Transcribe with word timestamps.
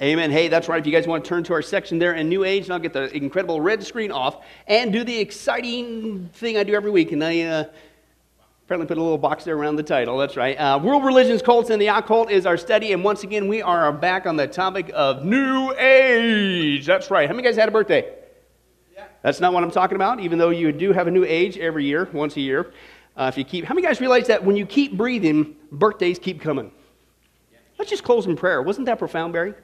Amen. 0.00 0.30
Hey, 0.30 0.46
that's 0.46 0.68
right. 0.68 0.78
If 0.78 0.86
you 0.86 0.92
guys 0.92 1.08
want 1.08 1.24
to 1.24 1.28
turn 1.28 1.42
to 1.44 1.52
our 1.52 1.62
section 1.62 1.98
there 1.98 2.14
in 2.14 2.28
New 2.28 2.44
Age, 2.44 2.64
and 2.64 2.72
I'll 2.72 2.78
get 2.78 2.92
the 2.92 3.12
incredible 3.16 3.60
red 3.60 3.82
screen 3.82 4.12
off 4.12 4.44
and 4.68 4.92
do 4.92 5.02
the 5.02 5.18
exciting 5.18 6.28
thing 6.34 6.56
I 6.56 6.62
do 6.62 6.74
every 6.74 6.92
week. 6.92 7.10
And 7.10 7.24
I 7.24 7.40
uh, 7.40 7.64
apparently 8.64 8.86
put 8.86 8.96
a 8.96 9.02
little 9.02 9.18
box 9.18 9.42
there 9.42 9.56
around 9.56 9.74
the 9.74 9.82
title. 9.82 10.16
That's 10.16 10.36
right. 10.36 10.54
Uh, 10.54 10.78
World 10.78 11.04
Religions, 11.04 11.42
Cults, 11.42 11.70
and 11.70 11.82
the 11.82 11.88
Occult 11.88 12.30
is 12.30 12.46
our 12.46 12.56
study. 12.56 12.92
And 12.92 13.02
once 13.02 13.24
again, 13.24 13.48
we 13.48 13.60
are 13.60 13.90
back 13.90 14.24
on 14.24 14.36
the 14.36 14.46
topic 14.46 14.88
of 14.94 15.24
New 15.24 15.72
Age. 15.72 16.86
That's 16.86 17.10
right. 17.10 17.26
How 17.26 17.34
many 17.34 17.42
guys 17.48 17.56
had 17.56 17.68
a 17.68 17.72
birthday? 17.72 18.08
Yeah. 18.94 19.06
That's 19.22 19.40
not 19.40 19.52
what 19.52 19.64
I'm 19.64 19.70
talking 19.72 19.96
about, 19.96 20.20
even 20.20 20.38
though 20.38 20.50
you 20.50 20.70
do 20.70 20.92
have 20.92 21.08
a 21.08 21.10
new 21.10 21.24
age 21.24 21.58
every 21.58 21.84
year, 21.84 22.08
once 22.12 22.36
a 22.36 22.40
year. 22.40 22.72
Uh, 23.16 23.24
if 23.32 23.36
you 23.36 23.42
keep, 23.42 23.64
how 23.64 23.74
many 23.74 23.84
guys 23.84 24.00
realize 24.00 24.28
that 24.28 24.44
when 24.44 24.54
you 24.54 24.64
keep 24.64 24.96
breathing, 24.96 25.56
birthdays 25.72 26.20
keep 26.20 26.40
coming? 26.40 26.70
Let's 27.80 27.90
just 27.90 28.04
close 28.04 28.26
in 28.26 28.36
prayer. 28.36 28.62
Wasn't 28.62 28.86
that 28.86 29.00
profound, 29.00 29.32
Barry? 29.32 29.54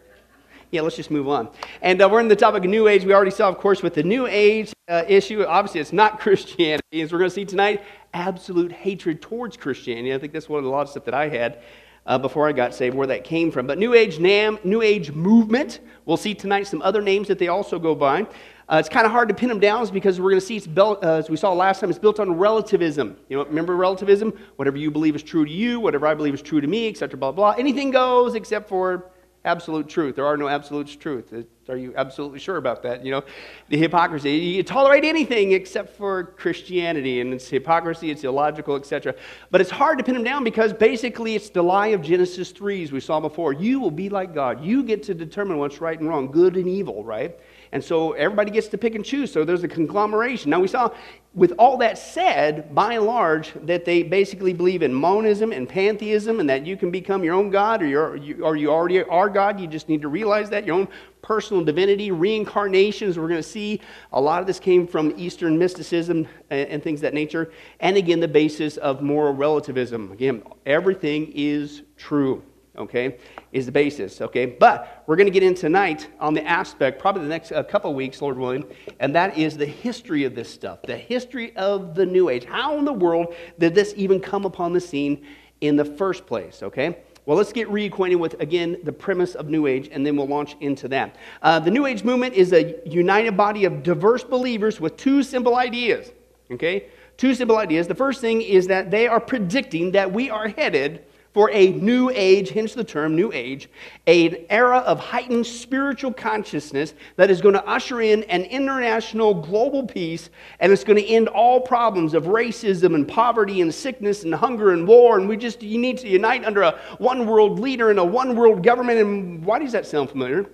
Yeah, 0.71 0.81
let's 0.81 0.97
just 0.97 1.11
move 1.11 1.29
on. 1.29 1.49
And 1.83 2.01
uh, 2.03 2.09
we're 2.11 2.21
in 2.21 2.29
the 2.29 2.37
topic 2.37 2.65
of 2.65 2.71
New 2.71 2.89
Age. 2.89 3.05
We 3.05 3.15
already 3.15 3.31
saw, 3.31 3.49
of 3.49 3.59
course, 3.59 3.83
with 3.83 3.95
the 3.95 4.03
New 4.03 4.27
Age 4.27 4.73
uh, 4.89 5.05
issue. 5.09 5.45
Obviously, 5.45 5.81
it's 5.81 5.93
not 5.93 6.21
Christianity. 6.21 7.01
As 7.01 7.13
we're 7.13 7.19
going 7.19 7.31
to 7.31 7.35
see 7.35 7.45
tonight, 7.45 7.83
absolute 8.13 8.73
hatred 8.73 9.23
towards 9.23 9.57
Christianity. 9.57 10.15
I 10.15 10.19
think 10.19 10.33
that's 10.33 10.49
one 10.49 10.59
of 10.59 10.65
the 10.65 10.71
lot 10.71 10.83
of 10.83 10.89
stuff 10.89 11.05
that 11.05 11.15
I 11.15 11.29
had 11.29 11.63
uh, 12.07 12.19
before 12.19 12.49
I 12.49 12.53
got 12.53 12.75
saved, 12.75 12.95
where 12.95 13.07
that 13.07 13.25
came 13.25 13.51
from. 13.51 13.67
But 13.67 13.79
New 13.79 13.95
Age 13.95 14.19
NAM, 14.19 14.59
New 14.65 14.83
Age 14.83 15.13
movement. 15.13 15.81
We'll 16.07 16.17
see 16.17 16.35
tonight 16.35 16.67
some 16.67 16.83
other 16.83 17.01
names 17.01 17.29
that 17.29 17.39
they 17.39 17.49
also 17.49 17.79
go 17.79 17.95
by. 17.95 18.27
Uh, 18.67 18.79
it's 18.79 18.89
kind 18.89 19.05
of 19.05 19.13
hard 19.13 19.29
to 19.29 19.35
pin 19.35 19.49
them 19.49 19.61
down 19.61 19.87
because 19.89 20.19
we're 20.21 20.31
going 20.31 20.41
to 20.41 20.47
see 20.47 20.57
it's 20.57 20.67
built, 20.67 21.05
uh, 21.05 21.17
as 21.17 21.29
we 21.29 21.37
saw 21.37 21.53
last 21.53 21.81
time, 21.81 21.91
it's 21.91 21.99
built 21.99 22.19
on 22.19 22.33
relativism. 22.33 23.17
You 23.29 23.37
know, 23.37 23.45
remember 23.45 23.77
relativism? 23.77 24.33
Whatever 24.57 24.79
you 24.79 24.91
believe 24.91 25.15
is 25.15 25.23
true 25.23 25.45
to 25.45 25.51
you, 25.51 25.81
whatever 25.81 26.07
I 26.07 26.15
believe 26.15 26.33
is 26.33 26.41
true 26.41 26.63
to 26.63 26.67
me, 26.67 26.89
etc. 26.89 27.19
Blah 27.19 27.33
blah. 27.33 27.55
Anything 27.59 27.91
goes 27.91 28.35
except 28.35 28.69
for 28.69 29.11
absolute 29.45 29.89
truth. 29.89 30.17
There 30.17 30.27
are 30.27 30.37
no 30.37 30.49
absolute 30.49 30.99
truth. 30.99 31.33
Are 31.69 31.77
you 31.77 31.95
absolutely 31.97 32.39
sure 32.39 32.57
about 32.57 32.83
that? 32.83 33.05
You 33.05 33.11
know, 33.11 33.23
the 33.69 33.77
hypocrisy. 33.77 34.33
You 34.33 34.63
tolerate 34.63 35.05
anything 35.05 35.53
except 35.53 35.97
for 35.97 36.25
Christianity, 36.25 37.21
and 37.21 37.33
it's 37.33 37.49
hypocrisy, 37.49 38.11
it's 38.11 38.25
illogical, 38.25 38.77
etc. 38.77 39.15
But 39.51 39.61
it's 39.61 39.71
hard 39.71 39.99
to 39.99 40.05
pin 40.05 40.15
them 40.15 40.25
down 40.25 40.45
because 40.45 40.73
basically 40.73 41.35
it's 41.35 41.51
the 41.51 41.63
lie 41.63 41.89
of 41.89 42.03
Genesis 42.03 42.51
3, 42.51 42.85
as 42.85 42.93
we 42.93 43.01
saw 43.01 43.21
before. 43.21 43.53
You 43.53 43.81
will 43.81 43.91
be 43.91 44.09
like 44.09 44.35
God. 44.35 44.65
You 44.65 44.83
get 44.83 45.03
to 45.05 45.15
determine 45.15 45.59
what's 45.59 45.81
right 45.81 45.99
and 45.99 46.09
wrong, 46.09 46.31
good 46.31 46.57
and 46.57 46.69
evil, 46.69 47.05
right? 47.05 47.39
And 47.75 47.83
so 47.83 48.13
everybody 48.13 48.53
gets 48.53 48.69
to 48.69 48.79
pick 48.79 48.95
and 48.95 49.05
choose. 49.05 49.33
So 49.33 49.45
there's 49.45 49.65
a 49.65 49.69
conglomeration. 49.69 50.49
Now 50.49 50.61
we 50.61 50.69
saw, 50.69 50.91
with 51.35 51.53
all 51.59 51.77
that 51.79 51.99
said, 51.99 52.73
by 52.73 52.95
and 52.95 53.05
large, 53.05 53.53
that 53.63 53.85
they 53.85 54.05
basically 54.05 54.53
believe 54.53 54.83
in 54.83 54.95
monism 54.95 55.51
and 55.51 55.69
pantheism 55.69 56.39
and 56.39 56.49
that 56.49 56.65
you 56.65 56.77
can 56.77 56.93
become 56.93 57.25
your 57.25 57.35
own 57.35 57.51
God 57.51 57.83
or, 57.83 58.15
you, 58.15 58.45
or 58.45 58.55
you 58.55 58.71
already 58.71 59.03
are 59.03 59.29
God. 59.29 59.59
You 59.59 59.67
just 59.67 59.89
need 59.89 60.03
to 60.03 60.09
realize 60.09 60.49
that, 60.51 60.65
your 60.65 60.77
own 60.77 60.87
personal 61.21 61.65
divinity, 61.65 62.13
reincarnations. 62.13 63.19
We're 63.19 63.27
going 63.27 63.43
to 63.43 63.49
see 63.49 63.81
a 64.13 64.21
lot 64.21 64.41
of 64.41 64.47
this 64.47 64.61
came 64.61 64.87
from 64.87 65.13
Eastern 65.17 65.59
mysticism 65.59 66.29
and, 66.51 66.69
and 66.69 66.81
things 66.81 67.01
that 67.01 67.13
nature. 67.13 67.51
And 67.81 67.97
again, 67.97 68.21
the 68.21 68.29
basis 68.29 68.77
of 68.77 69.03
moral 69.03 69.35
relativism. 69.35 70.13
Again, 70.13 70.45
everything 70.65 71.33
is 71.35 71.83
true 71.97 72.41
okay, 72.77 73.19
is 73.55 73.67
the 73.67 73.73
basis, 73.73 74.21
okay? 74.21 74.47
But 74.47 75.05
we're 75.07 75.15
going 75.15 75.29
to 75.29 75.33
get 75.33 75.45
in 75.45 75.55
tonight 75.55 76.09
on 76.19 76.35
the 76.35 76.45
aspect, 76.45 77.01
probably 77.01 77.23
the 77.23 77.29
next 77.29 77.53
uh, 77.53 77.63
couple 77.63 77.95
weeks, 77.95 78.21
Lord 78.21 78.37
willing, 78.37 78.65
and 78.99 79.15
that 79.15 79.39
is 79.39 79.57
the 79.57 79.65
history 79.65 80.25
of 80.25 80.35
this 80.35 80.53
stuff, 80.53 80.83
the 80.83 80.97
history 80.97 81.55
of 81.57 81.95
the 81.95 82.05
New 82.05 82.29
Age. 82.31 82.45
How 82.45 82.77
in 82.79 82.85
the 82.85 82.93
world 82.93 83.33
did 83.61 83.73
this 83.73 83.95
even 83.97 84.21
come 84.21 84.45
upon 84.45 84.73
the 84.73 84.81
scene 84.81 85.25
in 85.61 85.77
the 85.77 85.85
first 85.85 86.27
place, 86.27 86.65
okay? 86.65 86.99
Well, 87.27 87.39
let's 87.39 87.53
get 87.53 87.69
reacquainted 87.69 88.19
with, 88.19 88.39
again, 88.41 88.77
the 88.83 88.93
premise 88.93 89.37
of 89.37 89.49
New 89.49 89.69
Age, 89.69 89.89
and 89.93 90.05
then 90.05 90.17
we'll 90.17 90.27
launch 90.27 90.57
into 90.59 90.89
that. 90.89 91.15
Uh, 91.41 91.61
the 91.61 91.71
New 91.71 91.87
Age 91.87 92.03
movement 92.03 92.35
is 92.35 92.53
a 92.53 92.77
united 92.85 93.37
body 93.37 93.67
of 93.67 93.85
diverse 93.85 94.25
believers 94.25 94.81
with 94.81 94.97
two 94.97 95.23
simple 95.23 95.55
ideas, 95.55 96.11
okay? 96.51 96.87
Two 97.17 97.37
simple 97.37 97.57
ideas. 97.57 97.87
The 97.87 97.95
first 97.95 98.21
thing 98.21 98.43
is 98.43 98.67
that 98.67 98.91
they 98.91 99.07
are 99.07 99.21
predicting 99.21 99.93
that 99.93 100.13
we 100.13 100.29
are 100.29 100.49
headed 100.49 101.05
for 101.35 101.51
a 101.51 101.73
new 101.73 102.11
age, 102.15 102.51
hence 102.51 102.75
the 102.75 102.85
term 102.85 103.17
new 103.17 103.33
age, 103.33 103.69
an 104.07 104.37
era 104.49 104.79
of 104.79 105.01
heightened 105.01 105.45
spiritual 105.45 106.13
consciousness 106.13 106.95
that 107.17 107.29
is 107.29 107.41
going 107.41 107.55
to 107.55 107.67
usher 107.67 108.01
in 108.01 108.23
an 108.25 108.45
international 108.45 109.35
global 109.35 109.85
peace 109.85 110.31
and 110.61 110.73
it's 110.73 110.85
going 110.85 110.97
to 110.97 111.07
end 111.07 111.27
all 111.27 111.61
problems 111.61 112.15
of 112.15 112.25
racism 112.25 112.95
and 112.95 113.09
poverty 113.09 113.61
and 113.61 113.75
sickness 113.75 114.23
and 114.23 114.33
hunger 114.33 114.73
and 114.73 114.87
war. 114.87 115.19
And 115.19 115.29
we 115.29 115.37
just, 115.37 115.61
you 115.61 115.77
need 115.77 115.99
to 115.99 116.09
unite 116.09 116.45
under 116.45 116.63
a 116.63 116.79
one 116.99 117.27
world 117.27 117.59
leader 117.59 117.91
and 117.91 117.99
a 117.99 118.05
one 118.05 118.37
world 118.37 118.63
government. 118.63 119.01
And 119.01 119.45
why 119.45 119.59
does 119.59 119.73
that 119.73 119.87
sound 119.87 120.11
familiar? 120.11 120.47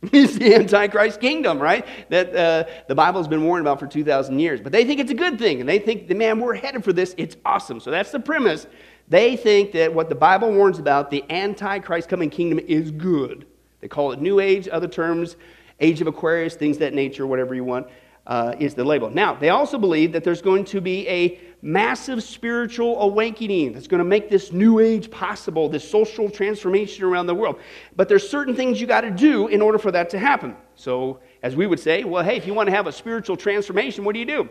It's 0.12 0.38
the 0.38 0.54
Antichrist 0.54 1.20
kingdom, 1.20 1.58
right? 1.58 1.84
That 2.08 2.34
uh, 2.34 2.64
the 2.86 2.94
Bible 2.94 3.20
has 3.20 3.26
been 3.26 3.42
warned 3.42 3.66
about 3.66 3.80
for 3.80 3.88
2,000 3.88 4.38
years. 4.38 4.60
But 4.60 4.70
they 4.70 4.84
think 4.84 5.00
it's 5.00 5.10
a 5.10 5.14
good 5.14 5.40
thing, 5.40 5.58
and 5.58 5.68
they 5.68 5.80
think, 5.80 6.08
man, 6.10 6.38
we're 6.38 6.54
headed 6.54 6.84
for 6.84 6.92
this. 6.92 7.16
It's 7.18 7.36
awesome. 7.44 7.80
So 7.80 7.90
that's 7.90 8.12
the 8.12 8.20
premise 8.20 8.68
they 9.08 9.36
think 9.36 9.72
that 9.72 9.92
what 9.92 10.08
the 10.08 10.14
Bible 10.14 10.52
warns 10.52 10.78
about, 10.78 11.10
the 11.10 11.24
Antichrist 11.30 12.08
coming 12.08 12.30
kingdom, 12.30 12.58
is 12.66 12.90
good. 12.90 13.46
They 13.80 13.88
call 13.88 14.12
it 14.12 14.20
New 14.20 14.40
Age, 14.40 14.68
other 14.70 14.88
terms, 14.88 15.36
Age 15.80 16.00
of 16.00 16.06
Aquarius, 16.06 16.56
things 16.56 16.78
that 16.78 16.92
nature, 16.92 17.26
whatever 17.26 17.54
you 17.54 17.64
want, 17.64 17.86
uh, 18.26 18.54
is 18.58 18.74
the 18.74 18.84
label. 18.84 19.08
Now, 19.08 19.34
they 19.34 19.48
also 19.48 19.78
believe 19.78 20.12
that 20.12 20.22
there's 20.22 20.42
going 20.42 20.64
to 20.66 20.80
be 20.80 21.08
a 21.08 21.40
massive 21.62 22.22
spiritual 22.22 23.00
awakening 23.00 23.72
that's 23.72 23.86
going 23.86 23.98
to 23.98 24.04
make 24.04 24.28
this 24.28 24.52
New 24.52 24.80
Age 24.80 25.10
possible, 25.10 25.68
this 25.68 25.88
social 25.88 26.28
transformation 26.30 27.04
around 27.04 27.26
the 27.26 27.34
world. 27.34 27.58
But 27.96 28.08
there's 28.08 28.28
certain 28.28 28.54
things 28.54 28.80
you 28.80 28.86
got 28.86 29.00
to 29.00 29.10
do 29.10 29.48
in 29.48 29.62
order 29.62 29.78
for 29.78 29.90
that 29.92 30.10
to 30.10 30.18
happen. 30.18 30.54
So, 30.74 31.20
as 31.42 31.56
we 31.56 31.66
would 31.66 31.80
say, 31.80 32.04
well, 32.04 32.22
hey, 32.22 32.36
if 32.36 32.46
you 32.46 32.52
want 32.52 32.68
to 32.68 32.74
have 32.74 32.86
a 32.86 32.92
spiritual 32.92 33.36
transformation, 33.36 34.04
what 34.04 34.12
do 34.12 34.18
you 34.18 34.26
do? 34.26 34.48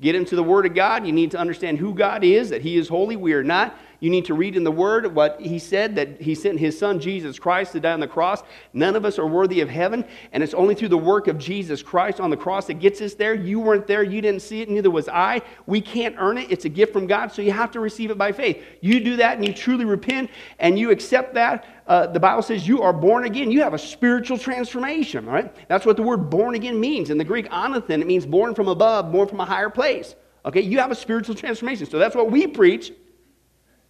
Get 0.00 0.14
into 0.14 0.36
the 0.36 0.42
Word 0.42 0.66
of 0.66 0.74
God. 0.74 1.06
You 1.06 1.12
need 1.12 1.32
to 1.32 1.38
understand 1.38 1.78
who 1.78 1.92
God 1.94 2.22
is, 2.22 2.50
that 2.50 2.62
He 2.62 2.76
is 2.76 2.88
holy. 2.88 3.16
We 3.16 3.32
are 3.32 3.42
not. 3.42 3.76
You 4.00 4.10
need 4.10 4.24
to 4.26 4.34
read 4.34 4.56
in 4.56 4.64
the 4.64 4.70
Word 4.70 5.14
what 5.14 5.40
He 5.40 5.58
said, 5.58 5.96
that 5.96 6.20
He 6.20 6.34
sent 6.34 6.58
His 6.58 6.78
Son, 6.78 7.00
Jesus 7.00 7.38
Christ, 7.38 7.72
to 7.72 7.80
die 7.80 7.92
on 7.92 8.00
the 8.00 8.06
cross. 8.06 8.42
None 8.72 8.94
of 8.94 9.04
us 9.04 9.18
are 9.18 9.26
worthy 9.26 9.60
of 9.60 9.68
heaven, 9.68 10.04
and 10.32 10.42
it's 10.42 10.54
only 10.54 10.74
through 10.74 10.88
the 10.88 10.98
work 10.98 11.26
of 11.26 11.38
Jesus 11.38 11.82
Christ 11.82 12.20
on 12.20 12.30
the 12.30 12.36
cross 12.36 12.66
that 12.66 12.74
gets 12.74 13.00
us 13.00 13.14
there. 13.14 13.34
You 13.34 13.58
weren't 13.60 13.86
there. 13.86 14.02
You 14.02 14.20
didn't 14.20 14.42
see 14.42 14.60
it, 14.60 14.70
neither 14.70 14.90
was 14.90 15.08
I. 15.08 15.42
We 15.66 15.80
can't 15.80 16.14
earn 16.18 16.38
it. 16.38 16.50
It's 16.50 16.64
a 16.64 16.68
gift 16.68 16.92
from 16.92 17.06
God, 17.06 17.32
so 17.32 17.42
you 17.42 17.52
have 17.52 17.70
to 17.72 17.80
receive 17.80 18.10
it 18.10 18.18
by 18.18 18.32
faith. 18.32 18.62
You 18.80 19.00
do 19.00 19.16
that, 19.16 19.36
and 19.36 19.46
you 19.46 19.52
truly 19.52 19.84
repent, 19.84 20.30
and 20.58 20.78
you 20.78 20.90
accept 20.90 21.34
that. 21.34 21.66
Uh, 21.88 22.06
the 22.06 22.20
Bible 22.20 22.42
says 22.42 22.68
you 22.68 22.82
are 22.82 22.92
born 22.92 23.24
again. 23.24 23.50
You 23.50 23.62
have 23.62 23.74
a 23.74 23.78
spiritual 23.78 24.38
transformation, 24.38 25.24
right? 25.24 25.52
That's 25.68 25.86
what 25.86 25.96
the 25.96 26.02
word 26.02 26.28
born 26.28 26.54
again 26.54 26.78
means. 26.78 27.10
In 27.10 27.16
the 27.18 27.24
Greek, 27.24 27.48
anothen, 27.50 28.00
it 28.00 28.06
means 28.06 28.26
born 28.26 28.54
from 28.54 28.68
above, 28.68 29.10
born 29.10 29.26
from 29.26 29.40
a 29.40 29.46
higher 29.46 29.70
place. 29.70 30.14
Okay, 30.44 30.60
you 30.60 30.78
have 30.78 30.90
a 30.90 30.94
spiritual 30.94 31.34
transformation. 31.34 31.86
So 31.86 31.98
that's 31.98 32.14
what 32.14 32.30
we 32.30 32.46
preach. 32.46 32.92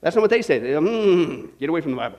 That's 0.00 0.14
not 0.14 0.22
what 0.22 0.30
they 0.30 0.42
say. 0.42 0.58
They, 0.58 0.70
mm, 0.70 1.50
get 1.58 1.68
away 1.68 1.80
from 1.80 1.92
the 1.92 1.96
Bible. 1.96 2.18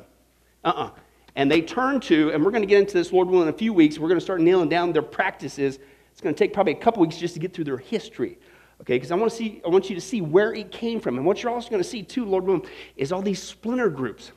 Uh 0.63 0.67
uh-uh. 0.67 0.85
uh 0.85 0.91
And 1.35 1.49
they 1.49 1.61
turn 1.61 1.99
to, 2.01 2.31
and 2.31 2.43
we're 2.43 2.51
going 2.51 2.63
to 2.63 2.67
get 2.67 2.79
into 2.79 2.93
this, 2.93 3.13
Lord 3.13 3.27
willing, 3.27 3.47
in 3.47 3.53
a 3.53 3.57
few 3.57 3.73
weeks. 3.73 3.97
We're 3.97 4.09
going 4.09 4.19
to 4.19 4.23
start 4.23 4.41
nailing 4.41 4.69
down 4.69 4.91
their 4.91 5.01
practices. 5.01 5.79
It's 6.11 6.21
going 6.21 6.35
to 6.35 6.39
take 6.39 6.53
probably 6.53 6.73
a 6.73 6.77
couple 6.77 7.01
weeks 7.01 7.17
just 7.17 7.33
to 7.35 7.39
get 7.39 7.53
through 7.53 7.65
their 7.65 7.77
history. 7.77 8.37
Okay, 8.81 8.95
because 8.95 9.11
I 9.11 9.15
want 9.15 9.31
to 9.31 9.37
see, 9.37 9.61
I 9.65 9.69
want 9.69 9.89
you 9.89 9.95
to 9.95 10.01
see 10.01 10.21
where 10.21 10.53
it 10.53 10.71
came 10.71 10.99
from. 10.99 11.17
And 11.17 11.25
what 11.25 11.43
you're 11.43 11.51
also 11.51 11.69
going 11.69 11.83
to 11.83 11.87
see 11.87 12.01
too, 12.01 12.25
Lord 12.25 12.45
willing, 12.45 12.65
is 12.95 13.11
all 13.11 13.21
these 13.21 13.41
splinter 13.41 13.89
groups 13.89 14.31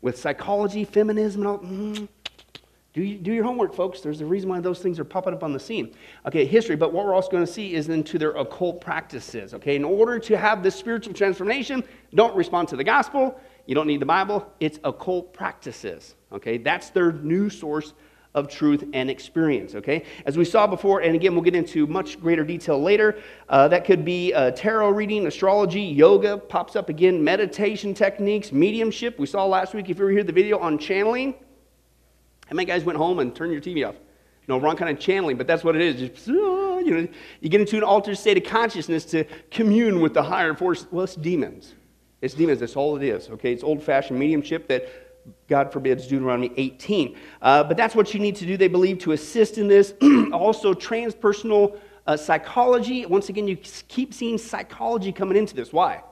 with 0.00 0.18
psychology, 0.18 0.84
feminism, 0.84 1.42
and 1.42 1.48
all. 1.48 1.58
Mm, 1.58 2.08
do, 2.94 3.02
you, 3.02 3.16
do 3.16 3.32
your 3.32 3.44
homework, 3.44 3.74
folks. 3.74 4.00
There's 4.00 4.20
a 4.20 4.26
reason 4.26 4.50
why 4.50 4.60
those 4.60 4.80
things 4.80 5.00
are 5.00 5.04
popping 5.04 5.32
up 5.32 5.42
on 5.42 5.54
the 5.54 5.60
scene. 5.60 5.94
Okay, 6.26 6.44
history, 6.44 6.76
but 6.76 6.92
what 6.92 7.06
we're 7.06 7.14
also 7.14 7.30
going 7.30 7.44
to 7.44 7.50
see 7.50 7.74
is 7.74 7.88
into 7.88 8.18
their 8.18 8.32
occult 8.32 8.82
practices. 8.82 9.54
Okay, 9.54 9.76
in 9.76 9.84
order 9.84 10.18
to 10.18 10.36
have 10.36 10.62
this 10.62 10.74
spiritual 10.74 11.14
transformation, 11.14 11.82
don't 12.14 12.36
respond 12.36 12.68
to 12.68 12.76
the 12.76 12.84
gospel. 12.84 13.40
You 13.64 13.74
don't 13.74 13.86
need 13.86 14.00
the 14.00 14.06
Bible. 14.06 14.46
It's 14.60 14.78
occult 14.84 15.32
practices. 15.32 16.16
Okay, 16.32 16.58
that's 16.58 16.90
their 16.90 17.12
new 17.12 17.48
source 17.48 17.94
of 18.34 18.48
truth 18.48 18.84
and 18.92 19.08
experience. 19.08 19.74
Okay, 19.74 20.04
as 20.26 20.36
we 20.36 20.44
saw 20.44 20.66
before, 20.66 21.00
and 21.00 21.14
again, 21.14 21.34
we'll 21.34 21.44
get 21.44 21.56
into 21.56 21.86
much 21.86 22.20
greater 22.20 22.44
detail 22.44 22.78
later. 22.78 23.18
Uh, 23.48 23.68
that 23.68 23.86
could 23.86 24.04
be 24.04 24.34
uh, 24.34 24.50
tarot 24.50 24.90
reading, 24.90 25.26
astrology, 25.26 25.80
yoga 25.80 26.36
pops 26.36 26.76
up 26.76 26.90
again, 26.90 27.24
meditation 27.24 27.94
techniques, 27.94 28.52
mediumship. 28.52 29.18
We 29.18 29.26
saw 29.26 29.46
last 29.46 29.72
week, 29.72 29.88
if 29.88 29.98
you 29.98 30.04
were 30.04 30.10
here, 30.10 30.24
the 30.24 30.32
video 30.32 30.58
on 30.58 30.76
channeling. 30.76 31.34
How 32.52 32.56
many 32.56 32.66
guys 32.66 32.84
went 32.84 32.98
home 32.98 33.18
and 33.18 33.34
turned 33.34 33.50
your 33.50 33.62
TV 33.62 33.88
off? 33.88 33.94
No, 34.46 34.58
wrong 34.60 34.76
kind 34.76 34.94
of 34.94 35.02
channeling, 35.02 35.38
but 35.38 35.46
that's 35.46 35.64
what 35.64 35.74
it 35.74 35.80
is. 35.80 36.10
Just, 36.10 36.26
you 36.26 36.34
know, 36.84 37.08
you 37.40 37.48
get 37.48 37.62
into 37.62 37.78
an 37.78 37.82
altered 37.82 38.18
state 38.18 38.36
of 38.36 38.44
consciousness 38.44 39.06
to 39.06 39.24
commune 39.50 40.02
with 40.02 40.12
the 40.12 40.22
higher 40.22 40.52
force. 40.52 40.86
Well, 40.90 41.04
it's 41.04 41.14
demons. 41.14 41.72
It's 42.20 42.34
demons. 42.34 42.60
That's 42.60 42.76
all 42.76 42.94
it 42.96 43.04
is. 43.04 43.30
Okay, 43.30 43.54
it's 43.54 43.62
old-fashioned 43.62 44.18
mediumship 44.18 44.68
that 44.68 44.86
God 45.48 45.72
forbids 45.72 46.06
Deuteronomy 46.06 46.52
18. 46.58 47.16
Uh, 47.40 47.64
but 47.64 47.78
that's 47.78 47.94
what 47.94 48.12
you 48.12 48.20
need 48.20 48.36
to 48.36 48.44
do. 48.44 48.58
They 48.58 48.68
believe 48.68 48.98
to 48.98 49.12
assist 49.12 49.56
in 49.56 49.66
this. 49.66 49.94
also, 50.34 50.74
transpersonal 50.74 51.80
uh, 52.06 52.18
psychology. 52.18 53.06
Once 53.06 53.30
again, 53.30 53.48
you 53.48 53.56
keep 53.56 54.12
seeing 54.12 54.36
psychology 54.36 55.10
coming 55.10 55.38
into 55.38 55.54
this. 55.54 55.72
Why? 55.72 56.02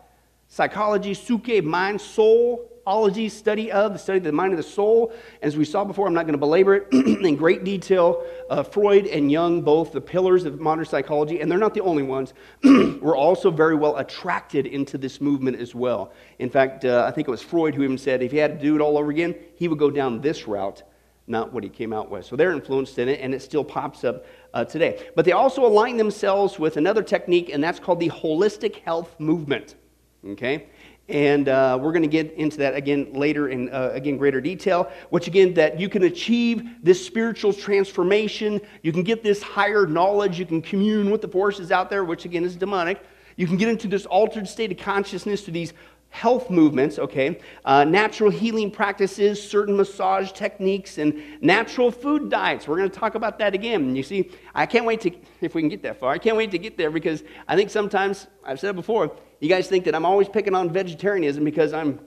psychology, 0.50 1.14
suke, 1.14 1.62
mind, 1.64 2.00
soul, 2.00 2.69
ology, 2.86 3.28
study 3.28 3.70
of, 3.70 3.92
the 3.92 3.98
study 3.98 4.18
of 4.18 4.24
the 4.24 4.32
mind 4.32 4.52
of 4.52 4.56
the 4.56 4.62
soul. 4.62 5.12
As 5.42 5.56
we 5.56 5.64
saw 5.64 5.84
before, 5.84 6.06
I'm 6.06 6.14
not 6.14 6.22
going 6.22 6.32
to 6.32 6.38
belabor 6.38 6.74
it 6.74 6.88
in 6.92 7.36
great 7.36 7.64
detail. 7.64 8.24
Uh, 8.48 8.62
Freud 8.62 9.06
and 9.06 9.30
Jung, 9.30 9.62
both 9.62 9.92
the 9.92 10.00
pillars 10.00 10.44
of 10.44 10.60
modern 10.60 10.84
psychology, 10.84 11.40
and 11.40 11.50
they're 11.50 11.58
not 11.58 11.74
the 11.74 11.82
only 11.82 12.02
ones, 12.02 12.34
were 12.64 13.16
also 13.16 13.50
very 13.50 13.74
well 13.74 13.96
attracted 13.98 14.66
into 14.66 14.98
this 14.98 15.20
movement 15.20 15.58
as 15.58 15.74
well. 15.74 16.12
In 16.38 16.50
fact, 16.50 16.84
uh, 16.84 17.04
I 17.06 17.10
think 17.10 17.28
it 17.28 17.30
was 17.30 17.42
Freud 17.42 17.74
who 17.74 17.82
even 17.82 17.98
said 17.98 18.22
if 18.22 18.32
he 18.32 18.38
had 18.38 18.58
to 18.58 18.64
do 18.64 18.74
it 18.74 18.80
all 18.80 18.98
over 18.98 19.10
again, 19.10 19.34
he 19.56 19.68
would 19.68 19.78
go 19.78 19.90
down 19.90 20.20
this 20.20 20.48
route, 20.48 20.82
not 21.26 21.52
what 21.52 21.62
he 21.62 21.70
came 21.70 21.92
out 21.92 22.10
with. 22.10 22.24
So 22.24 22.36
they're 22.36 22.52
influenced 22.52 22.98
in 22.98 23.08
it, 23.08 23.20
and 23.20 23.34
it 23.34 23.42
still 23.42 23.64
pops 23.64 24.04
up 24.04 24.26
uh, 24.52 24.64
today. 24.64 25.06
But 25.14 25.24
they 25.24 25.32
also 25.32 25.64
align 25.64 25.96
themselves 25.96 26.58
with 26.58 26.76
another 26.76 27.02
technique, 27.02 27.50
and 27.52 27.62
that's 27.62 27.78
called 27.78 28.00
the 28.00 28.10
holistic 28.10 28.76
health 28.76 29.18
movement. 29.20 29.76
Okay? 30.26 30.66
And 31.10 31.48
uh, 31.48 31.78
we're 31.80 31.92
going 31.92 32.02
to 32.02 32.08
get 32.08 32.32
into 32.34 32.56
that 32.58 32.74
again 32.74 33.12
later 33.12 33.48
in 33.48 33.68
uh, 33.70 33.90
again 33.92 34.16
greater 34.16 34.40
detail. 34.40 34.90
Which 35.10 35.26
again, 35.26 35.54
that 35.54 35.78
you 35.80 35.88
can 35.88 36.04
achieve 36.04 36.62
this 36.82 37.04
spiritual 37.04 37.52
transformation. 37.52 38.60
You 38.82 38.92
can 38.92 39.02
get 39.02 39.22
this 39.22 39.42
higher 39.42 39.86
knowledge. 39.86 40.38
You 40.38 40.46
can 40.46 40.62
commune 40.62 41.10
with 41.10 41.20
the 41.20 41.28
forces 41.28 41.72
out 41.72 41.90
there, 41.90 42.04
which 42.04 42.24
again 42.24 42.44
is 42.44 42.56
demonic. 42.56 43.02
You 43.36 43.46
can 43.46 43.56
get 43.56 43.68
into 43.68 43.88
this 43.88 44.06
altered 44.06 44.46
state 44.46 44.70
of 44.70 44.78
consciousness 44.78 45.42
through 45.42 45.54
these 45.54 45.72
health 46.10 46.50
movements, 46.50 46.98
okay, 46.98 47.38
uh, 47.64 47.84
natural 47.84 48.30
healing 48.30 48.70
practices, 48.70 49.42
certain 49.42 49.76
massage 49.76 50.32
techniques, 50.32 50.98
and 50.98 51.22
natural 51.40 51.90
food 51.90 52.28
diets. 52.28 52.68
We're 52.68 52.76
going 52.76 52.90
to 52.90 52.98
talk 52.98 53.14
about 53.14 53.38
that 53.38 53.54
again. 53.54 53.94
You 53.94 54.02
see, 54.02 54.30
I 54.54 54.66
can't 54.66 54.84
wait 54.84 55.00
to, 55.02 55.12
if 55.40 55.54
we 55.54 55.62
can 55.62 55.68
get 55.68 55.82
that 55.84 55.98
far, 55.98 56.12
I 56.12 56.18
can't 56.18 56.36
wait 56.36 56.50
to 56.50 56.58
get 56.58 56.76
there 56.76 56.90
because 56.90 57.22
I 57.46 57.56
think 57.56 57.70
sometimes, 57.70 58.26
I've 58.44 58.58
said 58.58 58.70
it 58.70 58.76
before, 58.76 59.16
you 59.38 59.48
guys 59.48 59.68
think 59.68 59.84
that 59.84 59.94
I'm 59.94 60.04
always 60.04 60.28
picking 60.28 60.54
on 60.54 60.70
vegetarianism 60.70 61.44
because 61.44 61.72
I'm, 61.72 61.96
how 61.96 62.02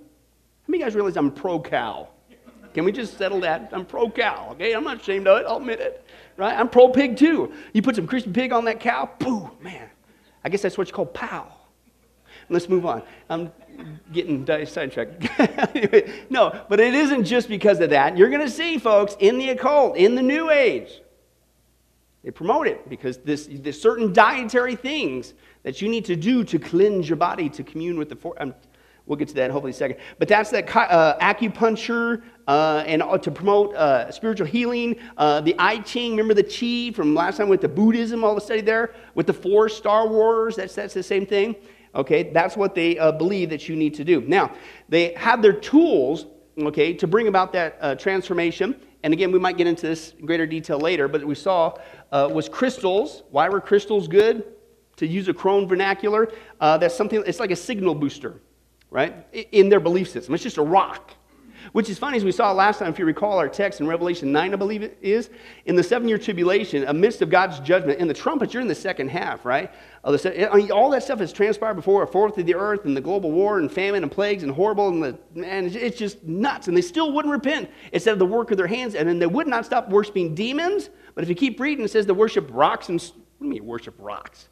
many 0.67 0.79
you 0.79 0.85
guys 0.85 0.95
realize 0.95 1.17
I'm 1.17 1.31
pro 1.31 1.59
cow? 1.59 2.09
Can 2.73 2.83
we 2.85 2.91
just 2.91 3.17
settle 3.17 3.39
that? 3.41 3.69
I'm 3.71 3.85
pro 3.85 4.09
cow, 4.09 4.49
okay? 4.51 4.73
I'm 4.73 4.83
not 4.83 5.01
ashamed 5.01 5.27
of 5.27 5.39
it, 5.39 5.45
I'll 5.47 5.57
admit 5.57 5.79
it, 5.79 6.05
right? 6.37 6.57
I'm 6.57 6.67
pro 6.67 6.89
pig 6.89 7.15
too. 7.15 7.53
You 7.71 7.81
put 7.81 7.95
some 7.95 8.07
crispy 8.07 8.31
pig 8.31 8.51
on 8.51 8.65
that 8.65 8.79
cow, 8.79 9.09
boo, 9.17 9.49
man. 9.61 9.89
I 10.43 10.49
guess 10.49 10.61
that's 10.61 10.77
what 10.77 10.87
you 10.87 10.93
call 10.93 11.05
pow. 11.05 11.52
Let's 12.49 12.69
move 12.69 12.85
on. 12.85 13.03
I'm 13.29 13.51
getting 14.11 14.45
sidetracked. 14.65 15.27
no, 16.29 16.65
but 16.69 16.79
it 16.79 16.93
isn't 16.93 17.25
just 17.25 17.47
because 17.47 17.79
of 17.79 17.89
that. 17.91 18.17
You're 18.17 18.29
going 18.29 18.41
to 18.41 18.49
see, 18.49 18.77
folks, 18.77 19.15
in 19.19 19.37
the 19.37 19.49
occult, 19.49 19.97
in 19.97 20.15
the 20.15 20.21
New 20.21 20.49
Age, 20.49 21.01
they 22.23 22.31
promote 22.31 22.67
it 22.67 22.87
because 22.89 23.17
this, 23.17 23.49
there's 23.49 23.81
certain 23.81 24.13
dietary 24.13 24.75
things 24.75 25.33
that 25.63 25.81
you 25.81 25.89
need 25.89 26.05
to 26.05 26.15
do 26.15 26.43
to 26.45 26.59
cleanse 26.59 27.09
your 27.09 27.17
body, 27.17 27.49
to 27.49 27.63
commune 27.63 27.97
with 27.97 28.09
the. 28.09 28.15
For, 28.15 28.41
um, 28.41 28.53
we'll 29.05 29.17
get 29.17 29.27
to 29.27 29.33
that 29.33 29.51
hopefully 29.51 29.71
in 29.71 29.75
a 29.75 29.77
second. 29.77 29.97
But 30.19 30.27
that's 30.27 30.49
that 30.51 30.73
uh, 30.75 31.17
acupuncture 31.19 32.23
uh, 32.47 32.83
and 32.85 33.01
uh, 33.01 33.17
to 33.17 33.31
promote 33.31 33.75
uh, 33.75 34.11
spiritual 34.11 34.47
healing. 34.47 34.97
Uh, 35.17 35.41
the 35.41 35.55
I 35.59 35.79
Ching, 35.79 36.11
remember 36.11 36.33
the 36.33 36.43
Chi 36.43 36.95
from 36.95 37.13
last 37.13 37.37
time 37.37 37.49
with 37.49 37.61
the 37.61 37.67
Buddhism, 37.67 38.23
all 38.23 38.35
the 38.35 38.41
study 38.41 38.61
there? 38.61 38.93
With 39.15 39.27
the 39.27 39.33
four 39.33 39.67
Star 39.67 40.07
Wars, 40.07 40.55
that's, 40.55 40.75
that's 40.75 40.93
the 40.93 41.03
same 41.03 41.25
thing. 41.25 41.55
Okay, 41.95 42.31
that's 42.31 42.57
what 42.57 42.73
they 42.73 42.97
uh, 42.97 43.11
believe 43.11 43.49
that 43.51 43.69
you 43.69 43.75
need 43.75 43.93
to 43.95 44.03
do. 44.03 44.21
Now, 44.21 44.51
they 44.89 45.13
have 45.13 45.41
their 45.41 45.53
tools, 45.53 46.25
okay, 46.57 46.93
to 46.93 47.05
bring 47.07 47.27
about 47.27 47.53
that 47.53 47.77
uh, 47.81 47.95
transformation. 47.95 48.75
And 49.03 49.13
again, 49.13 49.31
we 49.31 49.39
might 49.39 49.57
get 49.57 49.67
into 49.67 49.85
this 49.85 50.13
in 50.17 50.25
greater 50.25 50.47
detail 50.47 50.79
later, 50.79 51.07
but 51.07 51.23
we 51.23 51.35
saw 51.35 51.77
uh, 52.11 52.29
was 52.31 52.49
crystals. 52.49 53.23
Why 53.29 53.47
were 53.49 53.61
crystals 53.61 54.07
good? 54.07 54.45
To 54.97 55.07
use 55.07 55.27
a 55.27 55.33
crone 55.33 55.67
vernacular, 55.67 56.31
uh, 56.61 56.77
that's 56.77 56.95
something, 56.95 57.23
it's 57.25 57.39
like 57.39 57.51
a 57.51 57.55
signal 57.55 57.95
booster, 57.95 58.41
right? 58.91 59.27
In 59.51 59.69
their 59.69 59.79
belief 59.79 60.09
system. 60.09 60.35
It's 60.35 60.43
just 60.43 60.57
a 60.57 60.63
rock. 60.63 61.11
Which 61.73 61.89
is 61.89 61.97
funny, 61.97 62.17
as 62.17 62.23
we 62.23 62.31
saw 62.31 62.51
last 62.51 62.77
time, 62.77 62.89
if 62.89 62.99
you 62.99 63.05
recall 63.05 63.39
our 63.39 63.49
text 63.49 63.81
in 63.81 63.87
Revelation 63.87 64.31
9, 64.31 64.53
I 64.53 64.55
believe 64.55 64.83
it 64.83 64.95
is, 65.01 65.31
in 65.65 65.75
the 65.75 65.81
seven 65.81 66.07
year 66.07 66.19
tribulation, 66.19 66.85
amidst 66.87 67.23
of 67.23 67.31
God's 67.31 67.59
judgment, 67.61 67.99
in 67.99 68.07
the 68.07 68.13
trumpets, 68.13 68.53
you're 68.53 68.61
in 68.61 68.67
the 68.67 68.75
second 68.75 69.09
half, 69.09 69.43
right? 69.43 69.73
Uh, 70.03 70.15
all 70.71 70.91
that 70.91 71.01
stuff 71.01 71.17
has 71.17 71.33
transpired 71.33 71.73
before 71.73 72.03
a 72.03 72.07
fourth 72.07 72.37
of 72.37 72.45
the 72.45 72.53
earth 72.53 72.85
and 72.85 72.95
the 72.95 73.01
global 73.01 73.31
war 73.31 73.57
and 73.57 73.71
famine 73.71 74.03
and 74.03 74.11
plagues 74.11 74.43
and 74.43 74.51
horrible, 74.51 74.89
and 74.89 75.03
the, 75.03 75.17
man, 75.33 75.65
it's 75.65 75.97
just 75.97 76.23
nuts. 76.23 76.67
And 76.67 76.77
they 76.77 76.81
still 76.81 77.11
wouldn't 77.11 77.31
repent 77.31 77.71
instead 77.91 78.13
of 78.13 78.19
the 78.19 78.25
work 78.27 78.51
of 78.51 78.57
their 78.57 78.67
hands. 78.67 78.93
And 78.93 79.09
then 79.09 79.17
they 79.17 79.25
would 79.25 79.47
not 79.47 79.65
stop 79.65 79.89
worshiping 79.89 80.35
demons. 80.35 80.91
But 81.15 81.23
if 81.23 81.29
you 81.29 81.35
keep 81.35 81.59
reading, 81.59 81.83
it 81.83 81.89
says 81.89 82.05
they 82.05 82.13
worship 82.13 82.49
rocks 82.51 82.89
and, 82.89 83.01
what 83.01 83.11
do 83.39 83.45
you 83.47 83.49
mean 83.49 83.65
worship 83.65 83.95
rocks? 83.97 84.47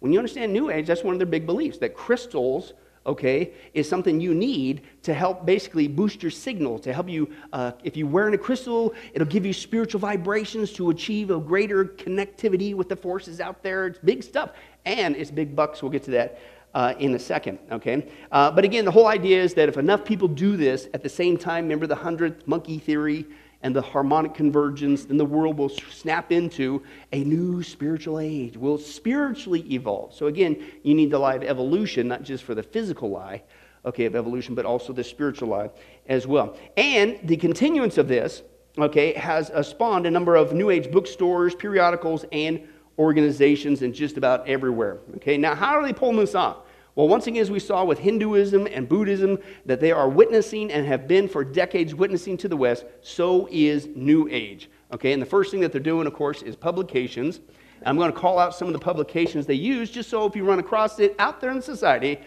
When 0.00 0.12
you 0.12 0.18
understand 0.18 0.52
New 0.52 0.70
Age, 0.70 0.88
that's 0.88 1.04
one 1.04 1.14
of 1.14 1.20
their 1.20 1.26
big 1.26 1.46
beliefs 1.46 1.78
that 1.78 1.94
crystals 1.94 2.72
okay, 3.06 3.52
is 3.74 3.88
something 3.88 4.20
you 4.20 4.34
need 4.34 4.82
to 5.02 5.12
help 5.14 5.44
basically 5.44 5.88
boost 5.88 6.22
your 6.22 6.30
signal, 6.30 6.78
to 6.78 6.92
help 6.92 7.08
you, 7.08 7.28
uh, 7.52 7.72
if 7.82 7.96
you're 7.96 8.06
wearing 8.06 8.34
a 8.34 8.38
crystal, 8.38 8.94
it'll 9.12 9.26
give 9.26 9.44
you 9.44 9.52
spiritual 9.52 10.00
vibrations 10.00 10.72
to 10.72 10.90
achieve 10.90 11.30
a 11.30 11.38
greater 11.38 11.84
connectivity 11.84 12.74
with 12.74 12.88
the 12.88 12.96
forces 12.96 13.40
out 13.40 13.62
there. 13.62 13.86
It's 13.86 13.98
big 13.98 14.22
stuff, 14.22 14.52
and 14.84 15.16
it's 15.16 15.30
big 15.30 15.56
bucks. 15.56 15.82
We'll 15.82 15.92
get 15.92 16.04
to 16.04 16.10
that. 16.12 16.38
Uh, 16.74 16.94
in 17.00 17.14
a 17.14 17.18
second, 17.18 17.58
okay? 17.70 18.08
Uh, 18.30 18.50
but 18.50 18.64
again, 18.64 18.86
the 18.86 18.90
whole 18.90 19.06
idea 19.06 19.42
is 19.42 19.52
that 19.52 19.68
if 19.68 19.76
enough 19.76 20.06
people 20.06 20.26
do 20.26 20.56
this 20.56 20.88
at 20.94 21.02
the 21.02 21.08
same 21.08 21.36
time, 21.36 21.64
remember 21.64 21.86
the 21.86 21.94
hundredth 21.94 22.48
monkey 22.48 22.78
theory, 22.78 23.26
and 23.62 23.74
the 23.74 23.82
harmonic 23.82 24.34
convergence, 24.34 25.04
then 25.04 25.16
the 25.16 25.24
world 25.24 25.56
will 25.56 25.68
snap 25.68 26.32
into 26.32 26.82
a 27.12 27.22
new 27.22 27.62
spiritual 27.62 28.18
age. 28.18 28.56
Will 28.56 28.78
spiritually 28.78 29.60
evolve. 29.72 30.14
So 30.14 30.26
again, 30.26 30.62
you 30.82 30.94
need 30.94 31.10
the 31.10 31.18
lie 31.18 31.34
of 31.34 31.42
evolution, 31.42 32.08
not 32.08 32.22
just 32.22 32.44
for 32.44 32.54
the 32.54 32.62
physical 32.62 33.10
lie, 33.10 33.42
okay, 33.84 34.04
of 34.04 34.16
evolution, 34.16 34.54
but 34.54 34.66
also 34.66 34.92
the 34.92 35.04
spiritual 35.04 35.48
lie 35.48 35.70
as 36.06 36.26
well. 36.26 36.56
And 36.76 37.18
the 37.22 37.36
continuance 37.36 37.98
of 37.98 38.08
this, 38.08 38.42
okay, 38.78 39.12
has 39.12 39.50
uh, 39.50 39.62
spawned 39.62 40.06
a 40.06 40.10
number 40.10 40.34
of 40.34 40.52
New 40.52 40.70
Age 40.70 40.90
bookstores, 40.90 41.54
periodicals, 41.54 42.24
and 42.32 42.66
organizations 42.98 43.82
in 43.82 43.92
just 43.92 44.16
about 44.16 44.46
everywhere. 44.48 44.98
Okay, 45.16 45.36
now 45.36 45.54
how 45.54 45.74
are 45.74 45.82
they 45.82 45.92
pulling 45.92 46.16
this 46.16 46.34
off? 46.34 46.58
Well, 46.94 47.08
once 47.08 47.26
again, 47.26 47.40
as 47.40 47.50
we 47.50 47.58
saw 47.58 47.84
with 47.84 47.98
Hinduism 47.98 48.66
and 48.66 48.86
Buddhism, 48.86 49.38
that 49.64 49.80
they 49.80 49.92
are 49.92 50.08
witnessing 50.08 50.70
and 50.70 50.86
have 50.86 51.08
been 51.08 51.26
for 51.26 51.42
decades 51.42 51.94
witnessing 51.94 52.36
to 52.38 52.48
the 52.48 52.56
West, 52.56 52.84
so 53.00 53.48
is 53.50 53.88
New 53.94 54.28
Age. 54.30 54.68
Okay, 54.92 55.12
and 55.14 55.22
the 55.22 55.26
first 55.26 55.50
thing 55.50 55.60
that 55.60 55.72
they're 55.72 55.80
doing, 55.80 56.06
of 56.06 56.12
course, 56.12 56.42
is 56.42 56.54
publications. 56.54 57.40
I'm 57.86 57.96
going 57.96 58.12
to 58.12 58.18
call 58.18 58.38
out 58.38 58.54
some 58.54 58.68
of 58.68 58.74
the 58.74 58.78
publications 58.78 59.46
they 59.46 59.54
use, 59.54 59.90
just 59.90 60.10
so 60.10 60.26
if 60.26 60.36
you 60.36 60.44
run 60.44 60.58
across 60.58 60.98
it 60.98 61.16
out 61.18 61.40
there 61.40 61.50
in 61.50 61.62
society, 61.62 62.20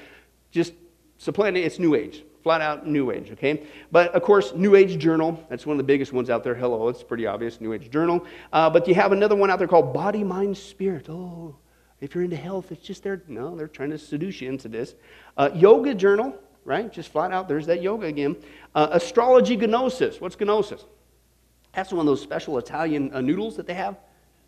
just 0.50 0.74
supplant 1.18 1.58
it, 1.58 1.62
it's 1.62 1.78
New 1.78 1.94
Age. 1.94 2.24
Flat 2.42 2.62
out 2.62 2.88
New 2.88 3.12
Age, 3.12 3.32
okay? 3.32 3.66
But 3.92 4.14
of 4.14 4.24
course, 4.24 4.54
New 4.56 4.76
Age 4.76 4.98
Journal, 4.98 5.44
that's 5.50 5.66
one 5.66 5.76
of 5.76 5.78
the 5.78 5.84
biggest 5.84 6.12
ones 6.12 6.30
out 6.30 6.44
there. 6.44 6.56
Hello, 6.56 6.90
it's 6.90 7.04
pretty 7.04 7.28
obvious, 7.28 7.62
New 7.62 7.74
Age 7.74 7.90
Journal. 7.92 8.26
Uh, 8.52 8.70
but 8.70 8.88
you 8.88 8.96
have 8.96 9.12
another 9.12 9.36
one 9.36 9.52
out 9.52 9.60
there 9.60 9.68
called 9.68 9.94
Body, 9.94 10.24
Mind, 10.24 10.58
Spirit. 10.58 11.08
Oh, 11.08 11.56
if 12.02 12.14
you're 12.14 12.24
into 12.24 12.36
health, 12.36 12.72
it's 12.72 12.86
just 12.86 13.04
there. 13.04 13.22
No, 13.28 13.56
they're 13.56 13.68
trying 13.68 13.92
to 13.92 13.98
seduce 13.98 14.42
you 14.42 14.50
into 14.50 14.68
this. 14.68 14.96
Uh, 15.38 15.50
yoga 15.54 15.94
journal, 15.94 16.38
right? 16.64 16.92
Just 16.92 17.12
flat 17.12 17.32
out, 17.32 17.48
there's 17.48 17.68
that 17.68 17.82
yoga 17.82 18.08
again. 18.08 18.36
Uh, 18.74 18.90
astrology 18.92 19.56
gnosis. 19.56 20.20
What's 20.20 20.40
gnosis? 20.40 20.86
That's 21.74 21.92
one 21.92 22.02
of 22.02 22.06
those 22.06 22.22
special 22.22 22.58
Italian 22.58 23.14
uh, 23.14 23.22
noodles 23.22 23.56
that 23.58 23.68
they 23.68 23.74
have. 23.74 23.98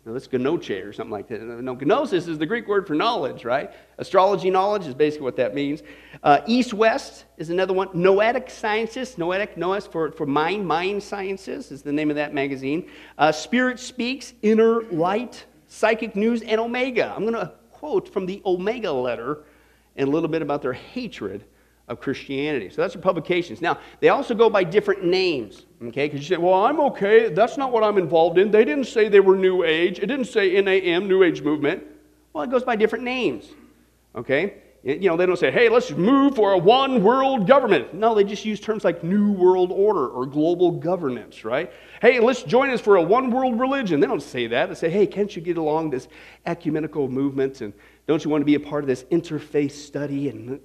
No, 0.08 0.14
that's 0.14 0.28
gnoche 0.28 0.86
or 0.86 0.92
something 0.92 1.10
like 1.10 1.28
that. 1.28 1.42
No, 1.42 1.74
gnosis 1.74 2.28
is 2.28 2.38
the 2.38 2.46
Greek 2.46 2.66
word 2.66 2.86
for 2.86 2.94
knowledge, 2.94 3.44
right? 3.44 3.70
Astrology 3.98 4.48
knowledge 4.48 4.86
is 4.86 4.94
basically 4.94 5.24
what 5.24 5.36
that 5.36 5.54
means. 5.54 5.82
Uh, 6.22 6.40
East 6.46 6.72
West 6.72 7.26
is 7.36 7.50
another 7.50 7.74
one. 7.74 7.88
Noetic 7.92 8.48
Sciences, 8.48 9.18
Noetic, 9.18 9.58
Noes 9.58 9.86
for, 9.86 10.12
for 10.12 10.24
mind, 10.24 10.66
mind 10.66 11.02
sciences 11.02 11.70
is 11.70 11.82
the 11.82 11.92
name 11.92 12.08
of 12.08 12.16
that 12.16 12.32
magazine. 12.32 12.88
Uh, 13.18 13.32
Spirit 13.32 13.78
Speaks, 13.78 14.32
Inner 14.40 14.82
Light, 14.84 15.44
Psychic 15.68 16.16
News, 16.16 16.42
and 16.42 16.60
Omega. 16.60 17.12
I'm 17.14 17.22
going 17.22 17.34
to 17.34 17.52
quote 17.70 18.12
from 18.12 18.26
the 18.26 18.42
Omega 18.44 18.90
letter 18.90 19.44
and 19.96 20.08
a 20.08 20.10
little 20.10 20.28
bit 20.28 20.42
about 20.42 20.62
their 20.62 20.72
hatred 20.72 21.44
of 21.86 22.00
Christianity. 22.00 22.68
So 22.70 22.82
that's 22.82 22.94
their 22.94 23.02
publications. 23.02 23.60
Now, 23.60 23.78
they 24.00 24.08
also 24.08 24.34
go 24.34 24.50
by 24.50 24.64
different 24.64 25.04
names, 25.04 25.64
okay? 25.82 26.06
Because 26.06 26.20
you 26.20 26.36
say, 26.36 26.40
well, 26.40 26.64
I'm 26.64 26.80
okay. 26.80 27.30
That's 27.30 27.56
not 27.56 27.72
what 27.72 27.82
I'm 27.82 27.96
involved 27.96 28.38
in. 28.38 28.50
They 28.50 28.64
didn't 28.64 28.84
say 28.84 29.08
they 29.08 29.20
were 29.20 29.36
New 29.36 29.64
Age. 29.64 29.98
It 29.98 30.06
didn't 30.06 30.26
say 30.26 30.60
NAM, 30.60 31.08
New 31.08 31.22
Age 31.22 31.40
Movement. 31.42 31.84
Well, 32.32 32.44
it 32.44 32.50
goes 32.50 32.62
by 32.62 32.76
different 32.76 33.04
names, 33.04 33.48
okay? 34.14 34.62
You 34.84 35.10
know, 35.10 35.16
they 35.16 35.26
don't 35.26 35.38
say, 35.38 35.50
hey, 35.50 35.68
let's 35.68 35.90
move 35.90 36.36
for 36.36 36.52
a 36.52 36.58
one 36.58 37.02
world 37.02 37.48
government. 37.48 37.94
No, 37.94 38.14
they 38.14 38.22
just 38.22 38.44
use 38.44 38.60
terms 38.60 38.84
like 38.84 39.02
New 39.02 39.32
World 39.32 39.72
Order 39.72 40.06
or 40.08 40.24
global 40.24 40.70
governance, 40.70 41.44
right? 41.44 41.72
Hey, 42.00 42.20
let's 42.20 42.44
join 42.44 42.70
us 42.70 42.80
for 42.80 42.94
a 42.96 43.02
one 43.02 43.32
world 43.32 43.58
religion. 43.58 43.98
They 43.98 44.06
don't 44.06 44.22
say 44.22 44.46
that. 44.46 44.68
They 44.68 44.74
say, 44.76 44.88
hey, 44.88 45.04
can't 45.06 45.34
you 45.34 45.42
get 45.42 45.56
along 45.56 45.90
this 45.90 46.06
ecumenical 46.46 47.08
movement? 47.08 47.60
And 47.60 47.72
don't 48.06 48.24
you 48.24 48.30
want 48.30 48.42
to 48.42 48.46
be 48.46 48.54
a 48.54 48.60
part 48.60 48.84
of 48.84 48.88
this 48.88 49.02
interfaith 49.10 49.72
study? 49.72 50.28
And, 50.28 50.60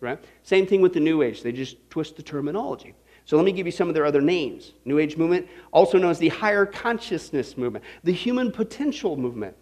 right? 0.00 0.22
Same 0.44 0.64
thing 0.64 0.80
with 0.80 0.92
the 0.92 1.00
New 1.00 1.22
Age. 1.22 1.42
They 1.42 1.50
just 1.50 1.76
twist 1.90 2.14
the 2.14 2.22
terminology. 2.22 2.94
So 3.24 3.36
let 3.36 3.44
me 3.44 3.52
give 3.52 3.66
you 3.66 3.72
some 3.72 3.88
of 3.88 3.94
their 3.94 4.06
other 4.06 4.20
names. 4.20 4.72
New 4.84 5.00
Age 5.00 5.16
movement, 5.16 5.48
also 5.72 5.98
known 5.98 6.12
as 6.12 6.18
the 6.20 6.28
higher 6.28 6.64
consciousness 6.64 7.56
movement, 7.56 7.84
the 8.04 8.12
human 8.12 8.52
potential 8.52 9.16
movement. 9.16 9.56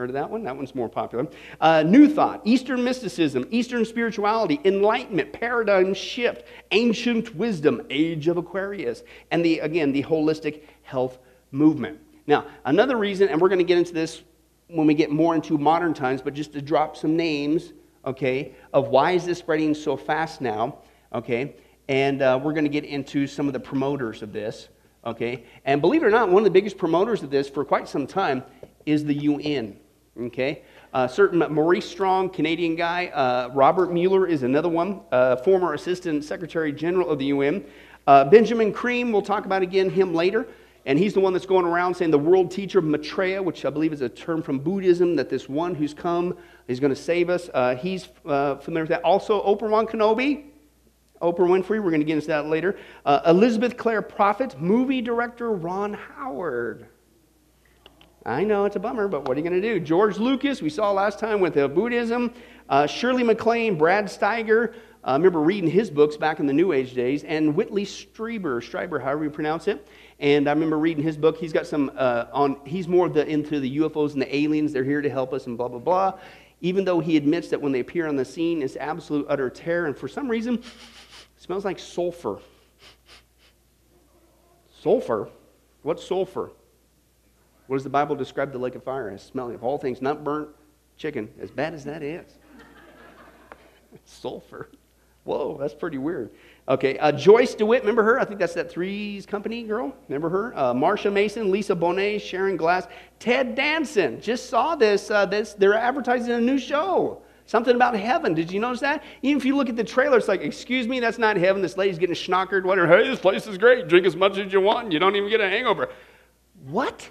Heard 0.00 0.08
of 0.08 0.14
that 0.14 0.30
one? 0.30 0.44
That 0.44 0.56
one's 0.56 0.74
more 0.74 0.88
popular. 0.88 1.26
Uh, 1.60 1.82
New 1.82 2.08
Thought, 2.08 2.40
Eastern 2.46 2.82
Mysticism, 2.82 3.46
Eastern 3.50 3.84
Spirituality, 3.84 4.58
Enlightenment, 4.64 5.30
Paradigm 5.30 5.92
Shift, 5.92 6.46
Ancient 6.70 7.34
Wisdom, 7.36 7.82
Age 7.90 8.26
of 8.26 8.38
Aquarius, 8.38 9.02
and 9.30 9.44
the, 9.44 9.58
again, 9.58 9.92
the 9.92 10.02
Holistic 10.02 10.62
Health 10.84 11.18
Movement. 11.50 12.00
Now, 12.26 12.46
another 12.64 12.96
reason, 12.96 13.28
and 13.28 13.38
we're 13.38 13.50
going 13.50 13.58
to 13.58 13.64
get 13.64 13.76
into 13.76 13.92
this 13.92 14.22
when 14.68 14.86
we 14.86 14.94
get 14.94 15.10
more 15.10 15.34
into 15.34 15.58
modern 15.58 15.92
times, 15.92 16.22
but 16.22 16.32
just 16.32 16.54
to 16.54 16.62
drop 16.62 16.96
some 16.96 17.14
names, 17.14 17.74
okay, 18.06 18.54
of 18.72 18.88
why 18.88 19.10
is 19.10 19.26
this 19.26 19.38
spreading 19.38 19.74
so 19.74 19.98
fast 19.98 20.40
now, 20.40 20.78
okay, 21.12 21.56
and 21.88 22.22
uh, 22.22 22.40
we're 22.42 22.54
going 22.54 22.64
to 22.64 22.70
get 22.70 22.86
into 22.86 23.26
some 23.26 23.48
of 23.48 23.52
the 23.52 23.60
promoters 23.60 24.22
of 24.22 24.32
this, 24.32 24.70
okay, 25.04 25.44
and 25.66 25.82
believe 25.82 26.02
it 26.02 26.06
or 26.06 26.10
not, 26.10 26.30
one 26.30 26.38
of 26.38 26.44
the 26.44 26.50
biggest 26.50 26.78
promoters 26.78 27.22
of 27.22 27.28
this 27.28 27.50
for 27.50 27.66
quite 27.66 27.86
some 27.86 28.06
time 28.06 28.42
is 28.86 29.04
the 29.04 29.14
UN. 29.14 29.76
Okay? 30.18 30.62
Uh, 30.92 31.06
certain 31.06 31.38
Maurice 31.52 31.88
Strong, 31.88 32.30
Canadian 32.30 32.74
guy. 32.74 33.06
Uh, 33.08 33.50
Robert 33.54 33.92
Mueller 33.92 34.26
is 34.26 34.42
another 34.42 34.68
one, 34.68 35.00
uh, 35.12 35.36
former 35.36 35.74
Assistant 35.74 36.24
Secretary 36.24 36.72
General 36.72 37.08
of 37.08 37.18
the 37.18 37.26
UN. 37.26 37.64
Uh, 38.06 38.24
Benjamin 38.24 38.72
Creme, 38.72 39.12
we'll 39.12 39.22
talk 39.22 39.46
about 39.46 39.62
again 39.62 39.88
him 39.88 40.14
later. 40.14 40.48
And 40.86 40.98
he's 40.98 41.12
the 41.12 41.20
one 41.20 41.34
that's 41.34 41.46
going 41.46 41.66
around 41.66 41.94
saying 41.94 42.10
the 42.10 42.18
world 42.18 42.50
teacher 42.50 42.80
Maitreya, 42.80 43.42
which 43.42 43.64
I 43.64 43.70
believe 43.70 43.92
is 43.92 44.00
a 44.00 44.08
term 44.08 44.42
from 44.42 44.58
Buddhism, 44.58 45.14
that 45.16 45.28
this 45.28 45.48
one 45.48 45.74
who's 45.74 45.92
come 45.92 46.36
is 46.68 46.80
going 46.80 46.92
to 46.92 47.00
save 47.00 47.28
us. 47.28 47.50
Uh, 47.52 47.76
he's 47.76 48.08
uh, 48.24 48.56
familiar 48.56 48.84
with 48.84 48.90
that. 48.90 49.02
Also, 49.02 49.42
Oprah 49.44 49.88
Kenobi, 49.88 50.44
Oprah 51.20 51.40
Winfrey, 51.40 51.82
we're 51.82 51.90
going 51.90 52.00
to 52.00 52.06
get 52.06 52.14
into 52.14 52.28
that 52.28 52.46
later. 52.46 52.78
Elizabeth 53.26 53.76
Clare 53.76 54.00
Prophet, 54.00 54.58
movie 54.58 55.02
director 55.02 55.52
Ron 55.52 55.92
Howard. 55.92 56.88
I 58.26 58.44
know 58.44 58.66
it's 58.66 58.76
a 58.76 58.80
bummer, 58.80 59.08
but 59.08 59.26
what 59.26 59.36
are 59.36 59.40
you 59.40 59.48
going 59.48 59.60
to 59.60 59.66
do? 59.66 59.80
George 59.80 60.18
Lucas, 60.18 60.60
we 60.60 60.68
saw 60.68 60.92
last 60.92 61.18
time 61.18 61.40
with 61.40 61.56
uh, 61.56 61.68
Buddhism. 61.68 62.34
Uh, 62.68 62.86
Shirley 62.86 63.22
MacLaine, 63.22 63.78
Brad 63.78 64.06
Steiger. 64.06 64.74
I 65.02 65.14
uh, 65.14 65.16
remember 65.16 65.40
reading 65.40 65.70
his 65.70 65.90
books 65.90 66.18
back 66.18 66.38
in 66.38 66.46
the 66.46 66.52
New 66.52 66.72
Age 66.72 66.92
days. 66.92 67.24
And 67.24 67.56
Whitley 67.56 67.86
Strieber, 67.86 68.60
Strieber, 68.60 69.02
however 69.02 69.24
you 69.24 69.30
pronounce 69.30 69.68
it. 69.68 69.88
And 70.18 70.48
I 70.48 70.52
remember 70.52 70.78
reading 70.78 71.02
his 71.02 71.16
book. 71.16 71.38
He's 71.38 71.54
got 71.54 71.66
some 71.66 71.90
uh, 71.96 72.26
on, 72.30 72.60
he's 72.66 72.86
more 72.86 73.08
the, 73.08 73.26
into 73.26 73.58
the 73.58 73.78
UFOs 73.78 74.12
and 74.12 74.20
the 74.20 74.36
aliens. 74.36 74.74
They're 74.74 74.84
here 74.84 75.00
to 75.00 75.08
help 75.08 75.32
us 75.32 75.46
and 75.46 75.56
blah, 75.56 75.68
blah, 75.68 75.78
blah. 75.78 76.18
Even 76.60 76.84
though 76.84 77.00
he 77.00 77.16
admits 77.16 77.48
that 77.48 77.62
when 77.62 77.72
they 77.72 77.80
appear 77.80 78.06
on 78.06 78.16
the 78.16 78.24
scene, 78.24 78.60
it's 78.60 78.76
absolute 78.76 79.24
utter 79.30 79.48
terror. 79.48 79.86
And 79.86 79.96
for 79.96 80.08
some 80.08 80.28
reason, 80.28 80.62
smells 81.38 81.64
like 81.64 81.78
sulfur. 81.78 82.38
Sulfur? 84.82 85.30
What's 85.80 86.04
sulfur? 86.04 86.50
What 87.70 87.76
does 87.76 87.84
the 87.84 87.90
Bible 87.90 88.16
describe 88.16 88.50
the 88.50 88.58
lake 88.58 88.74
of 88.74 88.82
fire 88.82 89.10
as? 89.10 89.22
Smelling 89.22 89.54
of 89.54 89.62
all 89.62 89.78
things 89.78 90.02
not 90.02 90.24
burnt 90.24 90.48
chicken, 90.96 91.28
as 91.40 91.52
bad 91.52 91.72
as 91.72 91.84
that 91.84 92.02
is. 92.02 92.26
Sulfur. 94.04 94.70
Whoa, 95.22 95.56
that's 95.56 95.72
pretty 95.72 95.96
weird. 95.96 96.32
Okay, 96.68 96.98
uh, 96.98 97.12
Joyce 97.12 97.54
DeWitt, 97.54 97.82
remember 97.82 98.02
her? 98.02 98.18
I 98.18 98.24
think 98.24 98.40
that's 98.40 98.54
that 98.54 98.72
Three's 98.72 99.24
Company 99.24 99.62
girl. 99.62 99.94
Remember 100.08 100.28
her? 100.28 100.52
Uh, 100.58 100.74
Marsha 100.74 101.12
Mason, 101.12 101.52
Lisa 101.52 101.76
Bonet, 101.76 102.20
Sharon 102.20 102.56
Gless, 102.56 102.88
Ted 103.20 103.54
Danson. 103.54 104.20
Just 104.20 104.50
saw 104.50 104.74
this. 104.74 105.08
Uh, 105.08 105.24
this. 105.24 105.52
They're 105.52 105.74
advertising 105.74 106.32
a 106.32 106.40
new 106.40 106.58
show. 106.58 107.22
Something 107.46 107.76
about 107.76 107.94
heaven. 107.94 108.34
Did 108.34 108.50
you 108.50 108.58
notice 108.58 108.80
that? 108.80 109.04
Even 109.22 109.38
if 109.38 109.44
you 109.44 109.54
look 109.54 109.68
at 109.68 109.76
the 109.76 109.84
trailer, 109.84 110.18
it's 110.18 110.26
like, 110.26 110.40
excuse 110.40 110.88
me, 110.88 110.98
that's 110.98 111.18
not 111.18 111.36
heaven. 111.36 111.62
This 111.62 111.76
lady's 111.76 112.00
getting 112.00 112.16
schnockered, 112.16 112.64
wondering, 112.64 112.90
hey, 112.90 113.08
this 113.08 113.20
place 113.20 113.46
is 113.46 113.58
great. 113.58 113.86
Drink 113.86 114.06
as 114.06 114.16
much 114.16 114.38
as 114.38 114.52
you 114.52 114.60
want, 114.60 114.90
you 114.90 114.98
don't 114.98 115.14
even 115.14 115.30
get 115.30 115.40
a 115.40 115.48
hangover. 115.48 115.88
What? 116.66 117.08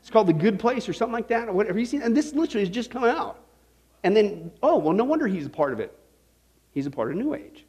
It's 0.00 0.10
called 0.10 0.26
The 0.26 0.32
Good 0.32 0.58
Place 0.58 0.88
or 0.88 0.92
something 0.92 1.12
like 1.12 1.28
that, 1.28 1.48
or 1.48 1.52
whatever 1.52 1.78
you 1.78 1.86
seen. 1.86 2.02
And 2.02 2.16
this 2.16 2.32
literally 2.32 2.62
is 2.62 2.70
just 2.70 2.90
coming 2.90 3.10
out. 3.10 3.40
And 4.04 4.16
then, 4.16 4.52
oh, 4.62 4.78
well, 4.78 4.94
no 4.94 5.04
wonder 5.04 5.26
he's 5.26 5.46
a 5.46 5.50
part 5.50 5.72
of 5.72 5.80
it. 5.80 5.96
He's 6.72 6.86
a 6.86 6.90
part 6.90 7.10
of 7.10 7.16
New 7.16 7.34
Age, 7.34 7.64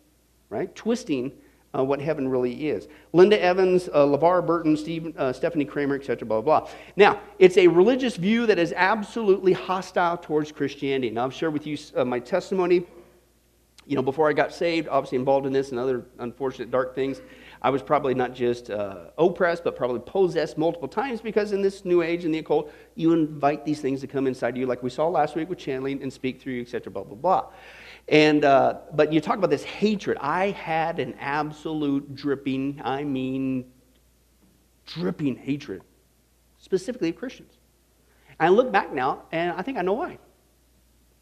right? 0.50 0.74
Twisting 0.76 1.32
uh, 1.78 1.84
what 1.84 2.02
heaven 2.02 2.28
really 2.28 2.70
is. 2.70 2.88
Linda 3.14 3.42
Evans, 3.42 3.90
uh, 3.90 4.06
LeVar 4.06 4.46
Burton, 4.46 4.76
Steve, 4.76 5.16
uh, 5.18 5.32
Stephanie 5.34 5.66
Kramer, 5.66 5.96
etc., 5.96 6.28
blah, 6.28 6.42
blah, 6.42 6.62
blah. 6.62 6.70
Now, 6.96 7.20
it's 7.38 7.58
a 7.58 7.68
religious 7.68 8.16
view 8.16 8.46
that 8.48 8.58
is 8.58 8.74
absolutely 8.76 9.54
hostile 9.54 10.18
towards 10.18 10.52
Christianity. 10.52 11.10
Now, 11.10 11.26
I've 11.26 11.34
shared 11.34 11.54
with 11.54 11.68
you 11.68 11.78
uh, 11.96 12.06
my 12.06 12.20
testimony. 12.20 12.86
You 13.86 13.96
know, 13.96 14.02
before 14.04 14.30
I 14.30 14.34
got 14.34 14.54
saved, 14.54 14.88
obviously 14.88 15.18
involved 15.18 15.48
in 15.48 15.54
this 15.54 15.72
and 15.72 15.80
other 15.80 16.06
unfortunate 16.20 16.70
dark 16.70 16.94
things. 16.94 17.22
I 17.62 17.70
was 17.70 17.82
probably 17.84 18.13
not 18.13 18.34
just 18.34 18.70
uh, 18.70 19.12
oppressed, 19.18 19.66
but 19.66 19.75
probably 19.75 20.00
possessed 20.00 20.58
multiple 20.58 20.88
times 20.88 21.20
because 21.20 21.51
in 21.51 21.62
this 21.62 21.84
new 21.84 22.01
age 22.01 22.24
in 22.24 22.32
the 22.32 22.39
occult, 22.39 22.72
you 22.96 23.12
invite 23.12 23.66
these 23.66 23.82
things 23.82 24.00
to 24.01 24.08
come 24.08 24.28
inside 24.28 24.56
you, 24.56 24.66
like 24.66 24.82
we 24.82 24.89
saw 24.89 25.08
last 25.10 25.36
week 25.36 25.50
with 25.50 25.58
channeling 25.58 26.01
and 26.01 26.12
speak 26.12 26.42
through 26.42 26.54
you, 26.54 26.62
etc., 26.62 26.92
blah, 26.92 27.04
blah, 27.04 27.16
blah. 27.16 27.48
And, 28.08 28.46
uh, 28.46 28.78
but 28.94 29.12
you 29.12 29.20
talk 29.20 29.38
about 29.38 29.50
this 29.50 29.63
hatred. 29.63 30.18
I 30.22 30.51
had 30.51 31.00
an 31.00 31.16
absolute 31.20 32.16
dripping, 32.16 32.82
I 32.84 33.04
mean, 33.04 33.66
dripping 34.86 35.36
hatred, 35.36 35.82
specifically 36.60 37.10
of 37.10 37.18
Christians. 37.18 37.58
And 38.39 38.48
I 38.48 38.50
look 38.50 38.72
back 38.72 38.94
now, 38.94 39.24
and 39.34 39.51
I 39.51 39.62
think 39.63 39.78
I 39.78 39.82
know 39.82 39.94
why. 39.94 40.18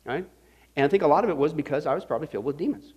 Right? 0.05 0.27
And 0.75 0.85
I 0.85 0.87
think 0.87 1.01
a 1.01 1.07
lot 1.07 1.23
of 1.23 1.31
it 1.31 1.35
was 1.35 1.51
because 1.51 1.87
I 1.87 1.95
was 1.95 2.05
probably 2.05 2.27
filled 2.27 2.45
with 2.45 2.57
demons. 2.57 2.93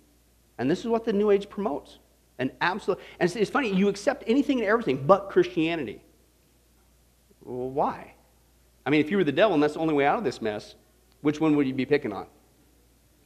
And 0.59 0.69
this 0.69 0.81
is 0.81 0.87
what 0.87 1.05
the 1.05 1.11
New 1.11 1.31
Age 1.31 1.49
promotes. 1.49 1.97
An 2.41 2.51
absolute, 2.59 2.99
and 3.19 3.29
it's, 3.29 3.35
it's 3.35 3.51
funny, 3.51 3.71
you 3.71 3.87
accept 3.87 4.23
anything 4.25 4.59
and 4.59 4.67
everything 4.67 5.05
but 5.05 5.29
Christianity. 5.29 6.01
Well, 7.43 7.69
why? 7.69 8.15
I 8.83 8.89
mean, 8.89 8.99
if 8.99 9.11
you 9.11 9.17
were 9.17 9.23
the 9.23 9.31
devil 9.31 9.53
and 9.53 9.61
that's 9.61 9.75
the 9.75 9.79
only 9.79 9.93
way 9.93 10.07
out 10.07 10.17
of 10.17 10.23
this 10.23 10.41
mess, 10.41 10.73
which 11.21 11.39
one 11.39 11.55
would 11.55 11.67
you 11.67 11.73
be 11.75 11.85
picking 11.85 12.11
on? 12.11 12.25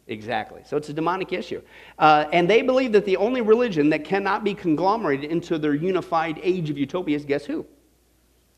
Exactly. 0.07 0.63
So 0.65 0.75
it's 0.75 0.89
a 0.89 0.93
demonic 0.93 1.31
issue. 1.31 1.61
Uh, 1.97 2.25
and 2.33 2.49
they 2.49 2.61
believe 2.61 2.91
that 2.91 3.05
the 3.05 3.15
only 3.15 3.39
religion 3.39 3.89
that 3.91 4.03
cannot 4.03 4.43
be 4.43 4.53
conglomerated 4.53 5.31
into 5.31 5.57
their 5.57 5.73
unified 5.73 6.37
age 6.43 6.69
of 6.69 6.77
utopia 6.77 7.15
is 7.15 7.23
guess 7.23 7.45
who? 7.45 7.65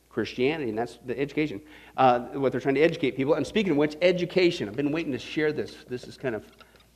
Christianity, 0.10 0.70
and 0.70 0.78
that's 0.78 0.98
the 1.06 1.18
education. 1.20 1.62
Uh, 1.96 2.22
what 2.34 2.52
they're 2.52 2.60
trying 2.60 2.74
to 2.76 2.82
educate 2.82 3.12
people. 3.12 3.36
And 3.36 3.46
speaking 3.46 3.74
of 3.74 3.78
which, 3.78 3.96
education. 4.02 4.68
I've 4.68 4.76
been 4.76 4.92
waiting 4.92 5.12
to 5.12 5.20
share 5.20 5.54
this. 5.54 5.86
This 5.88 6.06
is 6.06 6.18
kind 6.18 6.34
of 6.34 6.44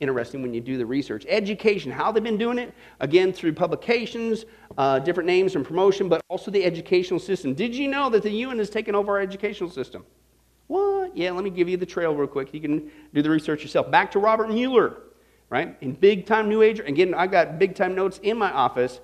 interesting 0.02 0.42
when 0.42 0.52
you 0.52 0.60
do 0.60 0.76
the 0.76 0.84
research. 0.84 1.24
Education, 1.28 1.92
how 1.92 2.10
they've 2.10 2.22
been 2.22 2.36
doing 2.36 2.58
it, 2.58 2.74
again, 3.00 3.32
through 3.32 3.52
publications, 3.52 4.44
uh, 4.76 4.98
different 4.98 5.26
names 5.26 5.54
and 5.54 5.64
promotion, 5.64 6.08
but 6.08 6.20
also 6.28 6.50
the 6.50 6.64
educational 6.64 7.20
system. 7.20 7.54
Did 7.54 7.74
you 7.74 7.88
know 7.88 8.10
that 8.10 8.22
the 8.22 8.30
UN 8.30 8.58
has 8.58 8.68
taken 8.68 8.94
over 8.94 9.12
our 9.12 9.20
educational 9.20 9.70
system? 9.70 10.04
What? 10.66 11.16
Yeah, 11.16 11.30
let 11.30 11.44
me 11.44 11.50
give 11.50 11.68
you 11.68 11.76
the 11.76 11.86
trail 11.86 12.14
real 12.14 12.26
quick. 12.26 12.52
You 12.52 12.60
can 12.60 12.90
do 13.14 13.22
the 13.22 13.30
research 13.30 13.62
yourself. 13.62 13.90
Back 13.90 14.10
to 14.12 14.18
Robert 14.18 14.50
Mueller, 14.50 14.96
right? 15.50 15.76
In 15.80 15.92
big 15.92 16.26
time 16.26 16.48
New 16.48 16.62
Age. 16.62 16.80
Again, 16.80 17.14
I 17.14 17.26
got 17.26 17.58
big 17.58 17.74
time 17.74 17.94
notes 17.94 18.18
in 18.22 18.36
my 18.36 18.50
office 18.50 19.00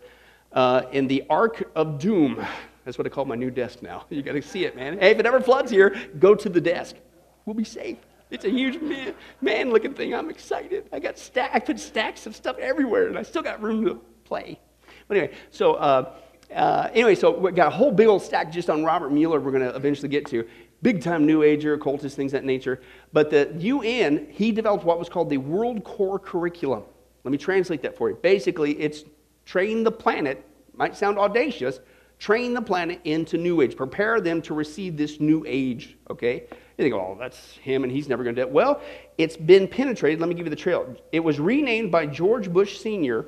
uh, 0.52 0.82
in 0.92 1.06
the 1.06 1.24
Ark 1.30 1.70
of 1.76 1.98
Doom. 1.98 2.44
That's 2.84 2.96
what 2.96 3.06
I 3.06 3.10
call 3.10 3.26
my 3.26 3.34
new 3.34 3.50
desk 3.50 3.82
now. 3.82 4.06
You 4.10 4.22
got 4.22 4.32
to 4.32 4.42
see 4.42 4.64
it, 4.64 4.74
man. 4.74 4.98
Hey, 4.98 5.10
if 5.10 5.18
it 5.18 5.26
ever 5.26 5.40
floods 5.40 5.70
here, 5.70 5.94
go 6.18 6.34
to 6.34 6.48
the 6.48 6.60
desk. 6.60 6.96
We'll 7.44 7.54
be 7.54 7.64
safe. 7.64 7.98
It's 8.30 8.44
a 8.44 8.50
huge 8.50 8.80
man, 8.80 9.14
man 9.40 9.70
looking 9.70 9.94
thing. 9.94 10.14
I'm 10.14 10.30
excited. 10.30 10.88
I 10.92 10.98
got 10.98 11.18
stack, 11.18 11.50
I 11.54 11.58
put 11.58 11.80
stacks 11.80 12.26
of 12.26 12.36
stuff 12.36 12.58
everywhere, 12.58 13.08
and 13.08 13.18
I 13.18 13.22
still 13.22 13.42
got 13.42 13.62
room 13.62 13.84
to 13.86 14.00
play. 14.24 14.60
But 15.06 15.16
anyway, 15.16 15.34
so 15.50 15.74
uh, 15.74 16.12
uh, 16.54 16.88
anyway, 16.92 17.14
so 17.14 17.36
we 17.38 17.52
got 17.52 17.68
a 17.68 17.76
whole 17.76 17.92
big 17.92 18.06
old 18.06 18.22
stack 18.22 18.52
just 18.52 18.70
on 18.70 18.84
Robert 18.84 19.10
Mueller. 19.10 19.40
We're 19.40 19.50
going 19.50 19.68
to 19.68 19.74
eventually 19.74 20.08
get 20.08 20.26
to 20.26 20.46
big 20.82 21.02
time 21.02 21.26
New 21.26 21.42
Ager, 21.42 21.74
occultist, 21.74 22.16
things 22.16 22.32
that 22.32 22.44
nature. 22.44 22.80
But 23.12 23.30
the 23.30 23.54
UN, 23.58 24.28
he 24.30 24.52
developed 24.52 24.84
what 24.84 24.98
was 24.98 25.08
called 25.08 25.30
the 25.30 25.38
World 25.38 25.84
Core 25.84 26.18
Curriculum. 26.18 26.84
Let 27.24 27.32
me 27.32 27.38
translate 27.38 27.82
that 27.82 27.96
for 27.96 28.10
you. 28.10 28.16
Basically, 28.16 28.72
it's 28.80 29.04
train 29.44 29.82
the 29.84 29.90
planet. 29.90 30.44
Might 30.74 30.96
sound 30.96 31.18
audacious. 31.18 31.80
Train 32.18 32.54
the 32.54 32.62
planet 32.62 33.00
into 33.04 33.36
New 33.36 33.60
Age. 33.60 33.76
Prepare 33.76 34.20
them 34.20 34.42
to 34.42 34.54
receive 34.54 34.96
this 34.96 35.20
New 35.20 35.44
Age. 35.46 35.96
Okay. 36.10 36.46
You 36.78 36.84
think, 36.84 36.94
oh, 36.94 37.16
that's 37.18 37.56
him 37.56 37.82
and 37.82 37.92
he's 37.92 38.08
never 38.08 38.22
going 38.22 38.36
to 38.36 38.42
do 38.42 38.46
it. 38.48 38.52
Well, 38.52 38.80
it's 39.18 39.36
been 39.36 39.66
penetrated. 39.66 40.20
Let 40.20 40.28
me 40.28 40.36
give 40.36 40.46
you 40.46 40.50
the 40.50 40.56
trail. 40.56 40.96
It 41.10 41.20
was 41.20 41.40
renamed 41.40 41.90
by 41.90 42.06
George 42.06 42.50
Bush 42.50 42.78
Sr., 42.78 43.26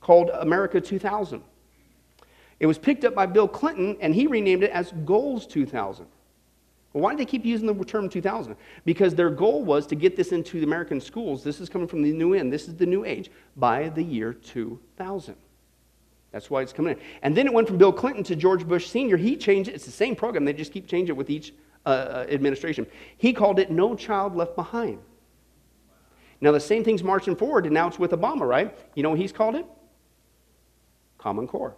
called 0.00 0.30
America 0.30 0.80
2000. 0.80 1.42
It 2.60 2.66
was 2.66 2.78
picked 2.78 3.04
up 3.04 3.12
by 3.12 3.26
Bill 3.26 3.48
Clinton, 3.48 3.96
and 4.00 4.14
he 4.14 4.28
renamed 4.28 4.62
it 4.62 4.70
as 4.70 4.92
Goals 5.04 5.48
2000. 5.48 6.06
Well, 6.92 7.02
why 7.02 7.10
did 7.10 7.18
they 7.18 7.30
keep 7.30 7.44
using 7.44 7.66
the 7.66 7.84
term 7.84 8.08
2000? 8.08 8.56
Because 8.84 9.16
their 9.16 9.30
goal 9.30 9.64
was 9.64 9.84
to 9.88 9.96
get 9.96 10.16
this 10.16 10.30
into 10.30 10.60
the 10.60 10.66
American 10.66 11.00
schools. 11.00 11.42
This 11.42 11.60
is 11.60 11.68
coming 11.68 11.88
from 11.88 12.02
the 12.02 12.12
new 12.12 12.34
end. 12.34 12.52
This 12.52 12.68
is 12.68 12.76
the 12.76 12.86
new 12.86 13.04
age 13.04 13.32
by 13.56 13.88
the 13.88 14.02
year 14.02 14.32
2000. 14.32 15.34
That's 16.30 16.50
why 16.50 16.62
it's 16.62 16.72
coming 16.72 16.92
in. 16.92 17.00
And 17.22 17.36
then 17.36 17.46
it 17.46 17.52
went 17.52 17.66
from 17.66 17.78
Bill 17.78 17.92
Clinton 17.92 18.22
to 18.24 18.36
George 18.36 18.66
Bush 18.66 18.86
Sr. 18.86 19.16
He 19.16 19.36
changed 19.36 19.68
it. 19.68 19.74
It's 19.74 19.86
the 19.86 19.90
same 19.90 20.14
program. 20.14 20.44
They 20.44 20.52
just 20.52 20.72
keep 20.72 20.86
changing 20.86 21.16
it 21.16 21.16
with 21.16 21.30
each 21.30 21.52
uh, 21.86 21.88
uh, 21.88 22.26
administration. 22.28 22.86
He 23.16 23.32
called 23.32 23.58
it 23.58 23.70
No 23.70 23.94
Child 23.94 24.34
Left 24.34 24.56
Behind. 24.56 24.98
Now, 26.40 26.52
the 26.52 26.60
same 26.60 26.84
thing's 26.84 27.02
marching 27.02 27.36
forward, 27.36 27.64
and 27.64 27.72
now 27.72 27.88
it's 27.88 27.98
with 27.98 28.10
Obama, 28.10 28.46
right? 28.46 28.76
You 28.94 29.02
know 29.02 29.10
what 29.10 29.18
he's 29.18 29.32
called 29.32 29.54
it? 29.54 29.64
Common 31.16 31.46
Core. 31.46 31.76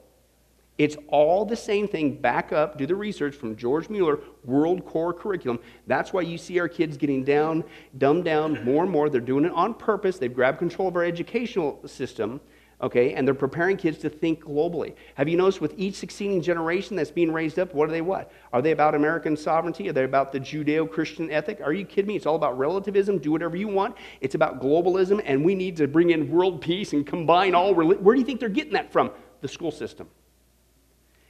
It's 0.79 0.97
all 1.09 1.45
the 1.45 1.57
same 1.57 1.88
thing. 1.88 2.21
Back 2.21 2.53
up, 2.53 2.79
do 2.79 2.87
the 2.87 2.95
research 2.95 3.35
from 3.35 3.57
George 3.57 3.88
Mueller, 3.88 4.21
World 4.45 4.85
Core 4.85 5.12
Curriculum. 5.12 5.59
That's 5.87 6.12
why 6.12 6.23
you 6.23 6.38
see 6.38 6.59
our 6.61 6.69
kids 6.69 6.97
getting 6.97 7.25
down, 7.25 7.65
dumbed 7.99 8.25
down 8.25 8.65
more 8.65 8.85
and 8.85 8.93
more. 8.93 9.11
They're 9.11 9.21
doing 9.21 9.45
it 9.45 9.53
on 9.53 9.75
purpose. 9.75 10.19
They've 10.19 10.33
grabbed 10.33 10.59
control 10.59 10.88
of 10.88 10.97
our 10.97 11.05
educational 11.05 11.81
system, 11.87 12.41
okay, 12.80 13.14
and 13.14 13.26
they're 13.26 13.35
preparing 13.35 13.76
kids 13.76 13.99
to 13.99 14.08
think 14.08 14.44
globally. 14.44 14.94
Have 15.14 15.28
you 15.28 15.37
noticed 15.37 15.61
with 15.61 15.75
each 15.76 15.97
succeeding 15.97 16.40
generation 16.40 16.97
that's 16.97 17.11
being 17.11 17.32
raised 17.32 17.58
up, 17.58 17.75
what 17.75 17.88
are 17.88 17.92
they 17.92 18.00
what? 18.00 18.30
Are 18.52 18.62
they 18.62 18.70
about 18.70 18.94
American 18.94 19.37
sovereignty? 19.37 19.88
Are 19.88 19.92
they 19.92 20.04
about 20.04 20.32
the 20.32 20.40
Judeo 20.40 20.90
Christian 20.90 21.30
ethic? 21.30 21.61
Are 21.61 21.73
you 21.73 21.85
kidding 21.85 22.08
me? 22.08 22.16
It's 22.16 22.26
all 22.26 22.37
about 22.37 22.58
relativism. 22.58 23.18
Do 23.18 23.32
whatever 23.32 23.56
you 23.56 23.68
want. 23.68 23.97
It's 24.20 24.35
about 24.35 24.61
globalism, 24.61 25.20
and 25.25 25.44
we 25.44 25.54
need 25.54 25.76
to 25.78 25.88
bring 25.88 26.11
in 26.11 26.30
world 26.30 26.61
peace 26.61 26.92
and 26.92 27.06
combine 27.06 27.54
all. 27.54 27.75
Where 27.75 28.14
do 28.14 28.20
you 28.20 28.26
think 28.26 28.40
they're 28.40 28.49
getting 28.49 28.75
that 28.75 28.92
from? 28.92 29.11
The 29.40 29.49
school 29.49 29.70
system. 29.70 30.08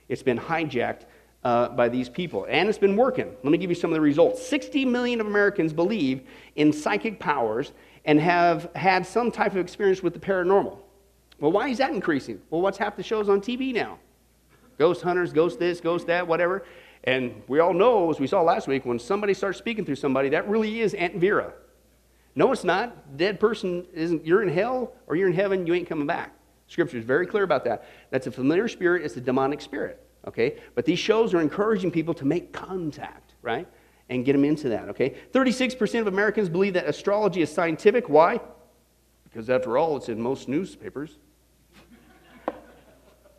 It's 0.09 0.23
been 0.23 0.39
hijacked 0.39 1.03
uh, 1.45 1.69
by 1.71 1.89
these 1.89 2.09
people, 2.09 2.47
and 2.49 2.69
it's 2.69 2.79
been 2.79 2.97
working. 2.97 3.35
Let 3.43 3.51
me 3.51 3.59
give 3.59 3.71
you 3.71 3.77
some 3.77 3.91
of 3.91 3.95
the 3.95 4.01
results. 4.01 4.47
60 4.47 4.85
million 4.85 5.21
of 5.21 5.27
Americans 5.27 5.73
believe 5.73 6.23
in 6.57 6.73
psychic 6.73 7.21
powers 7.21 7.73
and 8.05 8.21
have 8.21 8.71
had 8.75 9.07
some 9.07 9.31
type 9.31 9.53
of 9.53 9.59
experience 9.59 10.03
with 10.03 10.15
the 10.15 10.21
paranormal. 10.21 10.79
Well, 11.41 11.53
why 11.53 11.69
is 11.69 11.79
that 11.79 11.91
increasing? 11.91 12.41
Well, 12.51 12.61
what's 12.61 12.79
half 12.79 12.97
the 12.97 13.03
shows 13.03 13.29
on 13.29 13.41
TV 13.41 13.73
now? 13.73 13.99
Ghost 14.79 15.03
hunters, 15.03 15.33
ghost 15.33 15.59
this, 15.59 15.81
ghost 15.81 16.07
that, 16.07 16.27
whatever. 16.27 16.65
And 17.05 17.43
we 17.49 17.61
all 17.61 17.73
know, 17.73 18.11
as 18.11 18.19
we 18.19 18.27
saw 18.27 18.43
last 18.43 18.67
week, 18.69 18.85
when 18.85 18.99
somebody 18.99 19.35
starts 19.35 19.59
speaking 19.59 19.85
through 19.85 19.97
somebody, 19.97 20.29
that 20.31 20.49
really 20.49 20.81
is 20.81 20.95
Aunt 20.95 21.17
Vera. 21.17 21.53
No, 22.35 22.53
it's 22.53 22.65
not. 22.65 23.17
Dead 23.17 23.41
person 23.41 23.87
isn't. 23.93 24.25
You're 24.25 24.43
in 24.43 24.49
hell 24.49 24.93
or 25.07 25.17
you're 25.17 25.29
in 25.29 25.35
heaven. 25.35 25.67
You 25.67 25.75
ain't 25.75 25.89
coming 25.89 26.07
back. 26.07 26.35
Scripture 26.69 26.99
is 26.99 27.05
very 27.05 27.27
clear 27.27 27.45
about 27.45 27.65
that. 27.65 27.89
That's 28.11 28.27
a 28.27 28.31
familiar 28.31 28.69
spirit, 28.69 29.05
it's 29.05 29.17
a 29.17 29.21
demonic 29.21 29.61
spirit. 29.61 30.05
Okay? 30.27 30.59
But 30.75 30.85
these 30.85 30.99
shows 30.99 31.35
are 31.35 31.41
encouraging 31.41 31.91
people 31.91 32.15
to 32.15 32.25
make 32.25 32.53
contact, 32.53 33.35
right? 33.43 33.67
And 34.11 34.25
get 34.25 34.33
them 34.33 34.45
into 34.45 34.69
that, 34.71 34.89
okay? 34.91 35.17
36% 35.33 36.01
of 36.01 36.07
Americans 36.07 36.49
believe 36.49 36.75
that 36.75 36.87
astrology 36.87 37.43
is 37.43 37.51
scientific. 37.51 38.09
Why? 38.09 38.41
Because 39.25 39.51
after 39.51 39.79
all, 39.79 39.97
it's 39.97 40.09
in 40.09 40.21
most 40.21 40.49
newspapers. 40.49 41.19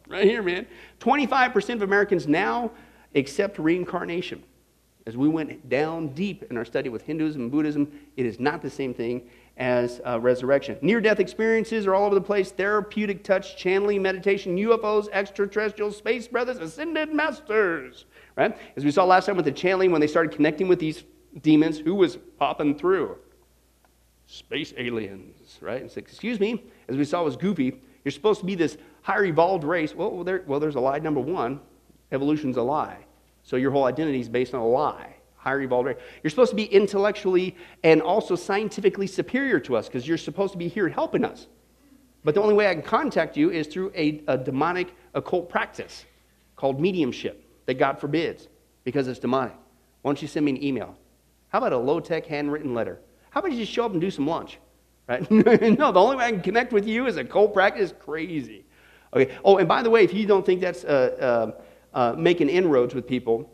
Right 0.10 0.26
here, 0.26 0.44
man. 0.44 0.68
25% 1.00 1.76
of 1.76 1.82
Americans 1.84 2.28
now 2.28 2.72
accept 3.16 3.58
reincarnation. 3.60 4.44
As 5.06 5.16
we 5.16 5.30
went 5.30 5.70
down 5.70 6.10
deep 6.10 6.44
in 6.52 6.58
our 6.58 6.66
study 6.66 6.90
with 6.90 7.04
Hinduism 7.04 7.42
and 7.42 7.52
Buddhism, 7.52 7.92
it 8.18 8.26
is 8.26 8.40
not 8.40 8.62
the 8.62 8.70
same 8.70 8.94
thing 8.94 9.28
as 9.58 10.02
uh, 10.06 10.20
resurrection. 10.20 10.78
Near 10.82 11.02
death 11.02 11.20
experiences 11.20 11.88
are 11.88 11.96
all 11.96 12.06
over 12.06 12.16
the 12.16 12.22
place 12.22 12.52
therapeutic 12.52 13.24
touch, 13.24 13.58
channeling, 13.58 14.02
meditation, 14.02 14.58
UFOs, 14.58 15.08
extraterrestrials, 15.12 15.98
space 15.98 16.28
brothers, 16.28 16.58
ascended 16.58 17.14
masters. 17.14 18.06
Right? 18.36 18.58
As 18.76 18.86
we 18.86 18.92
saw 18.92 19.04
last 19.04 19.26
time 19.26 19.36
with 19.36 19.46
the 19.46 19.52
channeling, 19.52 19.92
when 19.92 20.02
they 20.02 20.08
started 20.08 20.32
connecting 20.32 20.68
with 20.68 20.80
these 20.80 21.04
demons, 21.42 21.80
who 21.80 21.96
was 21.96 22.18
popping 22.38 22.78
through? 22.78 23.18
Space 24.28 24.74
aliens, 24.78 25.58
right? 25.62 25.82
And 25.82 25.90
said, 25.90 26.04
excuse 26.04 26.40
me, 26.40 26.64
as 26.88 26.98
we 26.98 27.04
saw 27.04 27.24
was 27.24 27.36
goofy. 27.36 27.82
You're 28.06 28.12
supposed 28.12 28.40
to 28.40 28.46
be 28.46 28.56
this 28.56 28.78
higher 29.10 29.26
evolved 29.26 29.64
race. 29.64 29.96
Well, 29.96 30.24
there, 30.24 30.44
well, 30.46 30.60
there's 30.60 30.76
a 30.76 30.80
lie 30.80 31.00
number 31.00 31.20
one. 31.20 31.60
Evolution's 32.12 32.58
a 32.58 32.62
lie. 32.62 32.98
So 33.44 33.56
your 33.56 33.72
whole 33.72 33.86
identity 33.86 34.20
is 34.20 34.30
based 34.30 34.54
on 34.54 34.62
a 34.62 34.68
lie 34.68 35.16
higher 35.40 35.62
evolved 35.62 35.88
race. 35.88 35.98
You're 36.22 36.30
supposed 36.30 36.50
to 36.50 36.56
be 36.56 36.66
intellectually 36.66 37.56
and 37.84 38.02
also 38.02 38.36
scientifically 38.36 39.08
superior 39.08 39.60
to 39.62 39.78
us 39.78 39.88
because 39.88 40.08
you're 40.08 40.18
supposed 40.18 40.52
to 40.52 40.58
be 40.58 40.68
here 40.68 40.90
helping 40.90 41.24
us. 41.24 41.48
But 42.26 42.36
the 42.36 42.42
only 42.42 42.54
way 42.54 42.68
I 42.68 42.74
can 42.74 42.84
contact 42.84 43.38
you 43.38 43.50
is 43.50 43.68
through 43.68 43.92
a, 43.96 44.22
a 44.28 44.38
demonic 44.38 44.94
occult 45.14 45.50
practice 45.50 46.06
called 46.58 46.82
mediumship 46.82 47.42
that 47.66 47.76
God 47.76 48.00
forbids 48.00 48.50
because 48.84 49.08
it's 49.08 49.20
demonic. 49.20 49.56
Why 50.02 50.10
don't 50.10 50.22
you 50.22 50.28
send 50.28 50.46
me 50.46 50.52
an 50.52 50.64
email? 50.64 50.98
How 51.48 51.60
about 51.60 51.72
a 51.72 51.78
low 51.78 52.02
tech 52.02 52.26
handwritten 52.26 52.74
letter? 52.74 53.00
How 53.30 53.40
about 53.40 53.54
you 53.54 53.60
just 53.60 53.72
show 53.72 53.86
up 53.86 53.94
and 53.94 54.02
do 54.02 54.12
some 54.12 54.28
lunch? 54.28 54.60
Right? 55.08 55.30
no, 55.32 55.92
the 55.92 56.00
only 56.00 56.18
way 56.18 56.26
I 56.26 56.32
can 56.32 56.42
connect 56.42 56.74
with 56.74 56.86
you 56.86 57.08
is 57.08 57.16
a 57.16 57.24
cold 57.24 57.54
practice. 57.54 57.94
Crazy. 57.98 58.66
Okay. 59.14 59.36
Oh, 59.44 59.58
and 59.58 59.68
by 59.68 59.82
the 59.82 59.90
way, 59.90 60.04
if 60.04 60.14
you 60.14 60.26
don't 60.26 60.46
think 60.46 60.62
that's 60.62 60.84
uh, 60.84 61.52
uh, 61.94 61.98
uh, 61.98 62.16
making 62.18 62.50
inroads 62.50 62.94
with 62.94 63.08
people, 63.08 63.52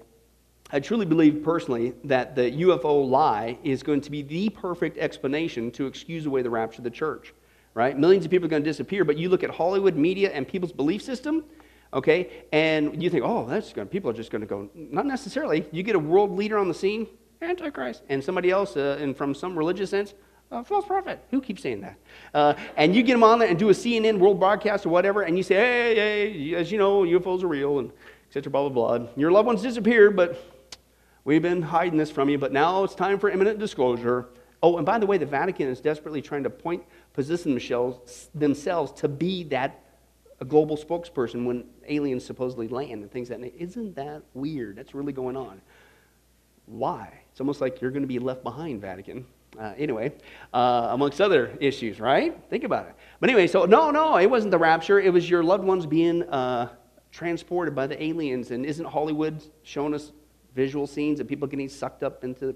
I 0.71 0.79
truly 0.79 1.05
believe 1.05 1.43
personally 1.43 1.93
that 2.05 2.35
the 2.35 2.51
UFO 2.51 3.07
lie 3.07 3.57
is 3.63 3.83
going 3.83 4.01
to 4.01 4.11
be 4.11 4.23
the 4.23 4.49
perfect 4.49 4.97
explanation 4.97 5.71
to 5.71 5.85
excuse 5.85 6.25
away 6.25 6.41
the 6.41 6.49
rapture 6.49 6.79
of 6.79 6.83
the 6.83 6.89
church, 6.89 7.33
right? 7.75 7.97
Millions 7.97 8.25
of 8.25 8.31
people 8.31 8.47
are 8.47 8.49
going 8.49 8.63
to 8.63 8.69
disappear, 8.69 9.05
but 9.05 9.17
you 9.17 9.29
look 9.29 9.43
at 9.43 9.51
Hollywood 9.51 9.95
media 9.95 10.31
and 10.31 10.47
people's 10.47 10.71
belief 10.71 11.01
system, 11.01 11.45
okay, 11.93 12.43
and 12.51 13.01
you 13.01 13.09
think, 13.09 13.23
oh, 13.23 13.45
that's 13.45 13.73
going 13.73 13.87
people 13.87 14.09
are 14.09 14.13
just 14.13 14.31
going 14.31 14.41
to 14.41 14.47
go. 14.47 14.69
Not 14.73 15.05
necessarily. 15.05 15.65
You 15.71 15.83
get 15.83 15.95
a 15.95 15.99
world 15.99 16.31
leader 16.31 16.57
on 16.57 16.67
the 16.67 16.73
scene, 16.73 17.07
Antichrist, 17.41 18.01
and 18.09 18.23
somebody 18.23 18.49
else, 18.49 18.75
uh, 18.75 18.97
and 18.99 19.15
from 19.15 19.35
some 19.35 19.57
religious 19.57 19.91
sense, 19.91 20.15
a 20.51 20.63
false 20.63 20.85
prophet. 20.85 21.19
Who 21.31 21.41
keeps 21.41 21.61
saying 21.61 21.81
that? 21.81 21.97
Uh, 22.33 22.53
and 22.77 22.95
you 22.95 23.03
get 23.03 23.13
them 23.13 23.23
on 23.23 23.39
there 23.39 23.47
and 23.47 23.57
do 23.57 23.69
a 23.69 23.73
CNN 23.73 24.19
world 24.19 24.39
broadcast 24.39 24.85
or 24.85 24.89
whatever, 24.89 25.23
and 25.23 25.37
you 25.37 25.43
say, 25.43 25.55
hey, 25.55 25.95
hey, 25.95 26.55
as 26.55 26.71
you 26.71 26.77
know, 26.77 27.01
UFOs 27.01 27.43
are 27.43 27.47
real, 27.47 27.79
and 27.79 27.91
etc. 28.27 28.51
Blah 28.51 28.69
blah 28.69 28.97
blah. 28.97 29.07
Your 29.15 29.31
loved 29.31 29.47
ones 29.47 29.61
disappeared, 29.61 30.15
but 30.15 30.37
We've 31.25 31.41
been 31.41 31.63
hiding 31.63 31.97
this 31.97 32.11
from 32.11 32.29
you, 32.29 32.37
but 32.37 32.53
now 32.53 32.83
it's 32.83 32.93
time 32.93 33.17
for 33.17 33.31
imminent 33.31 33.57
disclosure. 33.57 34.29
Oh, 34.61 34.77
and 34.77 34.85
by 34.85 34.99
the 34.99 35.07
way, 35.07 35.17
the 35.17 35.25
Vatican 35.25 35.67
is 35.67 35.81
desperately 35.81 36.21
trying 36.21 36.43
to 36.43 36.51
point, 36.51 36.83
position 37.13 37.59
themselves 38.35 38.91
to 39.01 39.07
be 39.07 39.43
that 39.45 39.81
a 40.39 40.45
global 40.45 40.77
spokesperson 40.77 41.45
when 41.45 41.65
aliens 41.87 42.23
supposedly 42.23 42.67
land 42.67 43.01
and 43.01 43.11
things 43.11 43.31
like 43.31 43.41
that 43.41 43.55
isn't 43.59 43.95
that 43.95 44.21
weird? 44.35 44.75
That's 44.75 44.93
really 44.93 45.13
going 45.13 45.35
on. 45.35 45.61
Why? 46.67 47.21
It's 47.31 47.41
almost 47.41 47.59
like 47.59 47.81
you're 47.81 47.91
going 47.91 48.03
to 48.03 48.07
be 48.07 48.19
left 48.19 48.43
behind, 48.43 48.81
Vatican. 48.81 49.25
Uh, 49.59 49.73
anyway, 49.77 50.13
uh, 50.53 50.89
amongst 50.91 51.21
other 51.21 51.55
issues, 51.59 51.99
right? 51.99 52.37
Think 52.49 52.63
about 52.63 52.87
it. 52.87 52.95
But 53.19 53.29
anyway, 53.29 53.47
so 53.47 53.65
no, 53.65 53.91
no, 53.91 54.17
it 54.17 54.29
wasn't 54.29 54.51
the 54.51 54.57
rapture. 54.57 54.99
It 54.99 55.11
was 55.11 55.29
your 55.29 55.43
loved 55.43 55.63
ones 55.63 55.85
being 55.85 56.23
uh, 56.23 56.69
transported 57.11 57.75
by 57.75 57.87
the 57.87 58.01
aliens. 58.01 58.51
And 58.51 58.65
isn't 58.65 58.85
Hollywood 58.85 59.43
showing 59.63 59.93
us 59.93 60.11
visual 60.55 60.87
scenes 60.87 61.19
of 61.19 61.27
people 61.27 61.47
getting 61.47 61.69
sucked 61.69 62.03
up 62.03 62.23
into 62.23 62.55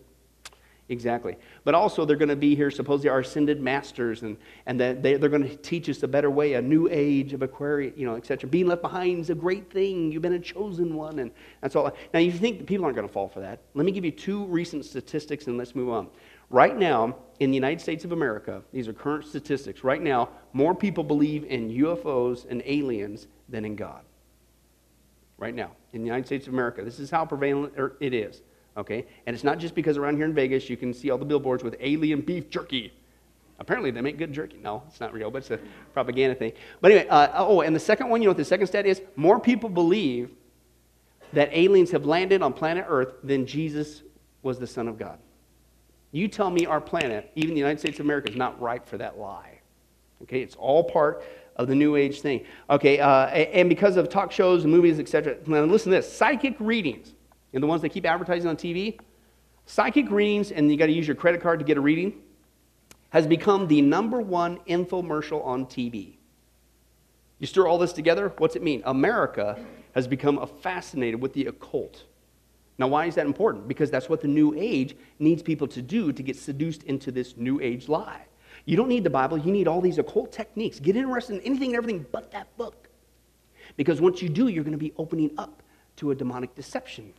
Exactly. 0.90 1.38
But 1.66 1.76
also, 1.76 2.04
they're 2.04 2.18
going 2.18 2.30
to 2.30 2.36
be 2.36 2.56
here, 2.56 2.72
supposedly, 2.72 3.10
our 3.10 3.20
ascended 3.20 3.62
masters, 3.62 4.24
and, 4.24 4.38
and 4.66 4.80
that 4.80 5.04
they, 5.04 5.18
they're 5.18 5.30
going 5.30 5.48
to 5.48 5.56
teach 5.56 5.88
us 5.88 6.02
a 6.02 6.08
better 6.08 6.32
way, 6.32 6.54
a 6.54 6.62
new 6.62 6.90
age 6.90 7.32
of 7.34 7.44
Aquarius, 7.44 7.94
you 7.96 8.08
know, 8.08 8.16
etc. 8.16 8.50
Being 8.50 8.66
left 8.66 8.82
behind 8.82 9.20
is 9.20 9.30
a 9.30 9.36
great 9.36 9.72
thing. 9.72 10.12
You've 10.12 10.24
been 10.24 10.34
a 10.34 10.40
chosen 10.40 10.96
one, 10.96 11.20
and 11.20 11.30
that's 11.62 11.76
all. 11.76 11.96
Now, 12.12 12.20
you 12.20 12.32
think 12.32 12.66
people 12.66 12.86
aren't 12.86 12.96
going 12.96 13.08
to 13.08 13.14
fall 13.14 13.28
for 13.28 13.40
that. 13.40 13.60
Let 13.76 13.86
me 13.86 13.92
give 13.92 14.04
you 14.04 14.12
two 14.12 14.46
recent 14.46 14.84
statistics, 14.84 15.46
and 15.46 15.60
let's 15.60 15.76
move 15.76 15.90
on. 15.90 16.08
Right 16.50 16.78
now, 16.78 17.16
in 17.40 17.52
the 17.52 17.56
United 17.56 17.80
States 17.80 18.04
of 18.04 18.12
America, 18.12 18.64
these 18.74 18.88
are 18.88 18.94
current 18.94 19.26
statistics. 19.26 19.84
Right 19.84 20.02
now, 20.02 20.30
more 20.52 20.76
people 20.76 21.04
believe 21.04 21.46
in 21.46 21.70
UFOs 21.70 22.50
and 22.50 22.62
aliens 22.66 23.28
than 23.48 23.66
in 23.66 23.76
God 23.76 24.04
right 25.40 25.56
now 25.56 25.72
in 25.94 26.02
the 26.02 26.06
United 26.06 26.26
States 26.26 26.48
of 26.48 26.54
America. 26.54 26.84
This 26.84 27.00
is 27.00 27.10
how 27.10 27.26
prevalent 27.26 27.74
er, 27.78 27.96
it 28.00 28.14
is. 28.14 28.42
Okay? 28.78 29.06
And 29.26 29.34
it's 29.34 29.44
not 29.44 29.58
just 29.58 29.74
because 29.74 29.98
around 29.98 30.18
here 30.18 30.26
in 30.26 30.34
Vegas 30.34 30.70
you 30.70 30.78
can 30.78 30.94
see 30.94 31.10
all 31.10 31.18
the 31.18 31.26
billboards 31.26 31.64
with 31.64 31.76
alien 31.80 32.22
beef 32.22 32.50
jerky. 32.50 32.94
Apparently 33.58 33.92
they 33.92 34.02
make 34.02 34.18
good 34.18 34.32
jerky. 34.32 34.58
No, 34.62 34.84
it's 34.88 35.00
not 35.00 35.14
real, 35.14 35.32
but 35.32 35.40
it's 35.40 35.52
a 35.52 35.60
propaganda 35.94 36.36
thing. 36.36 36.54
But 36.82 36.92
anyway, 36.92 37.08
uh, 37.10 37.30
oh, 37.34 37.62
and 37.62 37.76
the 37.76 37.80
second 37.80 38.10
one, 38.10 38.22
you 38.22 38.28
know 38.28 38.32
what 38.32 38.38
the 38.38 38.46
second 38.46 38.68
stat 38.68 38.86
is? 38.86 39.02
More 39.16 39.40
people 39.40 39.70
believe 39.70 40.32
that 41.34 41.50
aliens 41.52 41.92
have 41.92 42.06
landed 42.06 42.42
on 42.42 42.54
planet 42.54 42.86
Earth 42.88 43.16
than 43.24 43.46
Jesus 43.46 44.04
was 44.44 44.60
the 44.60 44.68
Son 44.68 44.88
of 44.88 44.98
God. 44.98 45.20
You 46.12 46.28
tell 46.28 46.50
me 46.50 46.66
our 46.66 46.82
planet, 46.82 47.32
even 47.36 47.54
the 47.54 47.60
United 47.60 47.80
States 47.80 48.00
of 48.00 48.06
America, 48.06 48.30
is 48.30 48.36
not 48.36 48.60
ripe 48.60 48.88
for 48.88 48.98
that 48.98 49.18
lie. 49.18 49.60
Okay, 50.24 50.42
it's 50.42 50.56
all 50.56 50.84
part 50.84 51.24
of 51.56 51.68
the 51.68 51.76
New 51.76 51.96
Age 51.96 52.22
thing. 52.22 52.46
Okay, 52.70 53.00
uh, 53.00 53.28
and 53.28 53.70
because 53.70 53.96
of 53.96 54.10
talk 54.10 54.32
shows 54.32 54.64
and 54.64 54.72
movies, 54.72 55.00
etc. 55.00 55.38
Now 55.46 55.64
listen 55.64 55.92
to 55.92 55.98
this: 55.98 56.12
psychic 56.12 56.56
readings, 56.60 57.14
and 57.54 57.62
the 57.62 57.68
ones 57.68 57.82
they 57.82 57.90
keep 57.90 58.06
advertising 58.06 58.50
on 58.50 58.58
TV. 58.58 59.00
Psychic 59.66 60.10
readings, 60.10 60.52
and 60.52 60.72
you 60.72 60.78
got 60.78 60.88
to 60.88 60.92
use 60.92 61.08
your 61.08 61.16
credit 61.16 61.42
card 61.42 61.60
to 61.60 61.66
get 61.66 61.78
a 61.78 61.82
reading, 61.82 62.22
has 63.12 63.28
become 63.28 63.68
the 63.68 63.82
number 63.82 64.20
one 64.20 64.58
infomercial 64.68 65.46
on 65.46 65.66
TV. 65.68 66.16
You 67.38 67.48
stir 67.48 67.68
all 67.68 67.78
this 67.78 67.94
together, 67.94 68.34
what's 68.40 68.56
it 68.56 68.64
mean? 68.64 68.82
America 68.86 69.64
has 69.94 70.08
become 70.08 70.46
fascinated 70.62 71.22
with 71.22 71.34
the 71.34 71.46
occult. 71.46 72.04
Now, 72.80 72.88
why 72.88 73.06
is 73.06 73.16
that 73.16 73.26
important? 73.26 73.68
Because 73.68 73.92
that's 73.92 74.08
what 74.08 74.22
the 74.22 74.28
New 74.28 74.56
Age 74.58 74.96
needs 75.20 75.44
people 75.44 75.68
to 75.68 75.82
do 75.82 76.14
to 76.14 76.24
get 76.24 76.38
seduced 76.38 76.84
into 76.84 77.12
this 77.12 77.36
New 77.36 77.60
Age 77.60 77.90
lie. 77.90 78.22
You 78.66 78.78
don't 78.78 78.88
need 78.88 79.04
the 79.04 79.10
Bible, 79.10 79.38
you 79.38 79.52
need 79.52 79.68
all 79.68 79.82
these 79.82 79.98
occult 79.98 80.32
techniques. 80.32 80.80
Get 80.80 80.96
interested 80.96 81.36
in 81.36 81.42
anything 81.42 81.72
and 81.72 81.78
everything 81.78 82.06
but 82.12 82.32
that 82.32 82.56
book. 82.58 82.88
Because 83.76 84.00
once 84.00 84.22
you 84.22 84.30
do, 84.30 84.48
you're 84.48 84.64
going 84.64 84.72
to 84.72 84.78
be 84.78 84.94
opening 84.98 85.32
up 85.38 85.62
to 85.98 86.12
a 86.12 86.16
demonic 86.16 86.56
deception. 86.56 87.14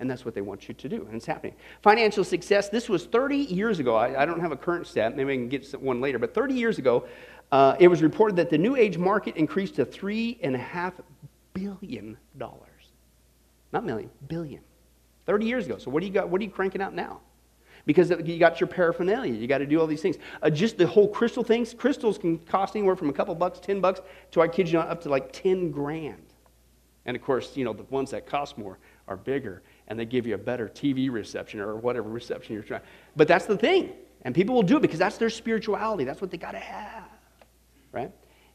And 0.00 0.10
that's 0.10 0.24
what 0.24 0.34
they 0.34 0.40
want 0.40 0.66
you 0.66 0.74
to 0.74 0.88
do, 0.88 1.06
and 1.06 1.14
it's 1.14 1.26
happening. 1.26 1.54
Financial 1.82 2.24
success, 2.24 2.68
this 2.68 2.88
was 2.88 3.04
30 3.06 3.36
years 3.36 3.78
ago. 3.78 3.94
I, 3.94 4.22
I 4.22 4.26
don't 4.26 4.40
have 4.40 4.50
a 4.50 4.56
current 4.56 4.86
stat, 4.86 5.14
maybe 5.14 5.34
I 5.34 5.36
can 5.36 5.48
get 5.48 5.80
one 5.80 6.00
later, 6.00 6.18
but 6.18 6.34
30 6.34 6.54
years 6.54 6.78
ago, 6.78 7.06
uh, 7.52 7.76
it 7.78 7.88
was 7.88 8.02
reported 8.02 8.36
that 8.36 8.50
the 8.50 8.58
New 8.58 8.76
Age 8.76 8.98
market 8.98 9.36
increased 9.36 9.76
to 9.76 9.84
$3.5 9.84 10.92
billion. 11.52 12.16
Not 13.74 13.84
million, 13.84 14.08
billion. 14.28 14.62
30 15.26 15.46
years 15.46 15.66
ago. 15.66 15.78
So 15.78 15.90
what 15.90 16.00
do 16.00 16.06
you 16.06 16.12
got? 16.12 16.28
What 16.28 16.40
are 16.40 16.44
you 16.44 16.50
cranking 16.50 16.80
out 16.80 16.94
now? 16.94 17.20
Because 17.86 18.10
you 18.24 18.38
got 18.38 18.60
your 18.60 18.68
paraphernalia, 18.68 19.34
you 19.34 19.46
got 19.46 19.58
to 19.58 19.66
do 19.66 19.78
all 19.78 19.86
these 19.86 20.00
things. 20.00 20.16
Uh, 20.42 20.48
just 20.48 20.78
the 20.78 20.86
whole 20.86 21.08
crystal 21.08 21.42
things. 21.42 21.74
Crystals 21.74 22.16
can 22.16 22.38
cost 22.38 22.76
anywhere 22.76 22.96
from 22.96 23.10
a 23.10 23.12
couple 23.12 23.34
bucks, 23.34 23.58
10 23.60 23.80
bucks, 23.80 24.00
to 24.30 24.40
I 24.40 24.48
kid 24.48 24.68
you 24.68 24.78
not, 24.78 24.88
up 24.88 25.02
to 25.02 25.10
like 25.10 25.32
10 25.32 25.70
grand. 25.70 26.22
And 27.04 27.14
of 27.14 27.22
course, 27.22 27.56
you 27.56 27.64
know, 27.64 27.74
the 27.74 27.82
ones 27.84 28.12
that 28.12 28.26
cost 28.26 28.56
more 28.56 28.78
are 29.08 29.16
bigger 29.16 29.62
and 29.88 29.98
they 29.98 30.06
give 30.06 30.24
you 30.26 30.34
a 30.34 30.38
better 30.38 30.68
TV 30.68 31.10
reception 31.10 31.60
or 31.60 31.76
whatever 31.76 32.08
reception 32.08 32.54
you're 32.54 32.62
trying. 32.62 32.80
But 33.16 33.28
that's 33.28 33.44
the 33.44 33.58
thing. 33.58 33.92
And 34.22 34.34
people 34.34 34.54
will 34.54 34.62
do 34.62 34.78
it 34.78 34.80
because 34.80 35.00
that's 35.00 35.18
their 35.18 35.28
spirituality. 35.28 36.04
That's 36.04 36.22
what 36.22 36.30
they 36.30 36.38
got 36.38 36.52
to 36.52 36.60
have, 36.60 37.08
right? 37.92 38.12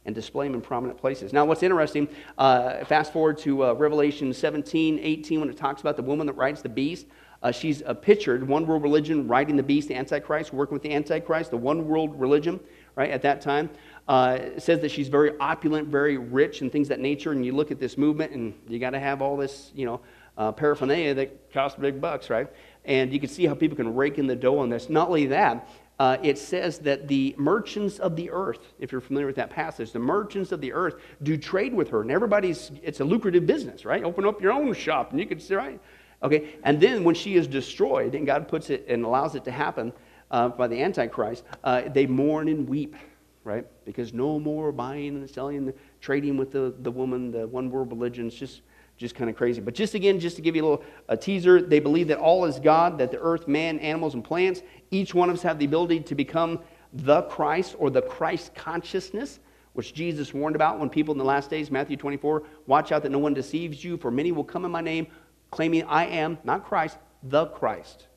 And 0.10 0.15
display 0.15 0.48
them 0.48 0.56
in 0.56 0.62
prominent 0.62 1.00
places. 1.00 1.34
Now, 1.34 1.45
what's 1.45 1.62
interesting, 1.62 2.08
uh, 2.39 2.84
fast 2.86 3.13
forward 3.13 3.38
to 3.39 3.65
uh, 3.65 3.74
Revelation 3.74 4.34
17, 4.34 4.98
18, 4.98 5.39
when 5.39 5.50
it 5.50 5.56
talks 5.56 5.82
about 5.82 5.98
the 5.98 6.02
woman 6.02 6.26
that 6.26 6.34
rides 6.34 6.63
the 6.63 6.69
beast. 6.69 7.06
Uh, 7.43 7.52
she's 7.52 7.84
a 7.86 7.93
pictured 7.93 8.48
one 8.48 8.65
world 8.65 8.82
religion, 8.82 9.28
riding 9.28 9.56
the 9.56 9.62
beast, 9.62 9.88
the 9.88 9.93
Antichrist, 9.93 10.52
working 10.52 10.74
with 10.74 10.82
the 10.82 10.91
Antichrist, 10.91 11.52
the 11.52 11.58
one 11.58 11.88
world 11.88 12.19
religion, 12.19 12.60
right, 12.95 13.12
at 13.12 13.22
that 13.22 13.39
time. 13.39 13.69
Uh, 14.08 14.39
it 14.39 14.63
says 14.63 14.80
that 14.80 14.89
she's 14.89 15.10
very 15.10 15.38
opulent, 15.38 15.88
very 15.89 16.17
rich, 16.17 16.62
and 16.62 16.72
things 16.72 16.88
that 16.88 17.00
nature. 17.00 17.32
And 17.32 17.45
you 17.45 17.52
look 17.52 17.69
at 17.69 17.80
this 17.80 17.95
movement, 17.95 18.32
and 18.32 18.56
you 18.67 18.80
got 18.80 18.89
to 18.89 19.00
have 19.00 19.22
all 19.22 19.38
this, 19.38 19.69
you 19.76 19.86
know, 19.86 20.02
uh, 20.39 20.52
paraphernalia 20.52 21.13
that 21.13 21.54
costs 21.54 21.78
big 21.80 22.02
bucks, 22.02 22.32
right? 22.32 22.48
And 22.84 23.13
you 23.13 23.19
can 23.19 23.30
see 23.30 23.45
how 23.45 23.54
people 23.54 23.78
can 23.78 23.93
rake 23.93 24.17
in 24.17 24.26
the 24.26 24.36
dough 24.36 24.58
on 24.58 24.69
this. 24.69 24.89
Not 24.89 25.10
only 25.10 25.28
that, 25.28 25.69
uh, 25.99 26.17
it 26.23 26.38
says 26.38 26.79
that 26.79 27.07
the 27.09 27.35
merchants 27.38 27.99
of 27.99 28.15
the 28.15 28.31
earth, 28.31 28.73
if 28.79 28.91
you're 28.91 29.01
familiar 29.01 29.27
with 29.27 29.35
that 29.35 29.49
passage, 29.49 29.91
the 29.91 29.99
merchants 29.99 30.53
of 30.53 30.62
the 30.62 30.71
earth 30.71 30.95
do 31.23 31.35
trade 31.35 31.73
with 31.73 31.89
her. 31.89 32.01
And 32.01 32.09
everybody's, 32.09 32.71
it's 32.81 33.01
a 33.01 33.03
lucrative 33.03 33.45
business, 33.45 33.83
right? 33.83 34.03
Open 34.03 34.25
up 34.25 34.41
your 34.41 34.53
own 34.53 34.73
shop 34.73 35.12
and 35.12 35.19
you 35.19 35.25
can 35.25 35.39
see, 35.39 35.55
right? 35.55 35.79
Okay, 36.23 36.55
and 36.63 36.79
then 36.79 37.03
when 37.03 37.15
she 37.15 37.35
is 37.35 37.47
destroyed 37.47 38.15
and 38.15 38.25
God 38.25 38.47
puts 38.47 38.69
it 38.69 38.85
and 38.88 39.03
allows 39.03 39.35
it 39.35 39.43
to 39.45 39.51
happen 39.51 39.91
uh, 40.31 40.49
by 40.49 40.67
the 40.67 40.81
Antichrist, 40.81 41.43
uh, 41.63 41.83
they 41.93 42.05
mourn 42.05 42.47
and 42.47 42.67
weep, 42.67 42.95
right? 43.43 43.65
Because 43.83 44.13
no 44.13 44.39
more 44.39 44.71
buying 44.71 45.17
and 45.17 45.29
selling, 45.29 45.73
trading 45.99 46.38
with 46.38 46.51
the, 46.51 46.73
the 46.79 46.91
woman, 46.91 47.31
the 47.31 47.47
one 47.47 47.69
world 47.69 47.91
religion. 47.91 48.27
It's 48.27 48.35
just 48.35 48.62
just 48.99 49.15
kind 49.15 49.29
of 49.29 49.35
crazy. 49.38 49.62
But 49.62 49.73
just 49.75 49.93
again, 49.93 50.19
just 50.19 50.35
to 50.35 50.41
give 50.41 50.57
you 50.57 50.62
a 50.62 50.67
little 50.67 50.85
a 51.07 51.15
teaser, 51.15 51.62
they 51.62 51.79
believe 51.79 52.09
that 52.09 52.17
all 52.17 52.43
is 52.43 52.59
God, 52.59 52.97
that 52.97 53.12
the 53.12 53.19
earth, 53.19 53.47
man, 53.47 53.79
animals, 53.79 54.13
and 54.13 54.23
plants, 54.23 54.62
each 54.91 55.13
one 55.13 55.30
of 55.30 55.36
us 55.36 55.41
have 55.43 55.60
the 55.60 55.65
ability 55.65 56.02
to 56.02 56.15
become 56.15 56.60
the 56.93 57.23
Christ 57.23 57.75
or 57.78 57.89
the 57.89 58.02
Christ 58.02 58.56
consciousness, 58.56 59.39
which 59.73 59.93
Jesus 59.93 60.34
warned 60.34 60.56
about 60.56 60.80
when 60.80 60.89
people 60.89 61.12
in 61.13 61.17
the 61.17 61.25
last 61.25 61.49
days, 61.49 61.69
Matthew 61.69 61.97
24, 61.97 62.43
watch 62.65 62.91
out 62.91 63.04
that 63.04 63.12
no 63.12 63.19
one 63.19 63.34
deceives 63.34 63.84
you, 63.84 63.97
for 63.97 64.12
many 64.12 64.32
will 64.32 64.43
come 64.43 64.65
in 64.65 64.71
my 64.71 64.82
name, 64.82 65.08
claiming 65.52 65.84
I 65.84 66.06
am, 66.06 66.38
not 66.43 66.65
Christ, 66.65 66.97
the 67.23 67.47
Christ. 67.47 68.08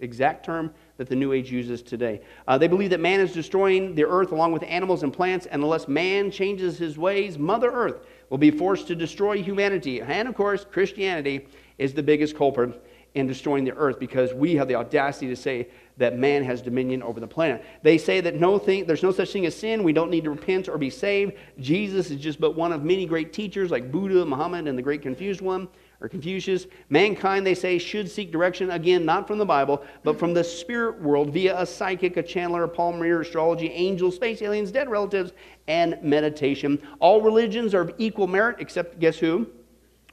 Exact 0.00 0.44
term 0.44 0.72
that 0.96 1.08
the 1.08 1.16
New 1.16 1.32
Age 1.32 1.50
uses 1.50 1.82
today. 1.82 2.20
Uh, 2.46 2.56
they 2.56 2.68
believe 2.68 2.90
that 2.90 3.00
man 3.00 3.20
is 3.20 3.32
destroying 3.32 3.94
the 3.94 4.04
earth 4.04 4.30
along 4.30 4.52
with 4.52 4.62
animals 4.62 5.02
and 5.02 5.12
plants, 5.12 5.46
and 5.46 5.62
unless 5.62 5.88
man 5.88 6.30
changes 6.30 6.78
his 6.78 6.96
ways, 6.96 7.36
Mother 7.36 7.70
Earth 7.70 8.06
will 8.30 8.38
be 8.38 8.50
forced 8.50 8.86
to 8.88 8.94
destroy 8.94 9.42
humanity. 9.42 10.00
And 10.00 10.28
of 10.28 10.36
course, 10.36 10.64
Christianity 10.64 11.48
is 11.78 11.94
the 11.94 12.02
biggest 12.02 12.36
culprit 12.36 12.80
in 13.14 13.26
destroying 13.26 13.64
the 13.64 13.74
earth 13.76 13.98
because 13.98 14.32
we 14.32 14.54
have 14.56 14.68
the 14.68 14.74
audacity 14.74 15.28
to 15.28 15.36
say 15.36 15.68
that 15.96 16.16
man 16.16 16.44
has 16.44 16.62
dominion 16.62 17.02
over 17.02 17.20
the 17.20 17.26
planet. 17.26 17.64
They 17.82 17.98
say 17.98 18.20
that 18.20 18.36
no 18.36 18.58
thing, 18.58 18.86
there's 18.86 19.02
no 19.02 19.10
such 19.10 19.32
thing 19.32 19.46
as 19.46 19.56
sin. 19.56 19.82
We 19.82 19.92
don't 19.92 20.10
need 20.10 20.24
to 20.24 20.30
repent 20.30 20.68
or 20.68 20.78
be 20.78 20.90
saved. 20.90 21.34
Jesus 21.58 22.10
is 22.10 22.20
just 22.20 22.40
but 22.40 22.54
one 22.54 22.72
of 22.72 22.84
many 22.84 23.06
great 23.06 23.32
teachers 23.32 23.70
like 23.70 23.90
Buddha, 23.90 24.24
Muhammad, 24.24 24.68
and 24.68 24.78
the 24.78 24.82
great 24.82 25.02
confused 25.02 25.40
one 25.40 25.68
or 26.00 26.08
Confucius. 26.08 26.66
Mankind, 26.90 27.44
they 27.44 27.54
say, 27.54 27.78
should 27.78 28.08
seek 28.08 28.30
direction, 28.30 28.70
again, 28.70 29.04
not 29.04 29.26
from 29.26 29.38
the 29.38 29.44
Bible, 29.44 29.82
but 30.04 30.18
from 30.18 30.32
the 30.32 30.44
spirit 30.44 31.02
world 31.02 31.30
via 31.30 31.60
a 31.60 31.66
psychic, 31.66 32.16
a 32.16 32.22
channeler, 32.22 32.64
a 32.64 32.68
palm 32.68 33.00
reader, 33.00 33.20
astrology, 33.20 33.68
angels, 33.70 34.14
space 34.14 34.40
aliens, 34.42 34.70
dead 34.70 34.88
relatives, 34.88 35.32
and 35.66 35.98
meditation. 36.02 36.80
All 37.00 37.20
religions 37.20 37.74
are 37.74 37.80
of 37.80 37.94
equal 37.98 38.28
merit, 38.28 38.56
except 38.60 39.00
guess 39.00 39.18
who? 39.18 39.48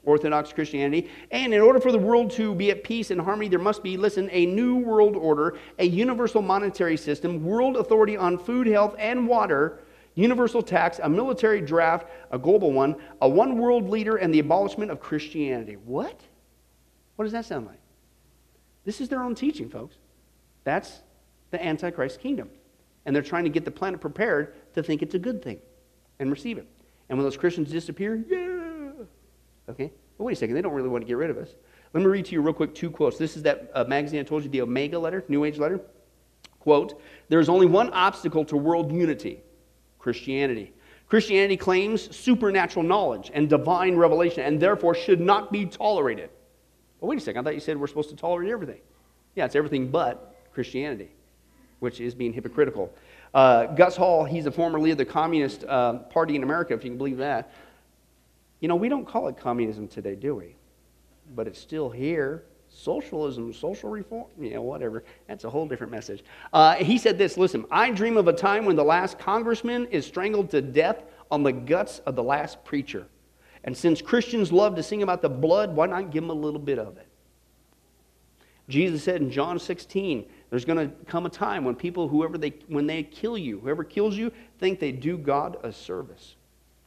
Orthodox 0.06 0.52
Christianity. 0.52 1.10
And 1.30 1.52
in 1.52 1.60
order 1.60 1.78
for 1.78 1.92
the 1.92 1.98
world 1.98 2.30
to 2.32 2.54
be 2.54 2.70
at 2.70 2.82
peace 2.82 3.10
and 3.10 3.20
harmony, 3.20 3.48
there 3.48 3.58
must 3.58 3.82
be, 3.82 3.98
listen, 3.98 4.30
a 4.32 4.46
new 4.46 4.76
world 4.76 5.16
order, 5.16 5.58
a 5.78 5.84
universal 5.84 6.40
monetary 6.40 6.96
system, 6.96 7.44
world 7.44 7.76
authority 7.76 8.16
on 8.16 8.38
food, 8.38 8.66
health, 8.66 8.94
and 8.98 9.28
water 9.28 9.80
universal 10.16 10.62
tax, 10.62 10.98
a 11.02 11.08
military 11.08 11.60
draft, 11.60 12.08
a 12.32 12.38
global 12.38 12.72
one, 12.72 12.96
a 13.20 13.28
one 13.28 13.58
world 13.58 13.88
leader, 13.88 14.16
and 14.16 14.34
the 14.34 14.40
abolishment 14.40 14.90
of 14.90 14.98
Christianity. 14.98 15.76
What? 15.76 16.18
What 17.14 17.24
does 17.24 17.32
that 17.32 17.44
sound 17.44 17.66
like? 17.66 17.78
This 18.84 19.00
is 19.00 19.08
their 19.08 19.22
own 19.22 19.34
teaching, 19.34 19.68
folks. 19.68 19.96
That's 20.64 21.00
the 21.50 21.64
Antichrist 21.64 22.18
kingdom. 22.20 22.50
And 23.04 23.14
they're 23.14 23.22
trying 23.22 23.44
to 23.44 23.50
get 23.50 23.64
the 23.64 23.70
planet 23.70 24.00
prepared 24.00 24.54
to 24.74 24.82
think 24.82 25.02
it's 25.02 25.14
a 25.14 25.18
good 25.18 25.42
thing 25.42 25.60
and 26.18 26.30
receive 26.30 26.58
it. 26.58 26.66
And 27.08 27.18
when 27.18 27.24
those 27.24 27.36
Christians 27.36 27.70
disappear, 27.70 28.24
yeah. 28.28 28.45
Okay? 29.68 29.92
But 30.18 30.24
wait 30.24 30.32
a 30.32 30.36
second, 30.36 30.54
they 30.54 30.62
don't 30.62 30.72
really 30.72 30.88
want 30.88 31.02
to 31.02 31.06
get 31.06 31.16
rid 31.16 31.30
of 31.30 31.38
us. 31.38 31.54
Let 31.92 32.00
me 32.00 32.06
read 32.06 32.26
to 32.26 32.32
you 32.32 32.40
real 32.40 32.54
quick 32.54 32.74
two 32.74 32.90
quotes. 32.90 33.18
This 33.18 33.36
is 33.36 33.42
that 33.44 33.70
uh, 33.74 33.84
magazine 33.84 34.20
I 34.20 34.22
told 34.22 34.42
you, 34.42 34.50
the 34.50 34.60
Omega 34.60 34.98
letter, 34.98 35.24
New 35.28 35.44
Age 35.44 35.58
letter. 35.58 35.80
Quote, 36.60 37.00
there's 37.28 37.48
only 37.48 37.66
one 37.66 37.90
obstacle 37.90 38.44
to 38.46 38.56
world 38.56 38.92
unity 38.92 39.40
Christianity. 39.98 40.72
Christianity 41.08 41.56
claims 41.56 42.14
supernatural 42.16 42.84
knowledge 42.84 43.30
and 43.32 43.48
divine 43.48 43.96
revelation 43.96 44.42
and 44.44 44.60
therefore 44.60 44.94
should 44.94 45.20
not 45.20 45.52
be 45.52 45.66
tolerated. 45.66 46.30
Well, 47.00 47.08
wait 47.08 47.18
a 47.18 47.20
second. 47.20 47.40
I 47.40 47.44
thought 47.44 47.54
you 47.54 47.60
said 47.60 47.76
we're 47.76 47.86
supposed 47.86 48.10
to 48.10 48.16
tolerate 48.16 48.50
everything. 48.50 48.80
Yeah, 49.34 49.44
it's 49.44 49.54
everything 49.54 49.88
but 49.88 50.36
Christianity, 50.52 51.10
which 51.80 52.00
is 52.00 52.14
being 52.14 52.32
hypocritical. 52.32 52.92
Uh, 53.34 53.66
Gus 53.66 53.96
Hall, 53.96 54.24
he's 54.24 54.46
a 54.46 54.50
former 54.50 54.80
leader 54.80 54.92
of 54.92 54.98
the 54.98 55.04
Communist 55.04 55.64
uh, 55.64 55.94
Party 55.94 56.36
in 56.36 56.42
America, 56.42 56.74
if 56.74 56.82
you 56.82 56.90
can 56.90 56.98
believe 56.98 57.18
that. 57.18 57.52
You 58.66 58.68
know, 58.68 58.74
we 58.74 58.88
don't 58.88 59.06
call 59.06 59.28
it 59.28 59.36
communism 59.36 59.86
today, 59.86 60.16
do 60.16 60.34
we? 60.34 60.56
But 61.36 61.46
it's 61.46 61.60
still 61.60 61.88
here 61.88 62.46
socialism, 62.68 63.52
social 63.52 63.90
reform, 63.90 64.26
you 64.40 64.54
know, 64.54 64.62
whatever. 64.62 65.04
That's 65.28 65.44
a 65.44 65.50
whole 65.50 65.68
different 65.68 65.92
message. 65.92 66.24
Uh, 66.52 66.74
he 66.74 66.98
said 66.98 67.16
this 67.16 67.36
listen, 67.36 67.64
I 67.70 67.92
dream 67.92 68.16
of 68.16 68.26
a 68.26 68.32
time 68.32 68.64
when 68.64 68.74
the 68.74 68.82
last 68.82 69.20
congressman 69.20 69.86
is 69.92 70.04
strangled 70.04 70.50
to 70.50 70.60
death 70.60 71.04
on 71.30 71.44
the 71.44 71.52
guts 71.52 72.00
of 72.06 72.16
the 72.16 72.24
last 72.24 72.64
preacher. 72.64 73.06
And 73.62 73.76
since 73.76 74.02
Christians 74.02 74.50
love 74.50 74.74
to 74.74 74.82
sing 74.82 75.04
about 75.04 75.22
the 75.22 75.28
blood, 75.28 75.76
why 75.76 75.86
not 75.86 76.10
give 76.10 76.24
them 76.24 76.30
a 76.30 76.34
little 76.34 76.58
bit 76.58 76.80
of 76.80 76.96
it? 76.96 77.06
Jesus 78.68 79.04
said 79.04 79.20
in 79.20 79.30
John 79.30 79.60
16, 79.60 80.28
there's 80.50 80.64
going 80.64 80.90
to 80.90 80.92
come 81.04 81.24
a 81.24 81.30
time 81.30 81.64
when 81.64 81.76
people, 81.76 82.08
whoever 82.08 82.36
they, 82.36 82.52
when 82.66 82.88
they 82.88 83.04
kill 83.04 83.38
you, 83.38 83.60
whoever 83.60 83.84
kills 83.84 84.16
you, 84.16 84.32
think 84.58 84.80
they 84.80 84.90
do 84.90 85.16
God 85.16 85.56
a 85.62 85.72
service. 85.72 86.34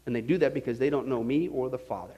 And 0.10 0.15
they 0.15 0.22
do 0.22 0.39
that 0.39 0.56
because 0.56 0.80
they 0.80 0.89
don't 0.89 1.08
know 1.08 1.24
me 1.24 1.50
or 1.50 1.69
the 1.69 1.78
Father. 1.78 2.15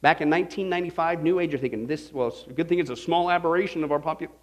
Back 0.00 0.20
in 0.20 0.30
1995, 0.30 1.24
New 1.24 1.40
Age 1.40 1.52
are 1.52 1.58
thinking 1.58 1.88
this, 1.88 2.12
well, 2.12 2.28
it's 2.28 2.46
a 2.46 2.52
good 2.52 2.68
thing 2.68 2.78
it's 2.78 2.88
a 2.88 2.94
small 2.94 3.32
aberration 3.32 3.82
of 3.82 3.90
our 3.90 3.98
population. 3.98 4.36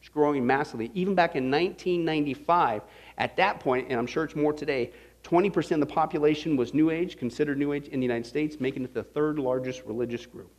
It's 0.00 0.10
growing 0.10 0.46
massively. 0.46 0.90
Even 0.92 1.14
back 1.14 1.34
in 1.34 1.50
1995, 1.50 2.82
at 3.16 3.36
that 3.36 3.58
point, 3.58 3.86
and 3.88 3.98
I'm 3.98 4.06
sure 4.06 4.22
it's 4.22 4.36
more 4.36 4.52
today, 4.52 4.92
20% 5.24 5.70
of 5.70 5.80
the 5.80 5.86
population 5.86 6.58
was 6.58 6.74
New 6.74 6.90
Age, 6.90 7.16
considered 7.16 7.56
New 7.56 7.72
Age 7.72 7.88
in 7.88 8.00
the 8.00 8.04
United 8.04 8.26
States, 8.26 8.60
making 8.60 8.84
it 8.84 8.92
the 8.92 9.02
third 9.02 9.38
largest 9.38 9.82
religious 9.86 10.26
group. 10.26 10.50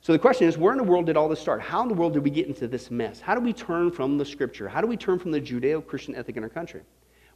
So 0.00 0.12
the 0.12 0.18
question 0.18 0.48
is, 0.48 0.58
where 0.58 0.72
in 0.72 0.78
the 0.78 0.84
world 0.84 1.06
did 1.06 1.16
all 1.16 1.28
this 1.28 1.38
start? 1.38 1.60
How 1.60 1.82
in 1.82 1.88
the 1.88 1.94
world 1.94 2.14
did 2.14 2.24
we 2.24 2.30
get 2.30 2.48
into 2.48 2.66
this 2.66 2.90
mess? 2.90 3.20
How 3.20 3.36
do 3.36 3.40
we 3.40 3.52
turn 3.52 3.92
from 3.92 4.18
the 4.18 4.24
scripture? 4.24 4.68
How 4.68 4.80
do 4.80 4.88
we 4.88 4.96
turn 4.96 5.20
from 5.20 5.30
the 5.30 5.40
Judeo 5.40 5.86
Christian 5.86 6.16
ethic 6.16 6.36
in 6.36 6.42
our 6.42 6.48
country? 6.48 6.80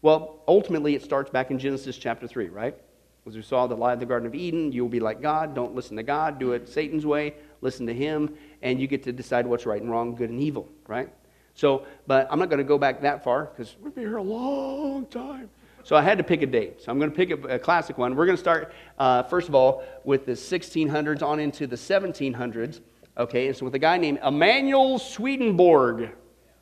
Well, 0.03 0.41
ultimately, 0.49 0.97
it 0.97 1.03
starts 1.03 1.31
back 1.31 1.53
in 1.53 1.61
Genesis 1.61 1.97
chapter 1.97 2.27
3, 2.27 2.49
right? 2.49 2.77
As 3.25 3.37
we 3.37 3.43
saw 3.43 3.69
the 3.69 3.77
lie 3.77 3.93
of 3.93 4.01
the 4.01 4.07
Garden 4.07 4.27
of 4.27 4.35
Eden, 4.35 4.73
you'll 4.73 4.89
be 4.89 4.99
like 4.99 5.23
God. 5.23 5.55
Don't 5.55 5.77
listen 5.77 5.97
to 5.97 6.03
God. 6.03 6.41
Do 6.41 6.53
it 6.53 6.69
Satan's 6.69 7.07
way. 7.07 7.35
Listen 7.61 7.87
to 7.87 7.95
him. 7.95 8.35
And 8.63 8.81
you 8.81 8.89
get 8.89 9.05
to 9.05 9.13
decide 9.13 9.47
what's 9.47 9.65
right 9.65 9.81
and 9.81 9.89
wrong, 9.89 10.17
good 10.17 10.31
and 10.31 10.41
evil, 10.41 10.69
right? 10.89 11.09
So, 11.55 11.87
but 12.09 12.27
I'm 12.31 12.41
not 12.41 12.49
going 12.49 12.59
to 12.59 12.65
go 12.65 12.79
back 12.79 13.01
that 13.03 13.23
far 13.23 13.45
because 13.45 13.77
we've 13.81 13.95
been 13.95 14.05
here 14.05 14.17
a 14.17 14.23
long 14.23 15.07
time. 15.07 15.49
So 15.85 15.95
I 15.95 16.03
had 16.03 16.19
to 16.19 16.25
pick 16.25 16.43
a 16.43 16.47
date. 16.47 16.83
So 16.83 16.91
I'm 16.91 16.99
going 16.99 17.11
to 17.11 17.17
pick 17.17 17.31
a, 17.31 17.55
a 17.55 17.59
classic 17.61 17.97
one. 17.97 18.17
We're 18.17 18.27
going 18.27 18.37
to 18.37 18.43
start, 18.43 18.75
uh, 18.99 19.23
first 19.25 19.49
of 19.49 19.55
all, 19.55 19.85
with 20.05 20.27
the 20.27 20.33
1600s 20.33 21.23
on 21.23 21.39
into 21.39 21.69
the 21.69 21.77
1700s. 21.77 22.81
Okay, 23.19 23.49
and 23.49 23.57
so 23.57 23.67
with 23.67 23.75
a 23.75 23.79
guy 23.79 23.99
named 23.99 24.19
Emanuel 24.25 24.99
Swedenborg. 24.99 26.11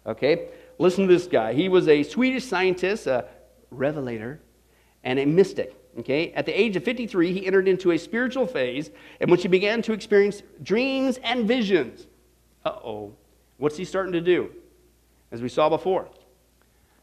Okay, 0.07 0.49
listen 0.81 1.07
to 1.07 1.13
this 1.13 1.27
guy. 1.27 1.53
He 1.53 1.69
was 1.69 1.87
a 1.89 2.03
Swedish 2.03 2.45
scientist, 2.45 3.07
a 3.07 3.27
revelator, 3.71 4.41
and 5.05 5.19
a 5.19 5.27
mystic. 5.27 5.77
Okay? 5.99 6.33
At 6.33 6.47
the 6.47 6.59
age 6.59 6.75
of 6.75 6.85
53, 6.85 7.33
he 7.33 7.47
entered 7.47 7.69
into 7.69 7.93
a 7.93 7.99
spiritual 7.99 8.47
phase 8.47 8.91
in 9.21 9.31
which 9.31 9.43
he 9.43 9.49
began 9.49 9.83
to 9.83 9.93
experience 9.93 10.43
dreams 10.63 11.19
and 11.23 11.47
visions. 11.47 12.07
Uh 12.65 12.71
oh. 12.71 13.13
What's 13.59 13.77
he 13.77 13.85
starting 13.85 14.13
to 14.13 14.21
do? 14.21 14.51
As 15.31 15.43
we 15.43 15.49
saw 15.49 15.69
before, 15.69 16.09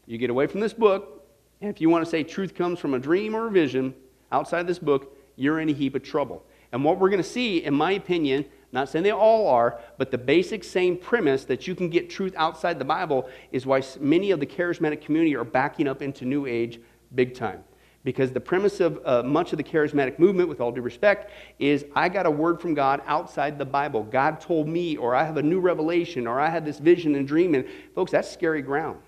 you 0.06 0.18
get 0.18 0.28
away 0.28 0.48
from 0.48 0.60
this 0.60 0.74
book, 0.74 1.24
and 1.60 1.70
if 1.70 1.80
you 1.80 1.88
want 1.88 2.04
to 2.04 2.10
say 2.10 2.24
truth 2.24 2.54
comes 2.54 2.78
from 2.78 2.94
a 2.94 2.98
dream 2.98 3.34
or 3.34 3.46
a 3.46 3.50
vision 3.50 3.94
outside 4.32 4.66
this 4.66 4.78
book, 4.78 5.16
you're 5.36 5.60
in 5.60 5.68
a 5.68 5.72
heap 5.72 5.94
of 5.94 6.02
trouble. 6.02 6.44
And 6.72 6.84
what 6.84 6.98
we're 6.98 7.10
going 7.10 7.22
to 7.22 7.28
see, 7.28 7.64
in 7.64 7.74
my 7.74 7.92
opinion, 7.92 8.44
not 8.70 8.88
saying 8.88 9.02
they 9.02 9.10
all 9.10 9.48
are, 9.48 9.80
but 9.96 10.10
the 10.10 10.18
basic 10.18 10.62
same 10.62 10.96
premise 10.96 11.44
that 11.46 11.66
you 11.66 11.74
can 11.74 11.88
get 11.88 12.10
truth 12.10 12.34
outside 12.36 12.78
the 12.78 12.84
Bible 12.84 13.28
is 13.50 13.64
why 13.64 13.82
many 13.98 14.30
of 14.30 14.40
the 14.40 14.46
charismatic 14.46 15.00
community 15.00 15.34
are 15.34 15.44
backing 15.44 15.88
up 15.88 16.02
into 16.02 16.26
New 16.26 16.46
Age 16.46 16.80
big 17.14 17.34
time. 17.34 17.64
Because 18.04 18.30
the 18.30 18.40
premise 18.40 18.80
of 18.80 19.00
uh, 19.04 19.22
much 19.22 19.52
of 19.52 19.56
the 19.56 19.64
charismatic 19.64 20.18
movement, 20.18 20.48
with 20.48 20.60
all 20.60 20.70
due 20.70 20.82
respect, 20.82 21.30
is 21.58 21.84
I 21.96 22.08
got 22.08 22.26
a 22.26 22.30
word 22.30 22.60
from 22.60 22.74
God 22.74 23.02
outside 23.06 23.58
the 23.58 23.64
Bible. 23.64 24.02
God 24.02 24.40
told 24.40 24.68
me, 24.68 24.96
or 24.96 25.14
I 25.14 25.24
have 25.24 25.36
a 25.38 25.42
new 25.42 25.60
revelation, 25.60 26.26
or 26.26 26.38
I 26.38 26.48
had 26.48 26.64
this 26.64 26.78
vision 26.78 27.14
and 27.16 27.26
dream. 27.26 27.54
And 27.54 27.66
folks, 27.94 28.12
that's 28.12 28.30
scary 28.30 28.62
ground. 28.62 29.00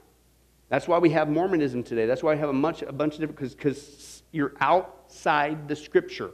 That's 0.70 0.88
why 0.88 0.99
we 0.99 1.11
have 1.11 1.29
Mormonism 1.29 1.83
today. 1.83 2.07
That's 2.07 2.23
why 2.23 2.33
I 2.33 2.37
have 2.37 2.49
a, 2.49 2.55
much, 2.55 2.83
a 2.83 2.92
bunch 2.92 3.14
of 3.14 3.20
different, 3.20 3.57
because 3.57 4.23
you're 4.33 4.55
outside 4.61 5.68
the 5.68 5.77
scripture. 5.77 6.31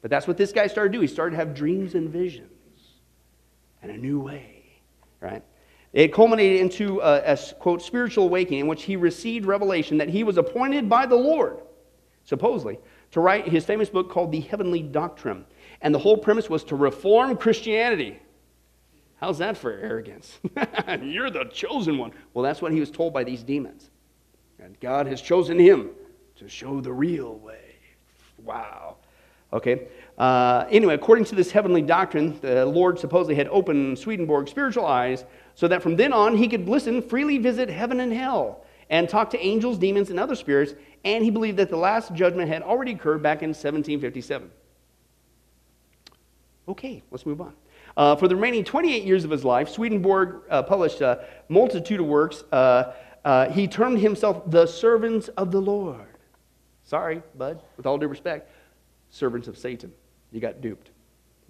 But 0.00 0.10
that's 0.10 0.28
what 0.28 0.36
this 0.36 0.52
guy 0.52 0.66
started 0.66 0.92
to 0.92 0.98
do. 0.98 1.02
He 1.02 1.08
started 1.08 1.32
to 1.32 1.36
have 1.38 1.54
dreams 1.54 1.94
and 1.94 2.08
visions 2.10 2.57
and 3.82 3.90
a 3.90 3.96
new 3.96 4.20
way, 4.20 4.64
right? 5.20 5.42
It 5.92 6.12
culminated 6.12 6.60
into 6.60 7.00
uh, 7.00 7.22
a, 7.24 7.32
a, 7.32 7.54
quote, 7.54 7.82
spiritual 7.82 8.24
awakening 8.24 8.60
in 8.60 8.66
which 8.66 8.82
he 8.82 8.96
received 8.96 9.46
revelation 9.46 9.98
that 9.98 10.08
he 10.08 10.22
was 10.22 10.36
appointed 10.36 10.88
by 10.88 11.06
the 11.06 11.16
Lord, 11.16 11.58
supposedly, 12.24 12.78
to 13.12 13.20
write 13.20 13.48
his 13.48 13.64
famous 13.64 13.88
book 13.88 14.10
called 14.10 14.30
The 14.30 14.40
Heavenly 14.40 14.82
Doctrine. 14.82 15.44
And 15.80 15.94
the 15.94 15.98
whole 15.98 16.16
premise 16.16 16.50
was 16.50 16.64
to 16.64 16.76
reform 16.76 17.36
Christianity. 17.36 18.18
How's 19.16 19.38
that 19.38 19.56
for 19.56 19.72
arrogance? 19.72 20.38
You're 21.02 21.30
the 21.30 21.44
chosen 21.44 21.98
one. 21.98 22.12
Well, 22.34 22.42
that's 22.42 22.60
what 22.60 22.72
he 22.72 22.80
was 22.80 22.90
told 22.90 23.12
by 23.12 23.24
these 23.24 23.42
demons. 23.42 23.90
And 24.60 24.78
God 24.80 25.06
has 25.06 25.20
chosen 25.20 25.58
him 25.58 25.90
to 26.36 26.48
show 26.48 26.80
the 26.80 26.92
real 26.92 27.38
way. 27.38 27.76
Wow. 28.44 28.96
Okay. 29.52 29.88
Uh, 30.18 30.66
anyway, 30.68 30.94
according 30.94 31.24
to 31.24 31.36
this 31.36 31.52
heavenly 31.52 31.80
doctrine, 31.80 32.38
the 32.40 32.66
Lord 32.66 32.98
supposedly 32.98 33.36
had 33.36 33.46
opened 33.48 33.98
Swedenborg's 33.98 34.50
spiritual 34.50 34.84
eyes 34.84 35.24
so 35.54 35.68
that 35.68 35.80
from 35.80 35.94
then 35.94 36.12
on 36.12 36.36
he 36.36 36.48
could 36.48 36.68
listen, 36.68 37.00
freely 37.00 37.38
visit 37.38 37.68
heaven 37.68 38.00
and 38.00 38.12
hell, 38.12 38.64
and 38.90 39.08
talk 39.08 39.30
to 39.30 39.38
angels, 39.38 39.78
demons, 39.78 40.10
and 40.10 40.18
other 40.18 40.34
spirits. 40.34 40.74
And 41.04 41.22
he 41.22 41.30
believed 41.30 41.56
that 41.58 41.70
the 41.70 41.76
last 41.76 42.14
judgment 42.14 42.48
had 42.48 42.62
already 42.62 42.92
occurred 42.92 43.22
back 43.22 43.42
in 43.42 43.50
1757. 43.50 44.50
Okay, 46.68 47.02
let's 47.12 47.24
move 47.24 47.40
on. 47.40 47.54
Uh, 47.96 48.16
for 48.16 48.26
the 48.26 48.34
remaining 48.34 48.64
28 48.64 49.04
years 49.04 49.24
of 49.24 49.30
his 49.30 49.44
life, 49.44 49.68
Swedenborg 49.68 50.42
uh, 50.50 50.62
published 50.64 51.00
a 51.00 51.26
multitude 51.48 52.00
of 52.00 52.06
works. 52.06 52.42
Uh, 52.50 52.92
uh 53.24 53.50
he 53.50 53.68
termed 53.68 53.98
himself 54.00 54.50
the 54.50 54.66
servants 54.66 55.28
of 55.28 55.52
the 55.52 55.60
Lord. 55.60 56.16
Sorry, 56.84 57.22
bud, 57.36 57.62
with 57.76 57.86
all 57.86 57.98
due 57.98 58.08
respect, 58.08 58.50
servants 59.10 59.48
of 59.48 59.56
Satan. 59.56 59.92
You 60.32 60.40
got 60.40 60.60
duped. 60.60 60.90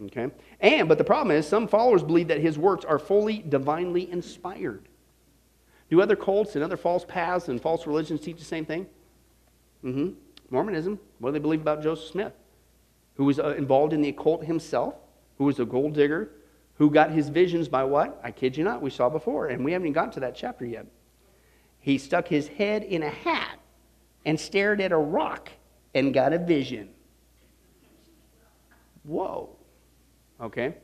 Okay? 0.06 0.28
And, 0.60 0.88
but 0.88 0.98
the 0.98 1.04
problem 1.04 1.36
is, 1.36 1.46
some 1.46 1.66
followers 1.66 2.02
believe 2.02 2.28
that 2.28 2.40
his 2.40 2.58
works 2.58 2.84
are 2.84 2.98
fully 2.98 3.38
divinely 3.38 4.10
inspired. 4.10 4.88
Do 5.90 6.00
other 6.00 6.16
cults 6.16 6.54
and 6.54 6.62
other 6.62 6.76
false 6.76 7.04
paths 7.04 7.48
and 7.48 7.60
false 7.60 7.86
religions 7.86 8.20
teach 8.20 8.38
the 8.38 8.44
same 8.44 8.64
thing? 8.64 8.86
Mm-hmm. 9.84 10.10
Mormonism, 10.50 10.98
what 11.18 11.30
do 11.30 11.32
they 11.34 11.38
believe 11.38 11.60
about 11.60 11.82
Joseph 11.82 12.10
Smith? 12.10 12.32
Who 13.16 13.24
was 13.24 13.38
uh, 13.38 13.54
involved 13.56 13.92
in 13.92 14.00
the 14.00 14.10
occult 14.10 14.44
himself, 14.44 14.94
who 15.38 15.44
was 15.44 15.58
a 15.58 15.64
gold 15.64 15.94
digger, 15.94 16.30
who 16.74 16.90
got 16.90 17.10
his 17.10 17.28
visions 17.28 17.68
by 17.68 17.84
what? 17.84 18.20
I 18.22 18.30
kid 18.30 18.56
you 18.56 18.64
not, 18.64 18.80
we 18.80 18.90
saw 18.90 19.08
before, 19.08 19.48
and 19.48 19.64
we 19.64 19.72
haven't 19.72 19.86
even 19.86 19.94
gotten 19.94 20.12
to 20.12 20.20
that 20.20 20.36
chapter 20.36 20.64
yet. 20.64 20.86
He 21.80 21.98
stuck 21.98 22.28
his 22.28 22.48
head 22.48 22.84
in 22.84 23.02
a 23.02 23.10
hat 23.10 23.58
and 24.24 24.38
stared 24.38 24.80
at 24.80 24.92
a 24.92 24.96
rock 24.96 25.50
and 25.94 26.14
got 26.14 26.32
a 26.32 26.38
vision. 26.38 26.90
Whoa. 29.08 29.48
Okay? 30.40 30.74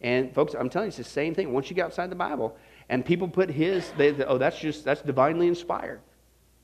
And 0.00 0.34
folks, 0.34 0.54
I'm 0.54 0.68
telling 0.68 0.86
you, 0.86 0.88
it's 0.88 0.96
the 0.96 1.04
same 1.04 1.34
thing. 1.34 1.52
Once 1.52 1.70
you 1.70 1.76
get 1.76 1.86
outside 1.86 2.10
the 2.10 2.16
Bible, 2.16 2.56
and 2.88 3.04
people 3.04 3.28
put 3.28 3.50
his, 3.50 3.90
they, 3.96 4.10
they, 4.10 4.24
oh, 4.24 4.38
that's 4.38 4.58
just, 4.58 4.84
that's 4.84 5.02
divinely 5.02 5.46
inspired, 5.46 6.00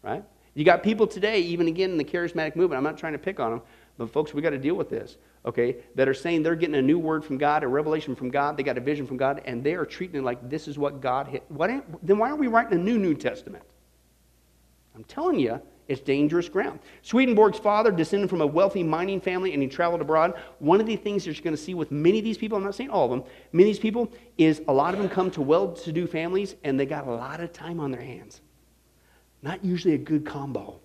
right? 0.03 0.25
You 0.55 0.65
got 0.65 0.83
people 0.83 1.07
today, 1.07 1.41
even 1.41 1.69
again 1.69 1.91
in 1.91 1.97
the 1.97 2.05
charismatic 2.05 2.57
movement, 2.57 2.79
I'm 2.79 2.85
not 2.85 2.99
trying 2.99 3.13
to 3.13 3.19
pick 3.19 3.41
on 3.41 3.51
them, 3.51 3.63
but 3.99 4.11
folks, 4.11 4.35
we 4.35 4.43
got 4.43 4.51
to 4.51 4.59
deal 4.59 4.75
with 4.75 4.91
this, 4.91 5.17
okay? 5.47 5.77
That 5.95 6.09
are 6.09 6.15
saying 6.15 6.43
they're 6.43 6.57
getting 6.57 6.77
a 6.77 6.83
new 6.83 6.99
word 6.99 7.25
from 7.25 7.39
God, 7.39 7.63
a 7.63 7.69
revelation 7.69 8.15
from 8.15 8.31
God, 8.31 8.57
they 8.57 8.63
got 8.63 8.79
a 8.79 8.83
vision 8.83 9.07
from 9.07 9.17
God, 9.17 9.43
and 9.45 9.63
they 9.63 9.75
are 9.75 9.87
treating 9.87 10.17
it 10.17 10.25
like 10.25 10.49
this 10.49 10.69
is 10.69 10.79
what 10.79 11.01
God 11.01 11.29
hit. 11.29 11.45
What, 11.49 11.71
then 12.03 12.19
why 12.19 12.29
aren't 12.29 12.41
we 12.41 12.49
writing 12.49 12.79
a 12.79 12.83
new 12.83 12.99
New 12.99 13.15
Testament? 13.15 13.65
I'm 14.95 15.05
telling 15.05 15.39
you, 15.39 15.61
it's 15.89 16.01
dangerous 16.01 16.49
ground. 16.49 16.79
Swedenborg's 17.03 17.59
father 17.59 17.91
descended 17.91 18.31
from 18.31 18.41
a 18.41 18.47
wealthy 18.47 18.83
mining 18.83 19.21
family 19.21 19.53
and 19.53 19.63
he 19.63 19.69
traveled 19.69 20.01
abroad. 20.01 20.35
One 20.59 20.81
of 20.81 20.87
the 20.87 20.97
things 20.97 21.25
that 21.25 21.35
you're 21.37 21.43
going 21.43 21.57
to 21.57 21.63
see 21.63 21.75
with 21.75 21.91
many 21.91 22.19
of 22.19 22.25
these 22.25 22.39
people, 22.39 22.57
I'm 22.57 22.65
not 22.65 22.75
saying 22.75 22.91
all 22.91 23.07
of 23.07 23.11
them, 23.11 23.25
many 23.53 23.71
of 23.71 23.77
these 23.77 23.83
people 23.83 24.11
is 24.39 24.63
a 24.69 24.73
lot 24.73 24.95
of 24.95 25.01
them 25.01 25.09
come 25.09 25.31
to 25.33 25.43
well 25.43 25.73
to 25.73 25.93
do 25.93 26.07
families 26.07 26.55
and 26.65 26.79
they 26.79 26.87
got 26.87 27.07
a 27.07 27.11
lot 27.11 27.41
of 27.41 27.53
time 27.53 27.81
on 27.81 27.91
their 27.91 28.01
hands. 28.01 28.41
Not 29.43 29.65
usually 29.65 29.95
a 29.95 29.99
good 29.99 30.25
combo. 30.25 30.81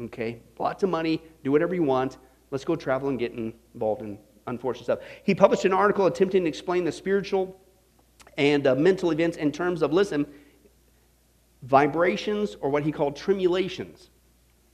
Okay? 0.00 0.40
Lots 0.58 0.82
of 0.82 0.88
money, 0.88 1.22
do 1.44 1.52
whatever 1.52 1.74
you 1.74 1.82
want. 1.82 2.16
Let's 2.50 2.64
go 2.64 2.74
travel 2.74 3.10
and 3.10 3.18
get 3.18 3.32
involved 3.32 4.02
in 4.02 4.18
unfortunate 4.46 4.84
stuff. 4.84 4.98
He 5.24 5.34
published 5.34 5.64
an 5.64 5.72
article 5.72 6.06
attempting 6.06 6.44
to 6.44 6.48
explain 6.48 6.84
the 6.84 6.92
spiritual 6.92 7.60
and 8.38 8.66
uh, 8.66 8.74
mental 8.74 9.10
events 9.10 9.36
in 9.36 9.52
terms 9.52 9.82
of, 9.82 9.92
listen, 9.92 10.26
vibrations 11.62 12.56
or 12.60 12.70
what 12.70 12.82
he 12.82 12.92
called 12.92 13.16
tremulations. 13.16 14.10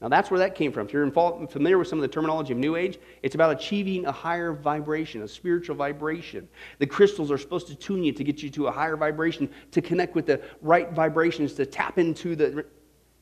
Now, 0.03 0.09
that's 0.09 0.33
where 0.33 0.41
that 0.41 0.57
came 0.57 0.73
from. 0.73 0.89
If 0.89 0.93
you're 0.93 1.09
familiar 1.13 1.79
with 1.79 1.87
some 1.87 1.99
of 1.99 2.03
the 2.03 2.09
terminology 2.09 2.53
of 2.53 2.59
New 2.59 2.75
Age, 2.75 2.99
it's 3.23 3.37
about 3.37 3.53
achieving 3.53 4.05
a 4.05 4.11
higher 4.11 4.53
vibration, 4.53 5.23
a 5.23 5.29
spiritual 5.29 5.77
vibration. 5.77 6.49
The 6.81 6.89
crystals 6.89 7.31
are 7.31 7.39
supposed 7.39 7.69
to 7.69 7.77
tune 7.77 8.03
you 8.03 8.11
to 8.11 8.25
get 8.25 8.43
you 8.43 8.51
to 8.51 8.67
a 8.67 8.73
higher 8.73 8.97
vibration, 8.97 9.49
to 9.71 9.81
connect 9.81 10.17
with 10.17 10.27
the 10.27 10.43
right 10.61 10.91
vibrations, 10.91 11.53
to 11.55 11.67
tap 11.67 11.99
into 11.99 12.35
the. 12.35 12.67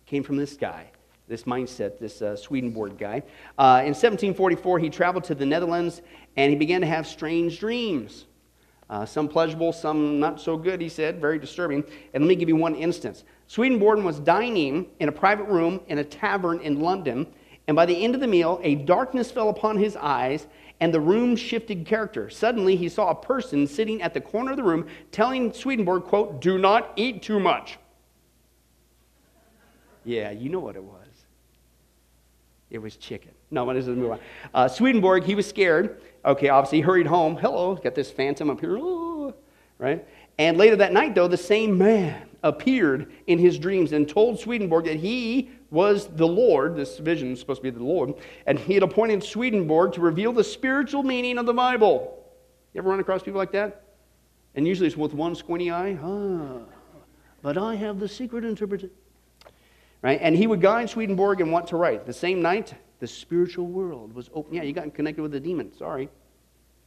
Came 0.07 0.25
from 0.25 0.39
this 0.39 0.57
guy, 0.57 0.91
this 1.29 1.45
mindset, 1.45 1.99
this 1.99 2.23
uh, 2.23 2.35
Swedenborg 2.35 2.97
guy. 2.99 3.23
Uh, 3.59 3.85
in 3.85 3.93
1744, 3.93 4.79
he 4.79 4.89
traveled 4.89 5.25
to 5.25 5.35
the 5.35 5.47
Netherlands 5.47 6.01
and 6.37 6.51
he 6.51 6.57
began 6.57 6.81
to 6.81 6.87
have 6.87 7.07
strange 7.07 7.61
dreams. 7.61 8.25
Uh, 8.91 9.07
some 9.07 9.29
pleasurable, 9.29 9.73
some 9.73 10.19
not 10.19 10.41
so 10.41 10.57
good, 10.57 10.81
he 10.81 10.89
said, 10.89 11.21
very 11.21 11.39
disturbing. 11.39 11.85
And 12.13 12.25
let 12.25 12.29
me 12.29 12.35
give 12.35 12.49
you 12.49 12.57
one 12.57 12.75
instance. 12.75 13.23
Swedenborg 13.47 14.03
was 14.03 14.19
dining 14.19 14.89
in 14.99 15.09
a 15.09 15.13
private 15.13 15.45
room 15.45 15.81
in 15.87 15.99
a 15.99 16.05
tavern 16.05 16.59
in 16.59 16.81
London, 16.81 17.29
and 17.69 17.77
by 17.77 17.87
the 17.87 18.05
end 18.05 18.17
of 18.17 18.21
the 18.21 18.27
meal, 18.27 18.59
a 18.65 18.75
darkness 18.75 19.31
fell 19.31 19.49
upon 19.49 19.79
his 19.79 19.95
eyes, 19.95 20.49
and 20.81 20.93
the 20.93 21.01
room 21.01 21.37
shifted 21.37 21.87
character. 21.87 22.29
Suddenly, 22.29 22.75
he 22.75 22.89
saw 22.89 23.11
a 23.11 23.15
person 23.15 23.65
sitting 23.69 24.03
at 24.03 24.13
the 24.13 24.21
corner 24.21 24.51
of 24.51 24.57
the 24.57 24.65
room 24.65 24.89
telling 25.13 25.53
Swedenborg, 25.53 26.03
quote, 26.03 26.41
do 26.41 26.59
not 26.59 26.93
eat 26.97 27.23
too 27.23 27.39
much. 27.39 27.79
Yeah, 30.05 30.33
you 30.33 30.49
know 30.49 30.59
what 30.59 30.75
it 30.75 30.83
was. 30.83 31.07
It 32.71 32.79
was 32.79 32.97
chicken. 32.97 33.33
No, 33.53 33.65
what 33.65 33.77
is 33.77 33.87
it? 33.87 33.97
Move 33.97 34.13
on. 34.13 34.21
Uh, 34.53 34.67
Swedenborg, 34.67 35.25
he 35.25 35.37
was 35.37 35.47
scared. 35.47 36.01
Okay, 36.25 36.49
obviously, 36.49 36.79
he 36.79 36.83
hurried 36.83 37.07
home. 37.07 37.37
Hello, 37.37 37.75
got 37.77 37.95
this 37.95 38.11
phantom 38.11 38.51
up 38.51 38.61
here. 38.61 38.79
Right? 39.79 40.07
And 40.39 40.59
later 40.59 40.77
that 40.77 40.93
night, 40.93 41.15
though, 41.15 41.29
the 41.29 41.37
same 41.37 41.79
man 41.79 42.29
appeared 42.43 43.13
in 43.27 43.39
his 43.39 43.59
dreams 43.59 43.93
and 43.93 44.09
told 44.09 44.39
Swedenborg 44.39 44.85
that 44.87 44.97
he 44.97 45.51
was 45.71 46.07
the 46.09 46.27
Lord. 46.27 46.77
This 46.77 46.99
vision 46.99 47.33
is 47.33 47.41
supposed 47.41 47.63
to 47.63 47.63
be 47.63 47.71
the 47.71 47.85
Lord. 47.85 48.15
And 48.47 48.59
he 48.59 48.75
had 48.75 48.83
appointed 48.83 49.23
Swedenborg 49.23 49.93
to 49.95 50.01
reveal 50.01 50.33
the 50.33 50.45
spiritual 50.45 51.03
meaning 51.03 51.39
of 51.39 51.47
the 51.47 51.55
Bible. 51.55 52.25
You 52.73 52.81
ever 52.81 52.91
run 52.91 53.01
across 53.01 53.23
people 53.23 53.39
like 53.39 53.53
that? 53.53 53.85
And 54.55 54.67
usually 54.67 54.87
it's 54.87 54.97
with 54.97 55.15
one 55.15 55.35
squinty 55.35 55.71
eye. 55.71 55.99
Ah, 56.03 56.61
but 57.43 57.57
I 57.57 57.75
have 57.77 58.01
the 58.01 58.09
secret 58.09 58.45
interpretation. 58.45 58.95
Right? 60.03 60.19
And 60.23 60.35
he 60.35 60.47
would 60.47 60.61
guide 60.61 60.91
Swedenborg 60.91 61.41
and 61.41 61.53
what 61.53 61.67
to 61.69 61.77
write. 61.77 62.07
The 62.07 62.13
same 62.13 62.41
night, 62.43 62.75
the 63.01 63.07
spiritual 63.07 63.67
world 63.67 64.15
was 64.15 64.31
open. 64.33 64.55
Yeah, 64.55 64.63
you 64.63 64.73
got 64.73 64.95
connected 64.95 65.23
with 65.23 65.33
the 65.33 65.41
demon. 65.41 65.77
Sorry. 65.77 66.09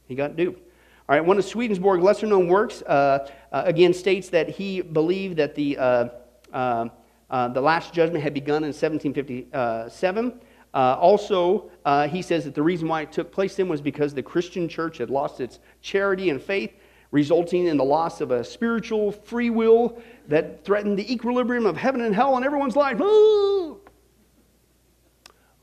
He 0.06 0.14
got 0.14 0.36
duped. 0.36 0.60
All 1.06 1.14
right, 1.14 1.24
one 1.24 1.36
of 1.36 1.44
Swedenborg's 1.44 2.02
lesser 2.02 2.26
known 2.26 2.48
works, 2.48 2.80
uh, 2.82 3.28
uh, 3.52 3.62
again, 3.66 3.92
states 3.92 4.30
that 4.30 4.48
he 4.48 4.80
believed 4.80 5.36
that 5.36 5.54
the, 5.54 5.76
uh, 5.76 6.08
uh, 6.52 6.88
uh 7.28 7.48
the 7.48 7.60
Last 7.60 7.92
Judgment 7.92 8.24
had 8.24 8.32
begun 8.32 8.64
in 8.64 8.68
1757. 8.68 10.40
Uh, 10.72 10.96
also, 10.98 11.70
he 12.08 12.22
says 12.22 12.44
that 12.44 12.54
the 12.54 12.62
reason 12.62 12.88
why 12.88 13.02
it 13.02 13.12
took 13.12 13.30
place 13.30 13.56
then 13.56 13.68
was 13.68 13.82
because 13.82 14.14
the 14.14 14.22
Christian 14.22 14.66
church 14.66 14.96
had 14.98 15.10
lost 15.10 15.40
its 15.40 15.58
charity 15.82 16.30
and 16.30 16.40
faith, 16.40 16.72
resulting 17.10 17.66
in 17.66 17.76
the 17.76 17.84
loss 17.84 18.22
of 18.22 18.30
a 18.30 18.42
spiritual 18.42 19.12
free 19.12 19.50
will 19.50 20.02
that 20.28 20.64
threatened 20.64 20.98
the 20.98 21.12
equilibrium 21.12 21.66
of 21.66 21.76
heaven 21.76 22.00
and 22.00 22.14
hell 22.14 22.36
in 22.38 22.44
everyone's 22.44 22.76
life. 22.76 22.98
Ooh! 23.00 23.83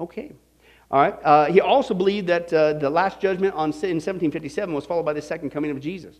Okay. 0.01 0.31
All 0.89 0.99
right. 0.99 1.17
Uh, 1.23 1.45
he 1.45 1.61
also 1.61 1.93
believed 1.93 2.27
that 2.27 2.51
uh, 2.51 2.73
the 2.73 2.89
last 2.89 3.21
judgment 3.21 3.53
on, 3.53 3.69
in 3.69 4.01
1757 4.01 4.73
was 4.73 4.85
followed 4.85 5.03
by 5.03 5.13
the 5.13 5.21
second 5.21 5.51
coming 5.51 5.69
of 5.71 5.79
Jesus. 5.79 6.15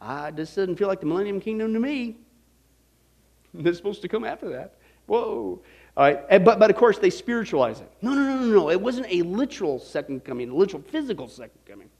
Ah, 0.00 0.30
this 0.30 0.54
doesn't 0.54 0.76
feel 0.76 0.88
like 0.88 1.00
the 1.00 1.06
millennium 1.06 1.40
kingdom 1.40 1.74
to 1.74 1.78
me. 1.78 2.16
Is 3.64 3.76
supposed 3.76 4.00
to 4.02 4.08
come 4.08 4.24
after 4.24 4.48
that. 4.48 4.76
Whoa. 5.06 5.60
All 5.96 6.04
right. 6.04 6.20
And- 6.30 6.44
But, 6.44 6.58
but 6.58 6.70
of 6.70 6.76
course, 6.76 6.98
they 6.98 7.10
spiritualize 7.10 7.80
it. 7.80 7.92
No, 8.00 8.14
no, 8.14 8.22
no, 8.24 8.38
no, 8.38 8.46
no. 8.46 8.70
It 8.70 8.80
wasn't 8.80 9.06
a 9.10 9.22
literal 9.22 9.78
second 9.78 10.24
coming, 10.24 10.48
a 10.48 10.54
literal 10.54 10.82
physical 10.82 11.28
second 11.28 11.60
coming. 11.66 11.90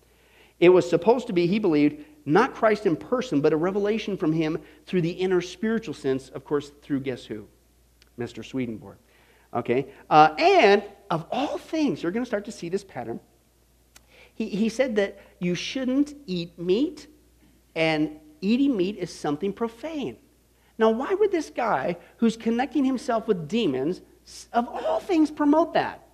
It 0.61 0.71
was 0.71 0.88
supposed 0.88 1.27
to 1.27 1.33
be, 1.35 1.47
he 1.47 1.59
believed, 1.59 2.05
not 2.25 2.55
Christ 2.55 2.87
in 2.87 2.97
person, 2.97 3.40
but 3.40 3.53
a 3.53 3.57
revelation 3.57 4.16
from 4.16 4.33
him 4.33 4.59
through 4.87 5.03
the 5.03 5.11
inner 5.11 5.40
spiritual 5.40 5.95
sense, 5.95 6.31
of 6.31 6.45
course, 6.45 6.71
through 6.83 7.01
guess 7.01 7.25
who? 7.25 7.47
Mr. 8.19 8.45
Swedenborg. 8.45 8.97
Okay? 9.55 9.87
Uh, 10.09 10.35
and 10.39 10.83
of 11.11 11.27
all 11.31 11.59
things, 11.59 12.03
you're 12.03 12.13
going 12.13 12.25
to 12.25 12.29
start 12.29 12.45
to 12.45 12.53
see 12.53 12.69
this 12.69 12.85
pattern. 12.85 13.21
He, 14.35 14.49
he 14.49 14.69
said 14.69 14.97
that 14.97 15.19
you 15.39 15.55
shouldn't 15.55 16.15
eat 16.27 16.59
meat, 16.59 17.09
and 17.75 18.19
eating 18.41 18.77
meat 18.77 18.97
is 18.97 19.13
something 19.13 19.53
profane. 19.53 20.17
Now, 20.79 20.91
why 20.91 21.13
would 21.13 21.31
this 21.31 21.51
guy 21.51 21.97
who's 22.19 22.37
connecting 22.37 22.85
himself 22.85 23.29
with 23.29 23.49
demons, 23.49 24.01
of 24.53 24.67
all 24.69 25.01
things, 25.01 25.31
promote 25.31 25.75
that? 25.75 26.07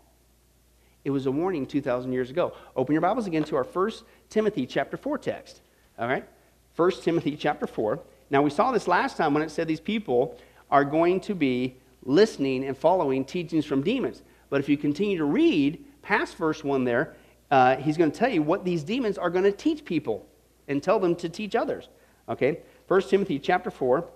It 1.04 1.10
was 1.10 1.26
a 1.26 1.30
warning 1.30 1.66
2,000 1.66 2.12
years 2.12 2.30
ago. 2.30 2.52
Open 2.74 2.92
your 2.92 3.00
Bibles 3.00 3.28
again 3.28 3.44
to 3.44 3.54
our 3.54 3.62
First 3.62 4.02
Timothy 4.28 4.66
chapter 4.66 4.96
4 4.96 5.18
text. 5.18 5.60
All 5.98 6.08
right? 6.08 6.26
First 6.74 7.04
Timothy 7.04 7.36
chapter 7.36 7.68
4. 7.68 8.00
Now, 8.28 8.42
we 8.42 8.50
saw 8.50 8.72
this 8.72 8.88
last 8.88 9.16
time 9.16 9.32
when 9.32 9.44
it 9.44 9.52
said 9.52 9.68
these 9.68 9.78
people 9.78 10.36
are 10.68 10.84
going 10.84 11.20
to 11.20 11.34
be 11.36 11.76
listening 12.06 12.64
and 12.64 12.76
following 12.76 13.24
teachings 13.24 13.64
from 13.64 13.82
demons. 13.82 14.22
But 14.48 14.60
if 14.60 14.68
you 14.68 14.76
continue 14.76 15.18
to 15.18 15.24
read 15.24 15.84
past 16.02 16.36
verse 16.36 16.64
1 16.64 16.84
there, 16.84 17.14
uh, 17.50 17.76
he's 17.76 17.96
going 17.96 18.10
to 18.10 18.18
tell 18.18 18.30
you 18.30 18.42
what 18.42 18.64
these 18.64 18.82
demons 18.82 19.18
are 19.18 19.30
going 19.30 19.44
to 19.44 19.52
teach 19.52 19.84
people 19.84 20.26
and 20.68 20.82
tell 20.82 20.98
them 20.98 21.14
to 21.16 21.28
teach 21.28 21.54
others. 21.54 21.88
Okay? 22.28 22.60
1 22.88 23.02
Timothy 23.02 23.38
chapter 23.38 23.70
4. 23.70 24.08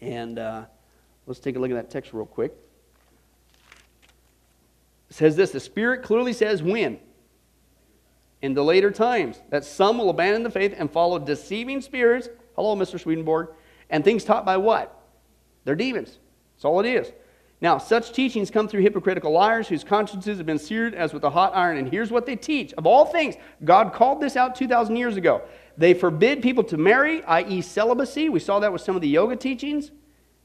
And 0.00 0.38
uh, 0.38 0.64
let's 1.26 1.40
take 1.40 1.56
a 1.56 1.58
look 1.58 1.70
at 1.70 1.74
that 1.74 1.90
text 1.90 2.12
real 2.12 2.26
quick. 2.26 2.54
It 5.10 5.14
says 5.14 5.36
this 5.36 5.50
the 5.50 5.60
Spirit 5.60 6.02
clearly 6.02 6.32
says 6.32 6.62
when? 6.62 6.98
In 8.42 8.54
the 8.54 8.62
later 8.62 8.90
times, 8.90 9.40
that 9.50 9.64
some 9.64 9.98
will 9.98 10.10
abandon 10.10 10.42
the 10.42 10.50
faith 10.50 10.74
and 10.76 10.90
follow 10.90 11.18
deceiving 11.18 11.80
spirits. 11.80 12.28
Hello, 12.54 12.76
Mr. 12.76 13.00
Swedenborg. 13.00 13.48
And 13.88 14.04
things 14.04 14.24
taught 14.24 14.44
by 14.44 14.56
what? 14.56 15.00
They're 15.64 15.74
demons. 15.74 16.18
That's 16.56 16.64
all 16.64 16.80
it 16.80 16.86
is. 16.86 17.12
Now, 17.60 17.78
such 17.78 18.12
teachings 18.12 18.50
come 18.50 18.68
through 18.68 18.82
hypocritical 18.82 19.32
liars 19.32 19.66
whose 19.68 19.82
consciences 19.82 20.36
have 20.36 20.46
been 20.46 20.58
seared 20.58 20.94
as 20.94 21.14
with 21.14 21.24
a 21.24 21.30
hot 21.30 21.54
iron. 21.54 21.78
And 21.78 21.88
here's 21.88 22.10
what 22.10 22.26
they 22.26 22.36
teach. 22.36 22.72
Of 22.74 22.86
all 22.86 23.06
things, 23.06 23.36
God 23.64 23.94
called 23.94 24.20
this 24.20 24.36
out 24.36 24.54
2,000 24.54 24.96
years 24.96 25.16
ago. 25.16 25.42
They 25.78 25.94
forbid 25.94 26.42
people 26.42 26.64
to 26.64 26.76
marry, 26.76 27.22
i.e., 27.24 27.62
celibacy. 27.62 28.28
We 28.28 28.40
saw 28.40 28.60
that 28.60 28.72
with 28.72 28.82
some 28.82 28.94
of 28.94 29.02
the 29.02 29.08
yoga 29.08 29.36
teachings. 29.36 29.90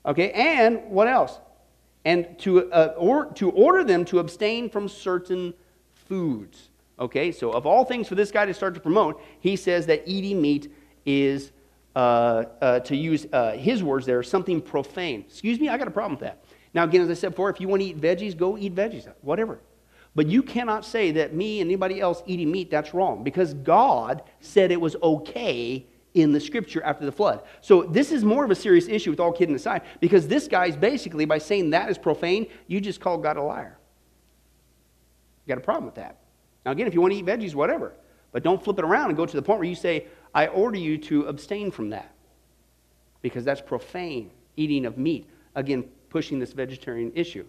Okay, 0.06 0.32
and 0.32 0.84
what 0.90 1.08
else? 1.08 1.40
And 2.06 2.40
to, 2.40 2.72
uh, 2.72 2.94
or, 2.98 3.26
to 3.34 3.52
order 3.52 3.84
them 3.84 4.06
to 4.06 4.20
abstain 4.20 4.70
from 4.70 4.88
certain 4.88 5.54
foods. 5.94 6.70
Okay, 7.00 7.32
so 7.32 7.52
of 7.52 7.66
all 7.66 7.84
things 7.84 8.08
for 8.08 8.16
this 8.16 8.32
guy 8.32 8.46
to 8.46 8.54
start 8.54 8.74
to 8.76 8.80
promote, 8.80 9.22
he 9.40 9.56
says 9.56 9.86
that 9.88 10.04
eating 10.06 10.42
meat 10.42 10.74
is, 11.06 11.52
uh, 11.96 12.44
uh, 12.62 12.80
to 12.82 12.96
use 12.96 13.26
uh, 13.34 13.52
his 13.54 13.84
words 13.84 14.06
there, 14.06 14.24
something 14.24 14.62
profane. 14.62 15.26
Excuse 15.28 15.60
me, 15.60 15.70
I 15.70 15.78
got 15.78 15.88
a 15.88 15.92
problem 15.92 16.14
with 16.14 16.22
that. 16.22 16.44
Now, 16.74 16.84
again, 16.86 17.02
as 17.02 17.10
I 17.10 17.14
said 17.16 17.30
before, 17.30 17.50
if 17.50 17.60
you 17.60 17.68
want 17.68 17.82
to 17.82 17.88
eat 17.88 18.00
veggies, 18.00 18.36
go 18.36 18.58
eat 18.58 18.74
veggies, 18.74 19.12
whatever. 19.22 19.60
But 20.16 20.28
you 20.28 20.44
cannot 20.44 20.86
say 20.86 21.12
that 21.12 21.34
me 21.34 21.62
and 21.62 21.70
anybody 21.70 22.02
else 22.02 22.24
eating 22.26 22.52
meat, 22.52 22.70
that's 22.70 22.94
wrong, 22.94 23.24
because 23.24 23.54
God 23.54 24.24
said 24.40 24.72
it 24.72 24.80
was 24.80 24.96
okay 25.02 25.86
in 26.14 26.34
the 26.34 26.40
scripture 26.40 26.84
after 26.84 27.06
the 27.06 27.12
flood. 27.12 27.44
So 27.62 27.84
this 27.84 28.12
is 28.12 28.24
more 28.24 28.44
of 28.44 28.52
a 28.52 28.56
serious 28.56 28.88
issue 28.88 29.10
with 29.10 29.20
all 29.20 29.32
kidding 29.32 29.56
aside, 29.56 29.84
because 30.00 30.28
this 30.28 30.48
guy's 30.48 30.76
basically, 30.76 31.26
by 31.26 31.38
saying 31.38 31.70
that 31.70 31.90
is 31.90 31.98
profane, 31.98 32.48
you 32.68 32.82
just 32.82 33.00
call 33.00 33.18
God 33.18 33.38
a 33.38 33.42
liar. 33.42 33.78
You 35.46 35.56
got 35.56 35.58
a 35.58 35.66
problem 35.66 35.86
with 35.86 35.96
that. 35.96 36.18
Now, 36.66 36.72
again, 36.72 36.88
if 36.88 36.94
you 36.94 37.02
want 37.02 37.14
to 37.14 37.20
eat 37.20 37.26
veggies, 37.26 37.56
whatever. 37.56 37.94
But 38.32 38.44
don't 38.44 38.64
flip 38.64 38.80
it 38.80 38.86
around 38.86 39.10
and 39.10 39.18
go 39.18 39.26
to 39.26 39.36
the 39.36 39.42
point 39.42 39.60
where 39.60 39.68
you 39.68 39.76
say, 39.76 40.08
I 40.34 40.48
order 40.48 40.78
you 40.78 40.98
to 40.98 41.24
abstain 41.24 41.72
from 41.72 41.90
that. 41.90 42.14
Because 43.22 43.44
that's 43.46 43.62
profane, 43.62 44.32
eating 44.56 44.86
of 44.86 44.98
meat. 44.98 45.30
Again, 45.56 45.86
pushing 46.10 46.40
this 46.40 46.54
vegetarian 46.54 47.12
issue. 47.16 47.46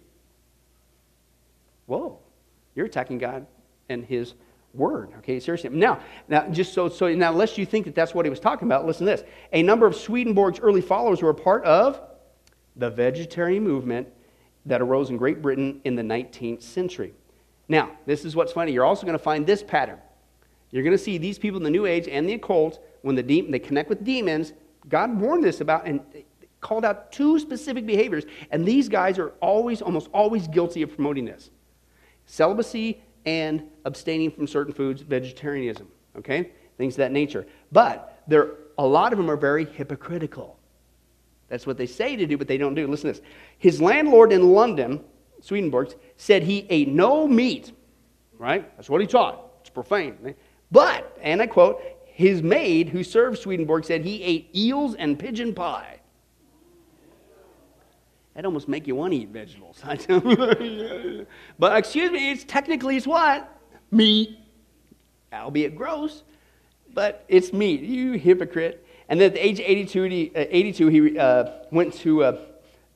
Whoa, 1.85 2.19
you're 2.75 2.85
attacking 2.85 3.17
God 3.17 3.45
and 3.89 4.05
His 4.05 4.35
word. 4.73 5.11
Okay, 5.19 5.39
seriously. 5.39 5.69
Now, 5.69 5.99
now, 6.27 6.47
just 6.49 6.73
so, 6.73 6.89
so 6.89 7.13
now, 7.13 7.31
lest 7.31 7.57
you 7.57 7.65
think 7.65 7.85
that 7.85 7.95
that's 7.95 8.13
what 8.13 8.25
he 8.25 8.29
was 8.29 8.39
talking 8.39 8.67
about, 8.67 8.85
listen 8.85 9.05
to 9.05 9.11
this. 9.11 9.23
A 9.51 9.61
number 9.61 9.85
of 9.85 9.95
Swedenborg's 9.95 10.59
early 10.59 10.81
followers 10.81 11.21
were 11.21 11.29
a 11.29 11.35
part 11.35 11.63
of 11.63 12.01
the 12.75 12.89
vegetarian 12.89 13.63
movement 13.63 14.07
that 14.65 14.81
arose 14.81 15.09
in 15.09 15.17
Great 15.17 15.41
Britain 15.41 15.81
in 15.83 15.95
the 15.95 16.01
19th 16.01 16.61
century. 16.61 17.13
Now, 17.67 17.91
this 18.05 18.25
is 18.25 18.35
what's 18.35 18.51
funny. 18.51 18.71
You're 18.71 18.85
also 18.85 19.05
going 19.05 19.17
to 19.17 19.23
find 19.23 19.45
this 19.45 19.61
pattern. 19.61 19.99
You're 20.73 20.81
going 20.81 20.97
to 20.97 21.03
see 21.03 21.19
these 21.19 21.37
people 21.37 21.57
in 21.57 21.63
the 21.63 21.69
New 21.69 21.85
Age 21.85 22.07
and 22.07 22.27
the 22.27 22.33
occult, 22.33 22.83
when 23.03 23.15
the 23.15 23.21
de- 23.21 23.49
they 23.49 23.59
connect 23.59 23.89
with 23.89 24.03
demons, 24.03 24.53
God 24.89 25.15
warned 25.19 25.43
this 25.43 25.61
about 25.61 25.85
and 25.85 26.01
called 26.61 26.83
out 26.83 27.11
two 27.11 27.37
specific 27.37 27.85
behaviors, 27.85 28.25
and 28.49 28.65
these 28.65 28.89
guys 28.89 29.19
are 29.19 29.29
always, 29.39 29.83
almost 29.83 30.09
always 30.13 30.47
guilty 30.47 30.81
of 30.81 30.95
promoting 30.95 31.25
this 31.25 31.51
celibacy 32.25 33.03
and 33.25 33.69
abstaining 33.85 34.31
from 34.31 34.47
certain 34.47 34.73
foods, 34.73 35.01
vegetarianism, 35.01 35.87
okay? 36.17 36.51
Things 36.77 36.95
of 36.95 36.99
that 36.99 37.11
nature. 37.11 37.45
But 37.71 38.23
there, 38.27 38.55
a 38.77 38.85
lot 38.85 39.13
of 39.13 39.17
them 39.17 39.29
are 39.29 39.37
very 39.37 39.65
hypocritical. 39.65 40.57
That's 41.49 41.67
what 41.67 41.77
they 41.77 41.85
say 41.85 42.15
to 42.15 42.25
do, 42.25 42.37
but 42.37 42.47
they 42.47 42.57
don't 42.57 42.73
do. 42.73 42.87
Listen 42.87 43.13
to 43.13 43.19
this. 43.19 43.29
His 43.59 43.79
landlord 43.79 44.31
in 44.31 44.53
London, 44.53 45.03
Swedenborg, 45.41 45.93
said 46.17 46.41
he 46.41 46.65
ate 46.69 46.87
no 46.87 47.27
meat, 47.27 47.73
right? 48.39 48.75
That's 48.75 48.89
what 48.89 49.01
he 49.01 49.07
taught. 49.07 49.51
It's 49.61 49.69
profane. 49.69 50.35
But, 50.73 51.15
and 51.21 51.39
I 51.39 51.45
quote, 51.45 51.83
his 52.03 52.41
maid 52.41 52.89
who 52.89 53.03
served 53.03 53.37
Swedenborg 53.37 53.85
said 53.85 54.03
he 54.03 54.23
ate 54.23 54.49
eels 54.55 54.95
and 54.95 55.17
pigeon 55.17 55.53
pie. 55.53 55.99
That 58.33 58.43
almost 58.43 58.67
make 58.67 58.87
you 58.87 58.95
want 58.95 59.13
to 59.13 59.19
eat 59.19 59.29
vegetables. 59.29 59.79
but 61.59 61.77
excuse 61.77 62.09
me, 62.09 62.31
it's 62.31 62.43
technically 62.43 62.97
it's 62.97 63.05
what? 63.05 63.55
Meat. 63.91 64.39
Albeit 65.31 65.75
gross, 65.75 66.23
but 66.95 67.23
it's 67.27 67.53
meat. 67.53 67.81
You 67.81 68.13
hypocrite. 68.13 68.85
And 69.09 69.21
then 69.21 69.27
at 69.27 69.33
the 69.35 69.45
age 69.45 69.59
of 69.59 69.65
82, 69.67 70.03
he, 70.03 70.31
uh, 70.35 70.45
82, 70.49 70.87
he 70.87 71.19
uh, 71.19 71.51
went 71.69 71.93
to 71.95 72.23
uh, 72.23 72.37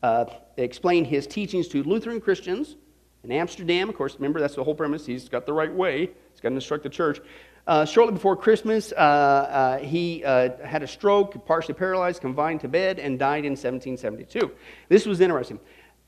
uh, 0.01 0.25
explain 0.57 1.05
his 1.05 1.28
teachings 1.28 1.67
to 1.67 1.84
Lutheran 1.84 2.19
Christians 2.19 2.75
in 3.23 3.32
Amsterdam. 3.32 3.89
Of 3.89 3.95
course, 3.95 4.15
remember, 4.15 4.39
that's 4.39 4.55
the 4.55 4.63
whole 4.63 4.75
premise. 4.75 5.05
He's 5.05 5.30
got 5.30 5.45
the 5.45 5.53
right 5.53 5.71
way, 5.71 6.09
he's 6.32 6.41
got 6.41 6.49
to 6.49 6.55
instruct 6.55 6.84
the 6.84 6.89
church. 6.89 7.19
Uh, 7.68 7.84
shortly 7.84 8.13
before 8.13 8.38
Christmas, 8.38 8.93
uh, 8.93 8.95
uh, 8.95 9.78
he 9.80 10.24
uh, 10.24 10.51
had 10.65 10.84
a 10.84 10.88
stroke, 10.88 11.45
partially 11.45 11.74
paralyzed, 11.74 12.22
confined 12.22 12.61
to 12.61 12.70
bed, 12.70 12.97
and 12.97 13.20
died 13.20 13.43
in 13.43 13.51
1772. 13.51 14.51
This 14.88 15.05
was 15.05 15.20
interesting. 15.20 15.59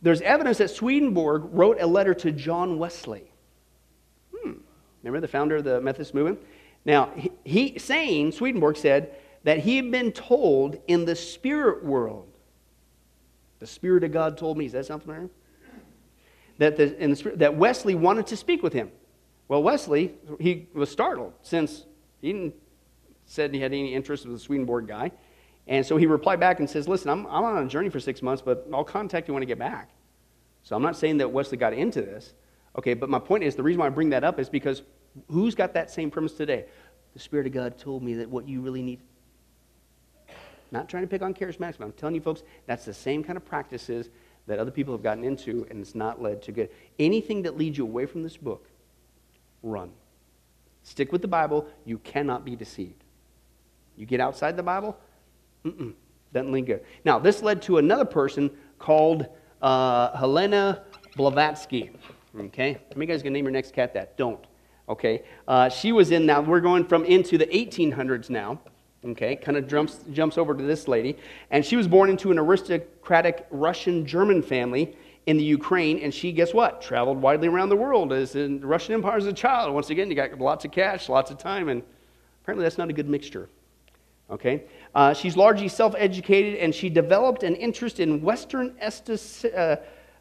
There's 0.01 0.21
evidence 0.21 0.59
that 0.59 0.69
Swedenborg 0.69 1.43
wrote 1.51 1.81
a 1.81 1.85
letter 1.85 2.13
to 2.13 2.31
John 2.31 2.79
Wesley. 2.79 3.29
Hmm. 4.33 4.53
Remember 5.03 5.19
the 5.19 5.27
founder 5.27 5.57
of 5.57 5.65
the 5.65 5.81
Methodist 5.81 6.13
movement? 6.13 6.39
Now, 6.85 7.11
he, 7.17 7.31
he 7.43 7.77
saying, 7.77 8.31
Swedenborg 8.31 8.77
said, 8.77 9.15
that 9.43 9.59
he 9.59 9.75
had 9.75 9.91
been 9.91 10.13
told 10.13 10.77
in 10.87 11.03
the 11.03 11.15
spirit 11.15 11.83
world, 11.83 12.29
the 13.59 13.67
Spirit 13.67 14.05
of 14.05 14.13
God 14.13 14.37
told 14.37 14.57
me, 14.57 14.65
is 14.65 14.71
that 14.71 14.85
sound 14.85 15.01
familiar? 15.01 15.29
That, 16.59 16.77
the, 16.77 16.85
the 16.85 17.31
that 17.35 17.55
Wesley 17.55 17.95
wanted 17.95 18.27
to 18.27 18.37
speak 18.37 18.63
with 18.63 18.71
him. 18.71 18.91
Well, 19.49 19.61
Wesley, 19.61 20.13
he 20.39 20.67
was 20.73 20.89
startled 20.89 21.33
since 21.41 21.85
he 22.21 22.31
didn't 22.31 22.55
said 23.29 23.53
he 23.53 23.59
had 23.59 23.71
any 23.71 23.93
interest 23.93 24.25
in 24.25 24.33
the 24.33 24.39
Swedenborg 24.39 24.87
guy. 24.87 25.11
And 25.67 25.85
so 25.85 25.97
he 25.97 26.07
replied 26.07 26.39
back 26.39 26.59
and 26.59 26.69
says, 26.69 26.87
Listen, 26.87 27.11
I'm, 27.11 27.27
I'm 27.27 27.43
on 27.43 27.65
a 27.65 27.69
journey 27.69 27.89
for 27.89 27.99
six 27.99 28.21
months, 28.21 28.41
but 28.41 28.67
I'll 28.73 28.83
contact 28.83 29.27
you 29.27 29.33
when 29.35 29.43
I 29.43 29.45
get 29.45 29.59
back. 29.59 29.91
So 30.63 30.75
I'm 30.75 30.81
not 30.81 30.95
saying 30.95 31.17
that 31.17 31.31
Wesley 31.31 31.57
got 31.57 31.73
into 31.73 32.01
this. 32.01 32.33
Okay, 32.77 32.95
but 32.95 33.09
my 33.09 33.19
point 33.19 33.43
is 33.43 33.55
the 33.55 33.63
reason 33.63 33.79
why 33.79 33.85
I 33.85 33.89
bring 33.89 34.09
that 34.09 34.23
up 34.23 34.39
is 34.39 34.49
because 34.49 34.81
who's 35.29 35.53
got 35.53 35.73
that 35.73 35.91
same 35.91 36.09
premise 36.09 36.33
today? 36.33 36.65
The 37.13 37.19
Spirit 37.19 37.45
of 37.45 37.53
God 37.53 37.77
told 37.77 38.03
me 38.03 38.15
that 38.15 38.29
what 38.29 38.47
you 38.47 38.61
really 38.61 38.81
need. 38.81 38.99
Not 40.71 40.89
trying 40.89 41.03
to 41.03 41.07
pick 41.07 41.21
on 41.21 41.33
charismatics, 41.33 41.77
but 41.77 41.85
I'm 41.85 41.91
telling 41.93 42.15
you 42.15 42.21
folks, 42.21 42.43
that's 42.65 42.85
the 42.85 42.93
same 42.93 43.23
kind 43.23 43.37
of 43.37 43.45
practices 43.45 44.09
that 44.47 44.59
other 44.59 44.71
people 44.71 44.93
have 44.93 45.03
gotten 45.03 45.23
into, 45.23 45.67
and 45.69 45.81
it's 45.81 45.95
not 45.95 46.21
led 46.21 46.41
to 46.43 46.51
good. 46.51 46.69
Anything 46.97 47.43
that 47.43 47.57
leads 47.57 47.77
you 47.77 47.83
away 47.83 48.05
from 48.05 48.23
this 48.23 48.37
book, 48.37 48.68
run. 49.63 49.91
Stick 50.83 51.11
with 51.11 51.21
the 51.21 51.27
Bible. 51.27 51.67
You 51.85 51.97
cannot 51.99 52.45
be 52.45 52.55
deceived. 52.55 53.03
You 53.95 54.05
get 54.05 54.21
outside 54.21 54.55
the 54.55 54.63
Bible, 54.63 54.97
mm-mm, 55.65 55.93
doesn't 56.33 56.51
linger. 56.51 56.81
Now, 57.03 57.19
this 57.19 57.41
led 57.41 57.61
to 57.63 57.79
another 57.79 58.05
person 58.05 58.49
called 58.77 59.27
uh, 59.61 60.15
Helena 60.17 60.83
Blavatsky. 61.17 61.91
Okay? 62.37 62.73
How 62.73 62.79
many 62.95 63.07
guys 63.07 63.21
going 63.21 63.33
to 63.33 63.37
name 63.37 63.45
your 63.45 63.51
next 63.51 63.73
cat 63.73 63.93
that? 63.93 64.17
Don't. 64.17 64.43
Okay? 64.87 65.23
Uh, 65.47 65.67
she 65.67 65.91
was 65.91 66.11
in, 66.11 66.25
now 66.25 66.39
we're 66.39 66.61
going 66.61 66.85
from 66.85 67.03
into 67.03 67.37
the 67.37 67.47
1800s 67.47 68.29
now. 68.29 68.59
Okay, 69.05 69.37
kind 69.37 69.55
of 69.55 69.65
jumps, 69.65 69.99
jumps 70.11 70.37
over 70.37 70.53
to 70.53 70.63
this 70.63 70.87
lady. 70.89 71.17
And 71.51 71.65
she 71.65 71.77
was 71.77 71.87
born 71.87 72.09
into 72.09 72.31
an 72.31 72.39
aristocratic 72.39 73.47
Russian 73.49 74.05
German 74.05 74.41
family 74.41 74.97
in 75.29 75.37
the 75.37 75.43
Ukraine. 75.43 75.99
And 75.99 76.11
she, 76.11 76.31
guess 76.31 76.55
what? 76.55 76.81
Traveled 76.81 77.21
widely 77.21 77.47
around 77.47 77.69
the 77.69 77.75
world 77.75 78.11
as 78.11 78.35
in 78.35 78.59
the 78.61 78.65
Russian 78.65 78.95
Empire 78.95 79.15
as 79.15 79.27
a 79.27 79.33
child. 79.33 79.71
Once 79.71 79.91
again, 79.91 80.09
you 80.09 80.15
got 80.15 80.35
lots 80.39 80.65
of 80.65 80.71
cash, 80.71 81.07
lots 81.07 81.29
of 81.29 81.37
time, 81.37 81.69
and 81.69 81.83
apparently 82.41 82.63
that's 82.63 82.79
not 82.79 82.89
a 82.89 82.93
good 82.93 83.07
mixture. 83.07 83.47
Okay? 84.31 84.63
Uh, 84.95 85.13
she's 85.13 85.37
largely 85.37 85.67
self 85.67 85.93
educated, 85.99 86.55
and 86.55 86.73
she 86.73 86.89
developed 86.89 87.43
an 87.43 87.53
interest 87.55 87.99
in 87.99 88.23
Western 88.23 88.75
estes, 88.79 89.45
uh, 89.45 89.75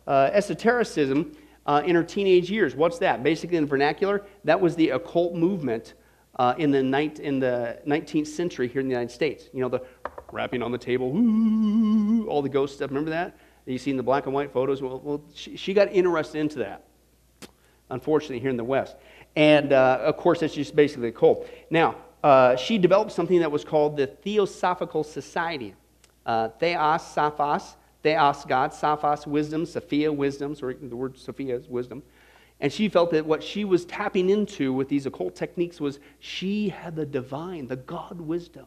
uh, 0.07 0.29
esotericism 0.35 1.35
uh, 1.65 1.81
in 1.87 1.95
her 1.95 2.05
teenage 2.05 2.51
years. 2.51 2.77
What's 2.77 2.99
that? 2.99 3.23
Basically, 3.23 3.57
in 3.57 3.67
vernacular, 3.67 4.27
that 4.45 4.61
was 4.61 4.77
the 4.77 4.91
occult 4.91 5.35
movement 5.35 5.95
uh, 6.39 6.55
in, 6.59 6.71
the 6.71 6.81
in 7.23 7.39
the 7.39 7.79
19th 7.87 8.27
century 8.27 8.69
here 8.69 8.83
in 8.83 8.89
the 8.89 8.93
United 8.93 9.13
States. 9.13 9.49
You 9.55 9.63
know, 9.63 9.71
the 9.71 9.81
rapping 10.33 10.63
on 10.63 10.71
the 10.71 10.77
table, 10.77 11.17
ooh, 11.17 12.29
all 12.29 12.43
the 12.43 12.49
ghost 12.51 12.75
stuff. 12.75 12.91
Remember 12.91 13.11
that? 13.11 13.39
You 13.73 13.79
see 13.79 13.91
in 13.91 13.97
the 13.97 14.03
black 14.03 14.27
and 14.27 14.35
white 14.35 14.53
photos? 14.53 14.83
Well, 14.83 15.01
well 15.05 15.23
she, 15.35 15.57
she 15.57 15.75
got 15.75 15.93
interested 15.93 16.39
into 16.39 16.59
that, 16.61 16.85
unfortunately, 17.91 18.41
here 18.41 18.51
in 18.51 18.57
the 18.57 18.65
West. 18.65 18.97
And 19.37 19.73
uh, 19.73 20.01
of 20.03 20.17
course, 20.17 20.41
that's 20.41 20.55
just 20.55 20.75
basically 20.75 21.09
occult. 21.09 21.47
Now, 21.71 21.97
uh, 22.23 22.57
she 22.57 22.79
developed 22.79 23.13
something 23.13 23.41
that 23.41 23.51
was 23.51 23.65
called 23.65 23.97
the 23.97 24.07
Theosophical 24.07 25.05
Society. 25.05 25.75
Uh, 26.27 26.49
Theos, 26.49 27.03
Sophos, 27.03 27.75
Theos, 28.03 28.45
God, 28.45 28.73
Sophos, 28.73 29.27
wisdom, 29.27 29.65
Sophia, 29.65 30.13
wisdom. 30.13 30.55
Sorry, 30.55 30.75
the 30.75 30.97
word 30.97 31.17
Sophia 31.17 31.57
is 31.57 31.69
wisdom. 31.69 32.03
And 32.61 32.73
she 32.73 32.89
felt 32.89 33.13
that 33.13 33.25
what 33.25 33.43
she 33.43 33.65
was 33.65 33.85
tapping 33.85 34.31
into 34.31 34.73
with 34.73 34.89
these 34.89 35.07
occult 35.07 35.37
techniques 35.37 35.81
was 35.81 36.01
she 36.19 36.69
had 36.69 36.97
the 36.97 37.07
divine, 37.07 37.69
the 37.69 37.77
God 37.77 38.21
wisdom. 38.21 38.67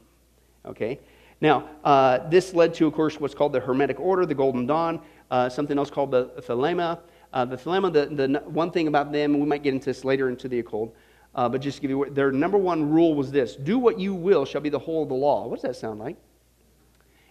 Okay? 0.65 0.99
Now, 1.41 1.67
uh, 1.83 2.29
this 2.29 2.53
led 2.53 2.73
to, 2.75 2.87
of 2.87 2.93
course, 2.93 3.19
what's 3.19 3.33
called 3.33 3.53
the 3.53 3.59
Hermetic 3.59 3.99
Order, 3.99 4.25
the 4.25 4.35
Golden 4.35 4.67
Dawn, 4.67 5.01
uh, 5.31 5.49
something 5.49 5.77
else 5.77 5.89
called 5.89 6.11
the 6.11 6.27
Thelema. 6.47 6.99
Uh, 7.33 7.45
the 7.45 7.57
Thelema, 7.57 7.91
the, 7.91 8.05
the 8.27 8.39
one 8.41 8.71
thing 8.71 8.87
about 8.87 9.11
them, 9.11 9.39
we 9.39 9.45
might 9.45 9.63
get 9.63 9.73
into 9.73 9.85
this 9.85 10.05
later 10.05 10.29
into 10.29 10.47
the 10.47 10.59
occult, 10.59 10.95
uh, 11.33 11.49
but 11.49 11.61
just 11.61 11.77
to 11.77 11.81
give 11.81 11.89
you 11.89 12.07
their 12.11 12.31
number 12.31 12.57
one 12.57 12.89
rule 12.89 13.15
was 13.15 13.31
this 13.31 13.55
do 13.55 13.79
what 13.79 13.97
you 13.99 14.13
will 14.13 14.45
shall 14.45 14.61
be 14.61 14.69
the 14.69 14.79
whole 14.79 15.03
of 15.03 15.09
the 15.09 15.15
law. 15.15 15.47
What 15.47 15.55
does 15.55 15.63
that 15.63 15.75
sound 15.75 15.99
like? 15.99 16.17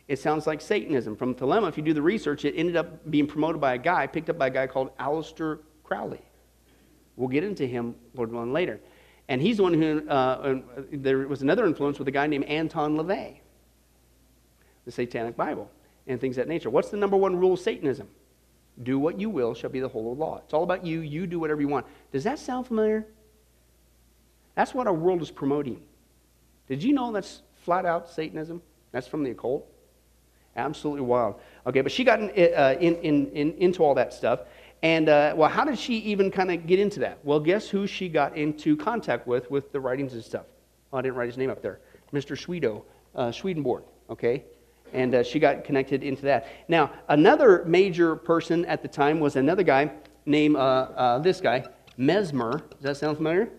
It 0.08 0.18
sounds 0.18 0.46
like 0.46 0.60
Satanism. 0.60 1.14
From 1.14 1.34
Thelema, 1.34 1.68
if 1.68 1.76
you 1.76 1.84
do 1.84 1.94
the 1.94 2.02
research, 2.02 2.44
it 2.44 2.54
ended 2.56 2.74
up 2.74 3.08
being 3.10 3.28
promoted 3.28 3.60
by 3.60 3.74
a 3.74 3.78
guy, 3.78 4.08
picked 4.08 4.28
up 4.28 4.38
by 4.38 4.48
a 4.48 4.50
guy 4.50 4.66
called 4.66 4.96
Aleister 4.98 5.60
Crowley. 5.84 6.20
We'll 7.16 7.28
get 7.28 7.44
into 7.44 7.66
him, 7.66 7.94
Lord 8.14 8.32
willing, 8.32 8.52
later. 8.52 8.80
And 9.28 9.40
he's 9.40 9.58
the 9.58 9.62
one 9.62 9.74
who, 9.74 10.02
uh, 10.08 10.12
uh, 10.12 10.54
there 10.90 11.28
was 11.28 11.42
another 11.42 11.64
influence 11.66 11.98
with 12.00 12.08
a 12.08 12.10
guy 12.10 12.26
named 12.26 12.46
Anton 12.46 12.96
LaVey, 12.96 13.39
the 14.90 14.94
Satanic 14.94 15.36
Bible, 15.36 15.70
and 16.06 16.20
things 16.20 16.36
that 16.36 16.48
nature. 16.48 16.70
What's 16.70 16.90
the 16.90 16.96
number 16.96 17.16
one 17.16 17.36
rule 17.36 17.54
of 17.54 17.60
Satanism? 17.60 18.08
Do 18.82 18.98
what 18.98 19.20
you 19.20 19.30
will 19.30 19.54
shall 19.54 19.70
be 19.70 19.80
the 19.80 19.88
whole 19.88 20.12
of 20.12 20.18
law. 20.18 20.40
It's 20.44 20.52
all 20.52 20.64
about 20.64 20.84
you. 20.84 21.00
You 21.00 21.26
do 21.26 21.38
whatever 21.38 21.60
you 21.60 21.68
want. 21.68 21.86
Does 22.12 22.24
that 22.24 22.38
sound 22.38 22.66
familiar? 22.66 23.06
That's 24.54 24.74
what 24.74 24.86
our 24.86 24.94
world 24.94 25.22
is 25.22 25.30
promoting. 25.30 25.80
Did 26.68 26.82
you 26.82 26.92
know 26.92 27.12
that's 27.12 27.42
flat 27.62 27.86
out 27.86 28.10
Satanism? 28.10 28.62
That's 28.92 29.06
from 29.06 29.22
the 29.22 29.30
occult. 29.30 29.66
Absolutely 30.56 31.02
wild. 31.02 31.40
Okay, 31.66 31.80
but 31.80 31.92
she 31.92 32.02
got 32.02 32.20
in, 32.20 32.30
uh, 32.30 32.74
in, 32.80 32.96
in, 32.96 33.52
into 33.58 33.84
all 33.84 33.94
that 33.94 34.12
stuff. 34.12 34.40
And, 34.82 35.08
uh, 35.08 35.34
well, 35.36 35.50
how 35.50 35.64
did 35.64 35.78
she 35.78 35.98
even 35.98 36.30
kind 36.30 36.50
of 36.50 36.66
get 36.66 36.80
into 36.80 37.00
that? 37.00 37.18
Well, 37.22 37.38
guess 37.38 37.68
who 37.68 37.86
she 37.86 38.08
got 38.08 38.36
into 38.36 38.76
contact 38.76 39.26
with 39.26 39.50
with 39.50 39.72
the 39.72 39.80
writings 39.80 40.14
and 40.14 40.24
stuff? 40.24 40.46
Oh, 40.92 40.98
I 40.98 41.02
didn't 41.02 41.14
write 41.14 41.26
his 41.28 41.36
name 41.36 41.50
up 41.50 41.62
there. 41.62 41.80
Mr. 42.12 42.36
Swedo, 42.36 42.82
uh, 43.14 43.30
Swedenborg, 43.30 43.84
okay? 44.08 44.44
And 44.92 45.14
uh, 45.14 45.22
she 45.22 45.38
got 45.38 45.64
connected 45.64 46.02
into 46.02 46.22
that. 46.22 46.46
Now, 46.68 46.90
another 47.08 47.64
major 47.66 48.16
person 48.16 48.64
at 48.66 48.82
the 48.82 48.88
time 48.88 49.20
was 49.20 49.36
another 49.36 49.62
guy 49.62 49.92
named 50.26 50.56
uh, 50.56 50.58
uh, 50.58 51.18
this 51.18 51.40
guy, 51.40 51.64
Mesmer. 51.96 52.62
Does 52.70 52.82
that 52.82 52.96
sound 52.96 53.16
familiar? 53.16 53.50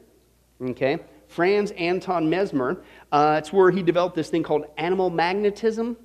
Okay. 0.61 0.99
Franz 1.27 1.71
Anton 1.71 2.29
Mesmer. 2.29 2.83
Uh, 3.11 3.35
it's 3.37 3.53
where 3.53 3.71
he 3.71 3.81
developed 3.81 4.15
this 4.15 4.29
thing 4.29 4.43
called 4.43 4.65
animal 4.77 5.09
magnetism. 5.09 5.97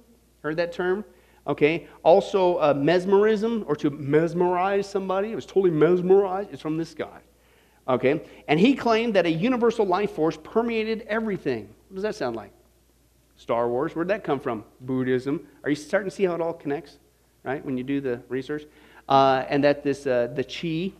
Heard 0.43 0.57
that 0.57 0.73
term? 0.73 1.05
Okay. 1.47 1.89
Also, 2.03 2.57
uh, 2.57 2.75
mesmerism, 2.75 3.65
or 3.67 3.77
to 3.77 3.91
mesmerize 3.91 4.89
somebody. 4.89 5.33
It 5.33 5.35
was 5.35 5.47
totally 5.47 5.71
mesmerized. 5.71 6.51
It's 6.53 6.63
from 6.63 6.77
this 6.77 6.95
guy. 6.95 7.21
Okay. 7.89 8.23
And 8.49 8.59
he 8.59 8.75
claimed 8.75 9.15
that 9.15 9.27
a 9.27 9.31
universal 9.31 9.87
life 9.87 10.13
force 10.13 10.39
permeated 10.43 11.07
everything. 11.09 11.69
What 11.89 11.97
does 11.97 12.03
that 12.03 12.15
sound 12.15 12.37
like? 12.37 12.51
Star 13.37 13.69
Wars. 13.69 13.95
Where'd 13.95 14.09
that 14.09 14.25
come 14.25 14.41
from? 14.41 14.65
Buddhism. 14.81 15.47
Are 15.65 15.71
you 15.71 15.77
starting 15.77 16.11
to 16.11 16.15
see 16.15 16.25
how 16.25 16.35
it 16.35 16.41
all 16.41 16.55
connects, 16.55 16.99
right, 17.45 17.65
when 17.65 17.77
you 17.77 17.85
do 17.85 18.01
the 18.01 18.23
research? 18.29 18.65
Uh, 19.09 19.45
and 19.49 19.63
that 19.65 19.83
this, 19.83 20.07
uh, 20.07 20.29
the 20.35 20.43
chi, 20.43 20.93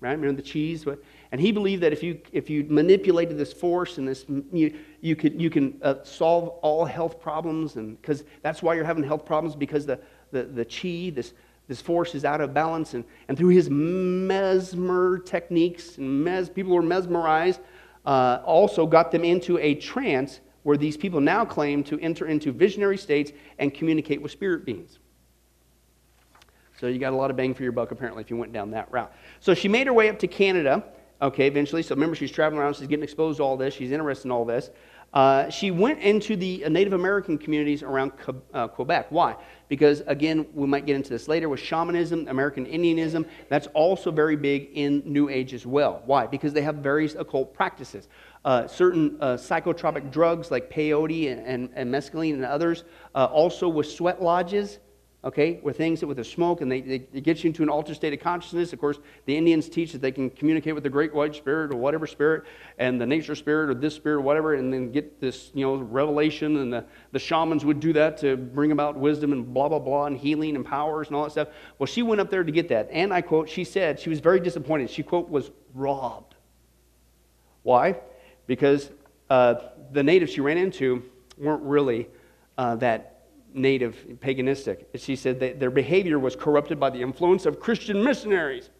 right? 0.00 0.12
Remember 0.12 0.40
the 0.40 0.48
cheese? 0.48 0.86
And 1.32 1.40
he 1.40 1.52
believed 1.52 1.82
that 1.82 1.92
if 1.92 2.02
you, 2.02 2.20
if 2.32 2.48
you 2.48 2.64
manipulated 2.68 3.36
this 3.38 3.52
force 3.52 3.98
and 3.98 4.08
this, 4.08 4.24
you, 4.52 4.74
you, 5.00 5.14
could, 5.14 5.40
you 5.40 5.50
can 5.50 5.78
uh, 5.82 5.96
solve 6.02 6.48
all 6.62 6.84
health 6.84 7.20
problems. 7.20 7.76
And 7.76 8.00
because 8.00 8.24
that's 8.42 8.62
why 8.62 8.74
you're 8.74 8.84
having 8.84 9.04
health 9.04 9.24
problems 9.24 9.54
because 9.54 9.86
the, 9.86 10.00
the, 10.32 10.44
the 10.44 10.64
chi, 10.64 11.10
this, 11.14 11.34
this 11.68 11.80
force 11.80 12.14
is 12.14 12.24
out 12.24 12.40
of 12.40 12.54
balance. 12.54 12.94
And, 12.94 13.04
and 13.28 13.36
through 13.36 13.50
his 13.50 13.68
mesmer 13.70 15.18
techniques, 15.18 15.98
and 15.98 16.24
mes, 16.24 16.48
people 16.48 16.72
were 16.72 16.82
mesmerized, 16.82 17.60
uh, 18.06 18.40
also 18.44 18.86
got 18.86 19.12
them 19.12 19.24
into 19.24 19.58
a 19.58 19.74
trance 19.74 20.40
where 20.62 20.76
these 20.76 20.96
people 20.96 21.20
now 21.20 21.44
claim 21.44 21.82
to 21.84 21.98
enter 22.00 22.26
into 22.26 22.52
visionary 22.52 22.98
states 22.98 23.32
and 23.58 23.72
communicate 23.72 24.20
with 24.20 24.32
spirit 24.32 24.64
beings. 24.64 24.98
So 26.80 26.86
you 26.86 26.98
got 26.98 27.12
a 27.12 27.16
lot 27.16 27.30
of 27.30 27.36
bang 27.36 27.52
for 27.52 27.62
your 27.62 27.72
buck, 27.72 27.90
apparently, 27.90 28.22
if 28.22 28.30
you 28.30 28.36
went 28.36 28.52
down 28.52 28.70
that 28.70 28.90
route. 28.90 29.12
So 29.40 29.52
she 29.52 29.68
made 29.68 29.86
her 29.86 29.92
way 29.92 30.08
up 30.08 30.18
to 30.20 30.26
Canada, 30.26 30.82
okay, 31.20 31.46
eventually. 31.46 31.82
So 31.82 31.94
remember, 31.94 32.16
she's 32.16 32.30
traveling 32.30 32.60
around, 32.60 32.76
she's 32.76 32.86
getting 32.86 33.02
exposed 33.02 33.36
to 33.36 33.42
all 33.42 33.56
this, 33.56 33.74
she's 33.74 33.92
interested 33.92 34.28
in 34.28 34.32
all 34.32 34.46
this. 34.46 34.70
Uh, 35.12 35.50
she 35.50 35.72
went 35.72 35.98
into 35.98 36.36
the 36.36 36.64
Native 36.68 36.92
American 36.92 37.36
communities 37.36 37.82
around 37.82 38.12
uh, 38.54 38.68
Quebec. 38.68 39.06
Why? 39.10 39.34
Because, 39.68 40.02
again, 40.06 40.46
we 40.54 40.68
might 40.68 40.86
get 40.86 40.94
into 40.94 41.10
this 41.10 41.26
later 41.26 41.48
with 41.48 41.58
shamanism, 41.58 42.28
American 42.28 42.64
Indianism. 42.64 43.26
That's 43.48 43.66
also 43.74 44.12
very 44.12 44.36
big 44.36 44.70
in 44.74 45.02
New 45.04 45.28
Age 45.28 45.52
as 45.52 45.66
well. 45.66 46.02
Why? 46.06 46.28
Because 46.28 46.52
they 46.52 46.62
have 46.62 46.76
various 46.76 47.16
occult 47.16 47.52
practices. 47.52 48.08
Uh, 48.44 48.66
certain 48.66 49.18
uh, 49.20 49.34
psychotropic 49.34 50.10
drugs 50.10 50.50
like 50.50 50.70
peyote 50.70 51.30
and, 51.30 51.46
and, 51.46 51.70
and 51.74 51.92
mescaline 51.92 52.34
and 52.34 52.44
others, 52.44 52.84
uh, 53.14 53.26
also 53.26 53.68
with 53.68 53.86
sweat 53.86 54.22
lodges 54.22 54.78
okay, 55.22 55.60
with 55.62 55.76
things 55.76 56.00
that 56.00 56.06
with 56.06 56.16
the 56.16 56.24
smoke, 56.24 56.62
and 56.62 56.72
they, 56.72 56.80
they, 56.80 57.06
it 57.12 57.22
gets 57.22 57.44
you 57.44 57.48
into 57.48 57.62
an 57.62 57.68
altered 57.68 57.94
state 57.94 58.12
of 58.12 58.20
consciousness. 58.20 58.72
Of 58.72 58.80
course, 58.80 58.98
the 59.26 59.36
Indians 59.36 59.68
teach 59.68 59.92
that 59.92 60.00
they 60.00 60.12
can 60.12 60.30
communicate 60.30 60.74
with 60.74 60.82
the 60.82 60.90
great 60.90 61.14
white 61.14 61.34
spirit 61.34 61.72
or 61.72 61.76
whatever 61.76 62.06
spirit, 62.06 62.44
and 62.78 62.98
the 62.98 63.06
nature 63.06 63.34
spirit 63.34 63.68
or 63.68 63.74
this 63.74 63.94
spirit 63.94 64.16
or 64.16 64.20
whatever, 64.22 64.54
and 64.54 64.72
then 64.72 64.90
get 64.90 65.20
this, 65.20 65.50
you 65.52 65.64
know, 65.66 65.76
revelation. 65.76 66.56
And 66.56 66.72
the, 66.72 66.84
the 67.12 67.18
shamans 67.18 67.64
would 67.64 67.80
do 67.80 67.92
that 67.92 68.16
to 68.18 68.36
bring 68.36 68.72
about 68.72 68.96
wisdom 68.96 69.32
and 69.32 69.52
blah, 69.52 69.68
blah, 69.68 69.78
blah, 69.78 70.06
and 70.06 70.16
healing 70.16 70.56
and 70.56 70.64
powers 70.64 71.08
and 71.08 71.16
all 71.16 71.24
that 71.24 71.32
stuff. 71.32 71.48
Well, 71.78 71.86
she 71.86 72.02
went 72.02 72.20
up 72.20 72.30
there 72.30 72.44
to 72.44 72.52
get 72.52 72.68
that. 72.68 72.88
And 72.90 73.12
I 73.12 73.20
quote, 73.20 73.48
she 73.48 73.64
said 73.64 74.00
she 74.00 74.08
was 74.08 74.20
very 74.20 74.40
disappointed. 74.40 74.88
She, 74.88 75.02
quote, 75.02 75.28
was 75.28 75.50
robbed. 75.74 76.34
Why? 77.62 78.00
Because 78.50 78.90
uh, 79.30 79.54
the 79.92 80.02
natives 80.02 80.32
she 80.32 80.40
ran 80.40 80.58
into 80.58 81.04
weren't 81.38 81.62
really 81.62 82.08
uh, 82.58 82.74
that 82.74 83.26
native 83.54 83.96
paganistic. 84.18 84.86
She 84.96 85.14
said 85.14 85.38
that 85.38 85.60
their 85.60 85.70
behavior 85.70 86.18
was 86.18 86.34
corrupted 86.34 86.80
by 86.80 86.90
the 86.90 87.00
influence 87.00 87.46
of 87.46 87.60
Christian 87.60 88.02
missionaries. 88.02 88.70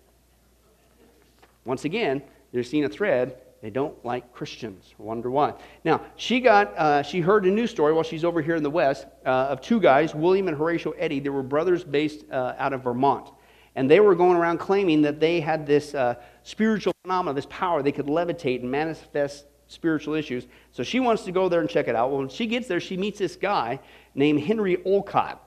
Once 1.65 1.85
again, 1.85 2.21
you're 2.51 2.65
seeing 2.65 2.85
a 2.85 2.89
thread. 2.89 3.37
They 3.63 3.71
don't 3.71 3.95
like 4.05 4.33
Christians. 4.33 4.93
Wonder 4.99 5.31
why. 5.31 5.55
Now, 5.85 6.01
she 6.17 6.41
got, 6.41 6.77
uh, 6.77 7.05
she 7.05 7.21
heard 7.21 7.47
a 7.47 7.51
news 7.53 7.71
story 7.71 7.93
while 7.93 8.03
she's 8.03 8.25
over 8.25 8.43
here 8.43 8.57
in 8.57 8.65
the 8.65 8.71
West 8.71 9.07
uh, 9.25 9.53
of 9.53 9.61
two 9.61 9.79
guys, 9.79 10.17
William 10.17 10.49
and 10.49 10.57
Horatio 10.57 10.91
Eddy. 10.99 11.21
They 11.21 11.29
were 11.29 11.45
brothers 11.45 11.85
based 11.85 12.25
uh, 12.33 12.55
out 12.59 12.73
of 12.73 12.83
Vermont. 12.83 13.31
And 13.77 13.89
they 13.89 14.01
were 14.01 14.17
going 14.17 14.37
around 14.37 14.59
claiming 14.59 15.03
that 15.03 15.21
they 15.21 15.39
had 15.39 15.65
this 15.65 15.95
uh, 15.95 16.17
spiritual 16.43 16.93
phenomenon, 17.03 17.37
this 17.37 17.47
power. 17.49 17.85
They 17.85 17.93
could 17.93 18.07
levitate 18.07 18.63
and 18.63 18.71
manifest 18.71 19.47
spiritual 19.71 20.15
issues. 20.15 20.47
So 20.73 20.83
she 20.83 21.01
wants 21.01 21.25
to 21.25 21.33
go 21.33 21.49
there 21.49 21.61
and 21.61 21.69
check 21.69 21.89
it 21.89 21.95
out. 21.95 22.11
Well, 22.11 22.21
when 22.21 22.29
she 22.29 22.47
gets 22.47 22.67
there, 22.67 22.81
she 22.81 22.97
meets 22.97 23.19
this 23.19 23.37
guy 23.37 23.81
named 24.15 24.41
Henry 24.41 24.83
Olcott. 24.85 25.41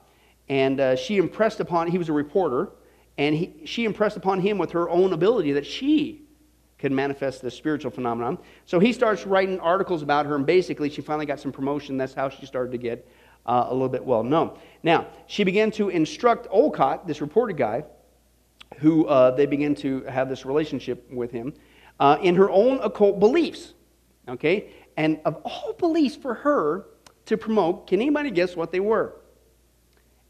And 0.49 0.79
uh, 0.79 0.95
she 0.95 1.17
impressed 1.17 1.59
upon, 1.59 1.87
he 1.87 1.97
was 1.97 2.09
a 2.09 2.13
reporter, 2.13 2.69
and 3.17 3.35
he, 3.35 3.53
she 3.65 3.85
impressed 3.85 4.17
upon 4.17 4.41
him 4.41 4.57
with 4.57 4.71
her 4.71 4.89
own 4.89 5.13
ability 5.13 5.51
that 5.53 5.65
she 5.65 6.21
could 6.79 6.91
manifest 6.91 7.41
this 7.41 7.55
spiritual 7.55 7.91
phenomenon. 7.91 8.37
So 8.65 8.79
he 8.79 8.91
starts 8.91 9.25
writing 9.25 9.59
articles 9.59 10.01
about 10.01 10.25
her, 10.25 10.35
and 10.35 10.45
basically 10.45 10.89
she 10.89 11.01
finally 11.01 11.25
got 11.25 11.39
some 11.39 11.51
promotion. 11.51 11.97
That's 11.97 12.13
how 12.13 12.29
she 12.29 12.45
started 12.45 12.71
to 12.71 12.77
get 12.77 13.07
uh, 13.45 13.67
a 13.69 13.73
little 13.73 13.89
bit 13.89 14.03
well 14.03 14.23
known. 14.23 14.57
Now, 14.83 15.07
she 15.27 15.43
began 15.43 15.71
to 15.71 15.89
instruct 15.89 16.47
Olcott, 16.49 17.07
this 17.07 17.21
reporter 17.21 17.53
guy, 17.53 17.83
who 18.79 19.05
uh, 19.05 19.31
they 19.31 19.45
began 19.45 19.75
to 19.75 20.03
have 20.03 20.27
this 20.27 20.45
relationship 20.45 21.09
with 21.11 21.31
him, 21.31 21.53
uh, 21.99 22.17
in 22.21 22.35
her 22.35 22.49
own 22.49 22.79
occult 22.81 23.19
beliefs. 23.19 23.73
Okay? 24.27 24.71
And 24.97 25.19
of 25.25 25.41
all 25.43 25.73
beliefs 25.73 26.15
for 26.15 26.33
her, 26.33 26.85
to 27.25 27.37
promote, 27.37 27.87
can 27.87 28.01
anybody 28.01 28.31
guess 28.31 28.55
what 28.55 28.71
they 28.71 28.79
were? 28.79 29.15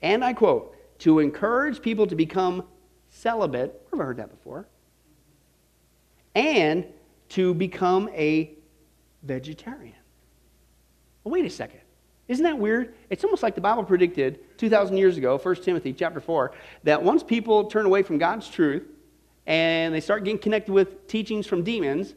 And 0.01 0.23
I 0.23 0.33
quote, 0.33 0.75
to 0.99 1.19
encourage 1.19 1.81
people 1.81 2.05
to 2.07 2.15
become 2.15 2.65
celibate. 3.09 3.81
I've 3.91 3.99
heard 3.99 4.17
that 4.17 4.29
before. 4.29 4.67
And 6.35 6.85
to 7.29 7.53
become 7.53 8.09
a 8.13 8.51
vegetarian. 9.23 9.95
Well, 11.23 11.33
wait 11.33 11.45
a 11.45 11.49
second. 11.49 11.79
Isn't 12.27 12.43
that 12.43 12.57
weird? 12.57 12.95
It's 13.09 13.23
almost 13.23 13.43
like 13.43 13.55
the 13.55 13.61
Bible 13.61 13.83
predicted 13.83 14.57
2,000 14.57 14.97
years 14.97 15.17
ago, 15.17 15.37
1 15.37 15.55
Timothy 15.57 15.93
chapter 15.93 16.19
4, 16.19 16.53
that 16.83 17.01
once 17.01 17.23
people 17.23 17.65
turn 17.65 17.85
away 17.85 18.03
from 18.03 18.17
God's 18.17 18.47
truth 18.47 18.83
and 19.45 19.93
they 19.93 19.99
start 19.99 20.23
getting 20.23 20.39
connected 20.39 20.71
with 20.71 21.07
teachings 21.07 21.45
from 21.47 21.63
demons, 21.63 22.13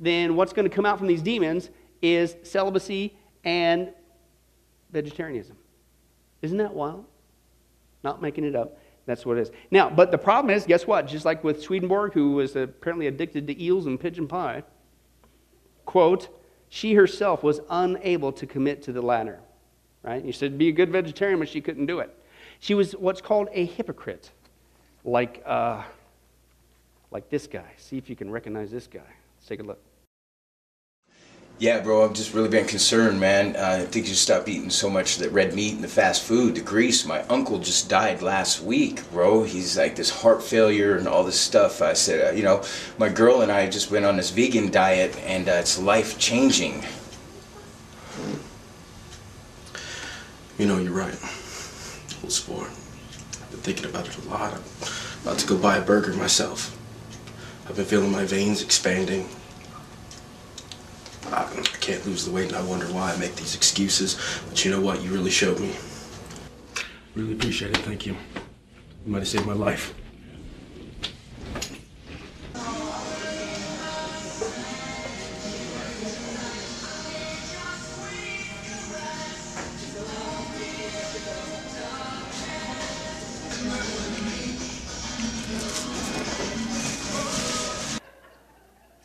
then 0.00 0.36
what's 0.36 0.52
going 0.52 0.68
to 0.68 0.74
come 0.74 0.86
out 0.86 0.98
from 0.98 1.06
these 1.06 1.22
demons 1.22 1.70
is 2.02 2.36
celibacy 2.42 3.16
and 3.44 3.92
vegetarianism. 4.90 5.56
Isn't 6.42 6.58
that 6.58 6.72
wild? 6.72 7.04
Not 8.04 8.22
making 8.22 8.44
it 8.44 8.54
up. 8.54 8.78
That's 9.06 9.24
what 9.24 9.38
it 9.38 9.40
is. 9.40 9.50
Now, 9.70 9.88
but 9.88 10.10
the 10.10 10.18
problem 10.18 10.54
is, 10.54 10.66
guess 10.66 10.86
what? 10.86 11.06
Just 11.06 11.24
like 11.24 11.42
with 11.42 11.62
Swedenborg, 11.62 12.12
who 12.12 12.32
was 12.32 12.54
apparently 12.56 13.06
addicted 13.06 13.46
to 13.46 13.62
eels 13.62 13.86
and 13.86 13.98
pigeon 13.98 14.28
pie, 14.28 14.62
quote, 15.86 16.28
she 16.68 16.94
herself 16.94 17.42
was 17.42 17.60
unable 17.70 18.32
to 18.32 18.46
commit 18.46 18.82
to 18.82 18.92
the 18.92 19.00
latter. 19.00 19.40
Right? 20.02 20.24
You 20.24 20.32
said 20.32 20.58
be 20.58 20.68
a 20.68 20.72
good 20.72 20.90
vegetarian, 20.90 21.38
but 21.38 21.48
she 21.48 21.60
couldn't 21.60 21.86
do 21.86 22.00
it. 22.00 22.14
She 22.60 22.74
was 22.74 22.92
what's 22.92 23.20
called 23.20 23.48
a 23.52 23.64
hypocrite, 23.64 24.30
like, 25.04 25.42
uh, 25.46 25.82
like 27.10 27.30
this 27.30 27.46
guy. 27.46 27.72
See 27.78 27.96
if 27.96 28.10
you 28.10 28.16
can 28.16 28.30
recognize 28.30 28.70
this 28.70 28.86
guy. 28.86 29.00
Let's 29.36 29.48
take 29.48 29.60
a 29.60 29.62
look. 29.62 29.80
Yeah, 31.60 31.80
bro, 31.80 32.04
I've 32.04 32.12
just 32.12 32.34
really 32.34 32.48
been 32.48 32.66
concerned, 32.66 33.18
man. 33.18 33.56
Uh, 33.56 33.80
I 33.82 33.86
think 33.86 34.06
you 34.06 34.10
should 34.10 34.18
stop 34.18 34.48
eating 34.48 34.70
so 34.70 34.88
much 34.88 35.16
of 35.16 35.22
that 35.24 35.32
red 35.32 35.54
meat 35.54 35.74
and 35.74 35.82
the 35.82 35.88
fast 35.88 36.22
food, 36.22 36.54
the 36.54 36.60
grease. 36.60 37.04
My 37.04 37.22
uncle 37.22 37.58
just 37.58 37.88
died 37.88 38.22
last 38.22 38.62
week, 38.62 39.02
bro. 39.10 39.42
He's 39.42 39.76
like 39.76 39.96
this 39.96 40.08
heart 40.08 40.40
failure 40.40 40.96
and 40.96 41.08
all 41.08 41.24
this 41.24 41.40
stuff. 41.40 41.82
I 41.82 41.94
said, 41.94 42.28
uh, 42.28 42.36
you 42.36 42.44
know, 42.44 42.62
my 42.96 43.08
girl 43.08 43.40
and 43.40 43.50
I 43.50 43.68
just 43.68 43.90
went 43.90 44.04
on 44.04 44.16
this 44.16 44.30
vegan 44.30 44.70
diet, 44.70 45.18
and 45.24 45.48
uh, 45.48 45.52
it's 45.54 45.80
life 45.80 46.16
changing. 46.16 46.84
You 50.58 50.66
know, 50.66 50.78
you're 50.78 50.92
right. 50.92 51.18
Old 52.22 52.30
sport. 52.30 52.68
I've 52.68 53.50
been 53.50 53.60
thinking 53.60 53.86
about 53.86 54.06
it 54.06 54.16
a 54.16 54.28
lot. 54.28 54.54
I'm 54.54 54.62
about 55.22 55.38
to 55.40 55.46
go 55.48 55.58
buy 55.58 55.78
a 55.78 55.82
burger 55.82 56.12
myself. 56.12 56.78
I've 57.68 57.74
been 57.74 57.84
feeling 57.84 58.12
my 58.12 58.26
veins 58.26 58.62
expanding. 58.62 59.28
Um, 61.32 61.34
I, 61.34 61.76
can't 61.80 62.04
lose 62.06 62.24
the 62.24 62.30
weight 62.30 62.48
and 62.48 62.56
I 62.56 62.62
wonder 62.62 62.86
why 62.86 63.12
I 63.12 63.16
make 63.18 63.36
these 63.36 63.54
excuses. 63.54 64.16
But 64.48 64.64
you 64.64 64.70
know 64.70 64.80
what? 64.80 65.02
You 65.02 65.10
really 65.10 65.30
showed 65.30 65.60
me. 65.60 65.74
Really 67.14 67.34
appreciate 67.34 67.70
it. 67.72 67.78
Thank 67.78 68.06
you. 68.06 68.14
You 69.04 69.12
might 69.12 69.18
have 69.18 69.28
saved 69.28 69.46
my 69.46 69.52
life. 69.52 69.94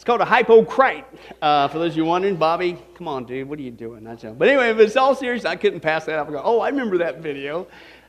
It's 0.04 0.08
called 0.10 0.20
a 0.20 0.26
hypocrite. 0.26 1.06
Uh, 1.42 1.70
for 1.70 1.80
those 1.80 1.94
of 1.94 1.98
you 1.98 2.04
wondering, 2.04 2.36
Bobby, 2.36 2.78
come 2.96 3.08
on, 3.08 3.24
dude, 3.24 3.48
what 3.48 3.58
are 3.58 3.62
you 3.62 3.72
doing? 3.72 4.04
That's 4.04 4.24
but 4.24 4.50
anyway, 4.50 4.70
if 4.72 4.80
it's 4.80 4.98
all 4.98 5.16
serious, 5.16 5.46
I 5.46 5.56
couldn't 5.56 5.80
pass 5.80 6.04
that 6.08 6.20
up 6.20 6.28
and 6.28 6.36
go, 6.36 6.42
oh, 6.44 6.60
I 6.60 6.68
remember 6.68 6.98
that 6.98 7.22
video. 7.22 7.68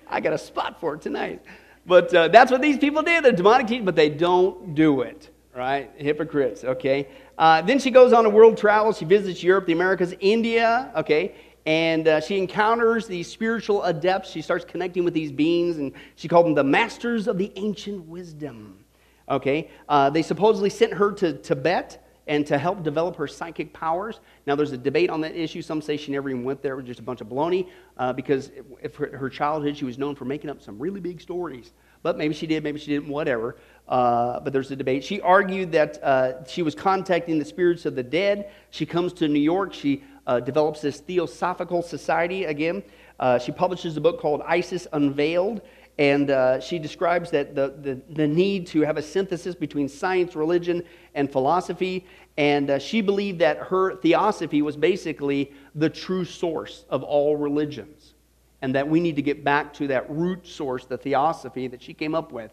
I 0.09 0.19
got 0.19 0.33
a 0.33 0.39
spot 0.39 0.81
for 0.81 0.95
it 0.95 1.03
tonight. 1.03 1.41
But 1.87 2.13
uh, 2.13 2.27
that's 2.27 2.51
what 2.51 2.63
these 2.63 2.79
people 2.79 3.05
did. 3.05 3.25
They're 3.25 3.31
demonic 3.31 3.69
teachers, 3.69 3.85
but 3.85 3.95
they 3.95 4.09
don't 4.09 4.75
do 4.75 5.03
it, 5.03 5.31
right? 5.55 5.89
Hypocrites, 5.95 6.65
okay? 6.65 7.07
Uh, 7.39 7.63
then 7.63 7.79
she 7.79 7.93
goes 7.93 8.13
on 8.13 8.27
a 8.27 8.29
world 8.29 8.59
travel. 8.59 8.93
She 8.93 9.05
visits 9.05 9.41
Europe, 9.41 9.67
the 9.67 9.73
Americas, 9.75 10.17
India, 10.19 10.91
okay? 10.97 11.37
And 11.65 12.09
uh, 12.09 12.21
she 12.21 12.39
encounters 12.39 13.07
these 13.07 13.31
spiritual 13.31 13.85
adepts. 13.85 14.33
She 14.33 14.43
starts 14.43 14.65
connecting 14.65 15.05
with 15.05 15.15
these 15.15 15.31
beings, 15.31 15.79
and 15.79 15.93
she 16.17 16.27
called 16.27 16.47
them 16.47 16.55
the 16.55 16.65
masters 16.65 17.29
of 17.29 17.39
the 17.39 17.53
ancient 17.55 18.05
wisdom. 18.09 18.84
Okay? 19.29 19.71
Uh, 19.89 20.11
they 20.11 20.23
supposedly 20.23 20.71
sent 20.71 20.93
her 20.95 21.13
to 21.13 21.35
Tibet 21.35 22.01
and 22.27 22.47
to 22.47 22.57
help 22.59 22.83
develop 22.83 23.17
her 23.17 23.27
psychic 23.27 23.73
powers. 23.73 24.21
Now, 24.47 24.55
there's 24.55 24.73
a 24.73 24.79
debate 24.79 25.11
on 25.11 25.21
that 25.23 25.37
issue. 25.37 25.63
Some 25.63 25.83
say 25.83 25.97
she 25.97 26.13
never 26.13 26.31
even 26.31 26.45
went 26.45 26.63
there. 26.63 26.75
It 26.75 26.77
was 26.77 26.87
just 26.87 27.01
a 27.01 27.03
bunch 27.03 27.21
of 27.21 27.29
baloney 27.29 27.69
uh, 27.99 28.13
because 28.13 28.51
if 28.83 28.95
her, 28.97 29.17
her, 29.17 29.29
childhood, 29.29 29.77
she 29.77 29.85
was 29.85 29.99
known 29.99 30.15
for 30.15 30.25
making 30.25 30.51
up 30.51 30.63
some 30.63 30.79
really 30.79 31.01
big 31.01 31.21
stories. 31.21 31.73
But 32.03 32.19
maybe 32.19 32.35
she 32.35 32.47
did, 32.47 32.63
maybe 32.63 32.79
she 32.79 32.93
didn't, 32.93 33.09
whatever. 33.09 33.57
Uh, 33.89 34.41
but 34.41 34.53
there's 34.53 34.71
a 34.71 34.77
debate. 34.77 35.05
She 35.05 35.21
argued 35.21 35.73
that 35.73 36.03
uh, 36.03 36.45
she 36.45 36.63
was 36.63 36.75
contacting 36.75 37.39
the 37.39 37.45
spirits 37.45 37.87
of 37.87 37.95
the 37.95 38.03
dead. 38.03 38.51
She 38.71 38.87
comes 38.87 39.13
to 39.15 39.29
New 39.29 39.41
York. 39.41 39.73
She 39.73 40.03
uh, 40.27 40.41
develops 40.41 40.81
this 40.81 41.01
Theosophical 41.01 41.83
Society 41.83 42.45
again. 42.45 42.83
Uh, 43.21 43.39
she 43.39 43.53
publishes 43.53 43.97
a 43.97 44.01
book 44.01 44.21
called 44.21 44.43
Isis 44.47 44.87
Unveiled. 44.93 45.61
And 45.99 46.31
uh, 46.31 46.61
she 46.61 46.79
describes 46.79 47.31
that 47.31 47.55
the, 47.55 47.75
the, 47.81 48.01
the, 48.15 48.27
need 48.27 48.67
to 48.69 48.81
have 48.81 48.97
a 48.97 49.03
synthesis 49.03 49.55
between 49.55 49.89
science, 49.89 50.35
religion, 50.35 50.83
and 51.15 51.31
philosophy. 51.31 52.05
And 52.37 52.69
uh, 52.69 52.79
she 52.81 53.01
believed 53.01 53.39
that 53.39 53.59
her 53.59 53.95
theosophy 53.97 54.61
was 54.61 54.77
basically 54.77 55.53
the 55.77 55.89
true 55.89 56.25
source 56.25 56.85
of 56.91 57.05
all 57.05 57.37
religions. 57.37 58.15
And 58.61 58.75
that 58.75 58.89
we 58.89 58.99
need 58.99 59.15
to 59.17 59.23
get 59.23 59.45
back 59.45 59.73
to 59.75 59.87
that 59.89 60.11
root 60.11 60.47
source, 60.47 60.85
the 60.85 60.99
theosophy 60.99 61.69
that 61.69 61.81
she 61.81 61.95
came 61.95 62.15
up 62.15 62.33
with. 62.33 62.51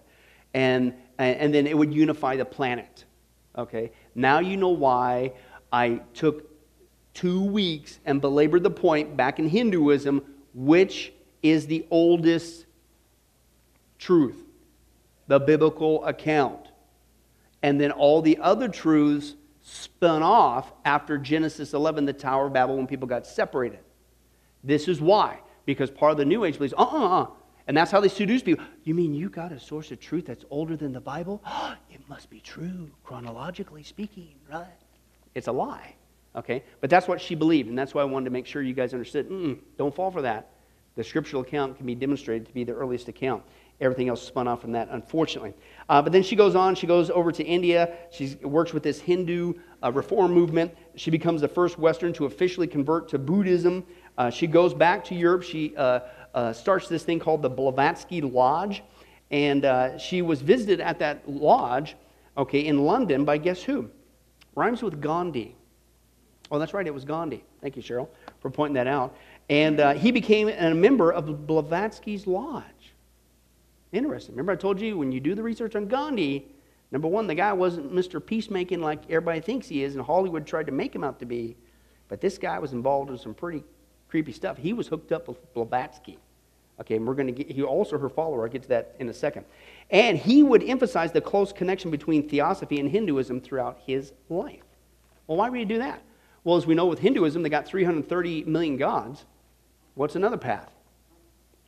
And, 0.53 0.93
and 1.17 1.53
then 1.53 1.65
it 1.65 1.75
would 1.75 1.93
unify 1.93 2.35
the 2.35 2.45
planet. 2.45 3.05
Okay? 3.57 3.91
Now 4.13 4.39
you 4.39 4.55
know 4.55 4.69
why 4.69 5.33
I 5.71 6.01
took 6.13 6.47
two 7.13 7.43
weeks 7.43 7.99
and 8.05 8.21
belabored 8.21 8.61
the 8.63 8.71
point 8.71 9.17
back 9.17 9.39
in 9.39 9.47
Hinduism, 9.47 10.21
which 10.53 11.13
is 11.41 11.65
the 11.65 11.87
oldest 11.89 12.65
truth, 14.01 14.43
the 15.27 15.39
biblical 15.39 16.03
account. 16.03 16.67
And 17.63 17.79
then 17.79 17.91
all 17.91 18.21
the 18.21 18.37
other 18.39 18.67
truths 18.67 19.35
spun 19.61 20.23
off 20.23 20.73
after 20.83 21.17
Genesis 21.17 21.73
11, 21.73 22.05
the 22.05 22.13
Tower 22.13 22.47
of 22.47 22.53
Babel, 22.53 22.75
when 22.75 22.87
people 22.87 23.07
got 23.07 23.25
separated. 23.25 23.79
This 24.63 24.87
is 24.87 24.99
why. 24.99 25.39
Because 25.65 25.91
part 25.91 26.11
of 26.11 26.17
the 26.17 26.25
New 26.25 26.43
Age 26.43 26.55
believes, 26.57 26.73
uh 26.73 26.83
uh 26.83 27.21
uh. 27.21 27.27
And 27.67 27.77
that's 27.77 27.91
how 27.91 28.01
they 28.01 28.09
seduce 28.09 28.41
people. 28.41 28.65
You 28.83 28.95
mean 28.95 29.13
you 29.13 29.29
got 29.29 29.51
a 29.51 29.59
source 29.59 29.91
of 29.91 29.99
truth 29.99 30.25
that's 30.25 30.43
older 30.49 30.75
than 30.75 30.91
the 30.91 30.99
Bible? 30.99 31.43
it 31.91 32.01
must 32.09 32.29
be 32.29 32.39
true, 32.39 32.89
chronologically 33.03 33.83
speaking, 33.83 34.33
right? 34.51 34.65
It's 35.35 35.47
a 35.47 35.51
lie. 35.51 35.95
Okay? 36.35 36.63
But 36.81 36.89
that's 36.89 37.07
what 37.07 37.21
she 37.21 37.35
believed, 37.35 37.69
and 37.69 37.77
that's 37.77 37.93
why 37.93 38.01
I 38.01 38.05
wanted 38.05 38.25
to 38.25 38.31
make 38.31 38.47
sure 38.47 38.63
you 38.63 38.73
guys 38.73 38.93
understood. 38.93 39.29
Mm, 39.29 39.59
don't 39.77 39.93
fall 39.93 40.09
for 40.09 40.23
that. 40.23 40.49
The 40.95 41.03
scriptural 41.03 41.43
account 41.43 41.77
can 41.77 41.85
be 41.85 41.95
demonstrated 41.95 42.47
to 42.47 42.53
be 42.53 42.63
the 42.63 42.73
earliest 42.73 43.07
account 43.07 43.43
everything 43.81 44.07
else 44.07 44.21
spun 44.21 44.47
off 44.47 44.61
from 44.61 44.71
that, 44.71 44.87
unfortunately. 44.91 45.53
Uh, 45.89 46.01
but 46.01 46.13
then 46.13 46.23
she 46.23 46.35
goes 46.35 46.55
on, 46.55 46.75
she 46.75 46.87
goes 46.87 47.09
over 47.09 47.31
to 47.31 47.43
India. 47.43 47.97
She 48.11 48.35
works 48.43 48.73
with 48.73 48.83
this 48.83 49.01
Hindu 49.01 49.55
uh, 49.83 49.91
reform 49.91 50.31
movement. 50.31 50.73
She 50.95 51.09
becomes 51.09 51.41
the 51.41 51.47
first 51.47 51.77
Western 51.77 52.13
to 52.13 52.25
officially 52.25 52.67
convert 52.67 53.09
to 53.09 53.17
Buddhism. 53.17 53.83
Uh, 54.17 54.29
she 54.29 54.45
goes 54.47 54.73
back 54.73 55.03
to 55.05 55.15
Europe. 55.15 55.43
She 55.43 55.75
uh, 55.75 56.01
uh, 56.33 56.53
starts 56.53 56.87
this 56.87 57.03
thing 57.03 57.19
called 57.19 57.41
the 57.41 57.49
Blavatsky 57.49 58.21
Lodge. 58.21 58.83
And 59.31 59.65
uh, 59.65 59.97
she 59.97 60.21
was 60.21 60.41
visited 60.41 60.79
at 60.79 60.99
that 60.99 61.27
lodge, 61.27 61.95
okay, 62.37 62.65
in 62.65 62.85
London 62.85 63.25
by 63.25 63.37
guess 63.37 63.63
who? 63.63 63.89
Rhymes 64.55 64.83
with 64.83 65.01
Gandhi. 65.01 65.55
Oh, 66.51 66.59
that's 66.59 66.73
right, 66.73 66.85
it 66.85 66.93
was 66.93 67.05
Gandhi. 67.05 67.43
Thank 67.61 67.77
you, 67.77 67.81
Cheryl, 67.81 68.09
for 68.41 68.51
pointing 68.51 68.73
that 68.73 68.87
out. 68.87 69.15
And 69.49 69.97
he 69.97 70.11
became 70.11 70.49
a 70.49 70.73
member 70.73 71.11
of 71.11 71.47
Blavatsky's 71.47 72.27
Lodge. 72.27 72.80
Interesting. 73.91 74.35
Remember, 74.35 74.53
I 74.53 74.55
told 74.55 74.79
you 74.79 74.97
when 74.97 75.11
you 75.11 75.19
do 75.19 75.35
the 75.35 75.43
research 75.43 75.75
on 75.75 75.87
Gandhi, 75.87 76.45
number 76.91 77.07
one, 77.07 77.27
the 77.27 77.35
guy 77.35 77.51
wasn't 77.53 77.93
Mr. 77.93 78.25
Peacemaking 78.25 78.81
like 78.81 79.03
everybody 79.09 79.41
thinks 79.41 79.67
he 79.67 79.83
is, 79.83 79.95
and 79.95 80.03
Hollywood 80.03 80.47
tried 80.47 80.67
to 80.67 80.71
make 80.71 80.95
him 80.95 81.03
out 81.03 81.19
to 81.19 81.25
be. 81.25 81.57
But 82.07 82.21
this 82.21 82.37
guy 82.37 82.59
was 82.59 82.73
involved 82.73 83.09
in 83.09 83.17
some 83.17 83.33
pretty 83.33 83.63
creepy 84.09 84.31
stuff. 84.31 84.57
He 84.57 84.73
was 84.73 84.87
hooked 84.87 85.11
up 85.11 85.27
with 85.27 85.53
Blavatsky. 85.53 86.17
Okay, 86.79 86.95
and 86.95 87.07
we're 87.07 87.13
going 87.13 87.27
to 87.27 87.33
get, 87.33 87.51
he 87.51 87.61
also 87.61 87.97
her 87.97 88.09
follower. 88.09 88.43
I'll 88.43 88.49
get 88.49 88.63
to 88.63 88.69
that 88.69 88.95
in 88.99 89.07
a 89.09 89.13
second. 89.13 89.45
And 89.91 90.17
he 90.17 90.41
would 90.41 90.63
emphasize 90.63 91.11
the 91.11 91.21
close 91.21 91.53
connection 91.53 91.91
between 91.91 92.27
theosophy 92.27 92.79
and 92.79 92.89
Hinduism 92.89 93.41
throughout 93.41 93.79
his 93.85 94.13
life. 94.29 94.63
Well, 95.27 95.37
why 95.37 95.49
would 95.49 95.59
he 95.59 95.65
do 95.65 95.77
that? 95.77 96.01
Well, 96.43 96.57
as 96.57 96.65
we 96.65 96.73
know 96.73 96.87
with 96.87 96.99
Hinduism, 96.99 97.43
they 97.43 97.49
got 97.49 97.67
330 97.67 98.45
million 98.45 98.77
gods. 98.77 99.25
What's 99.93 100.15
another 100.15 100.37
path? 100.37 100.71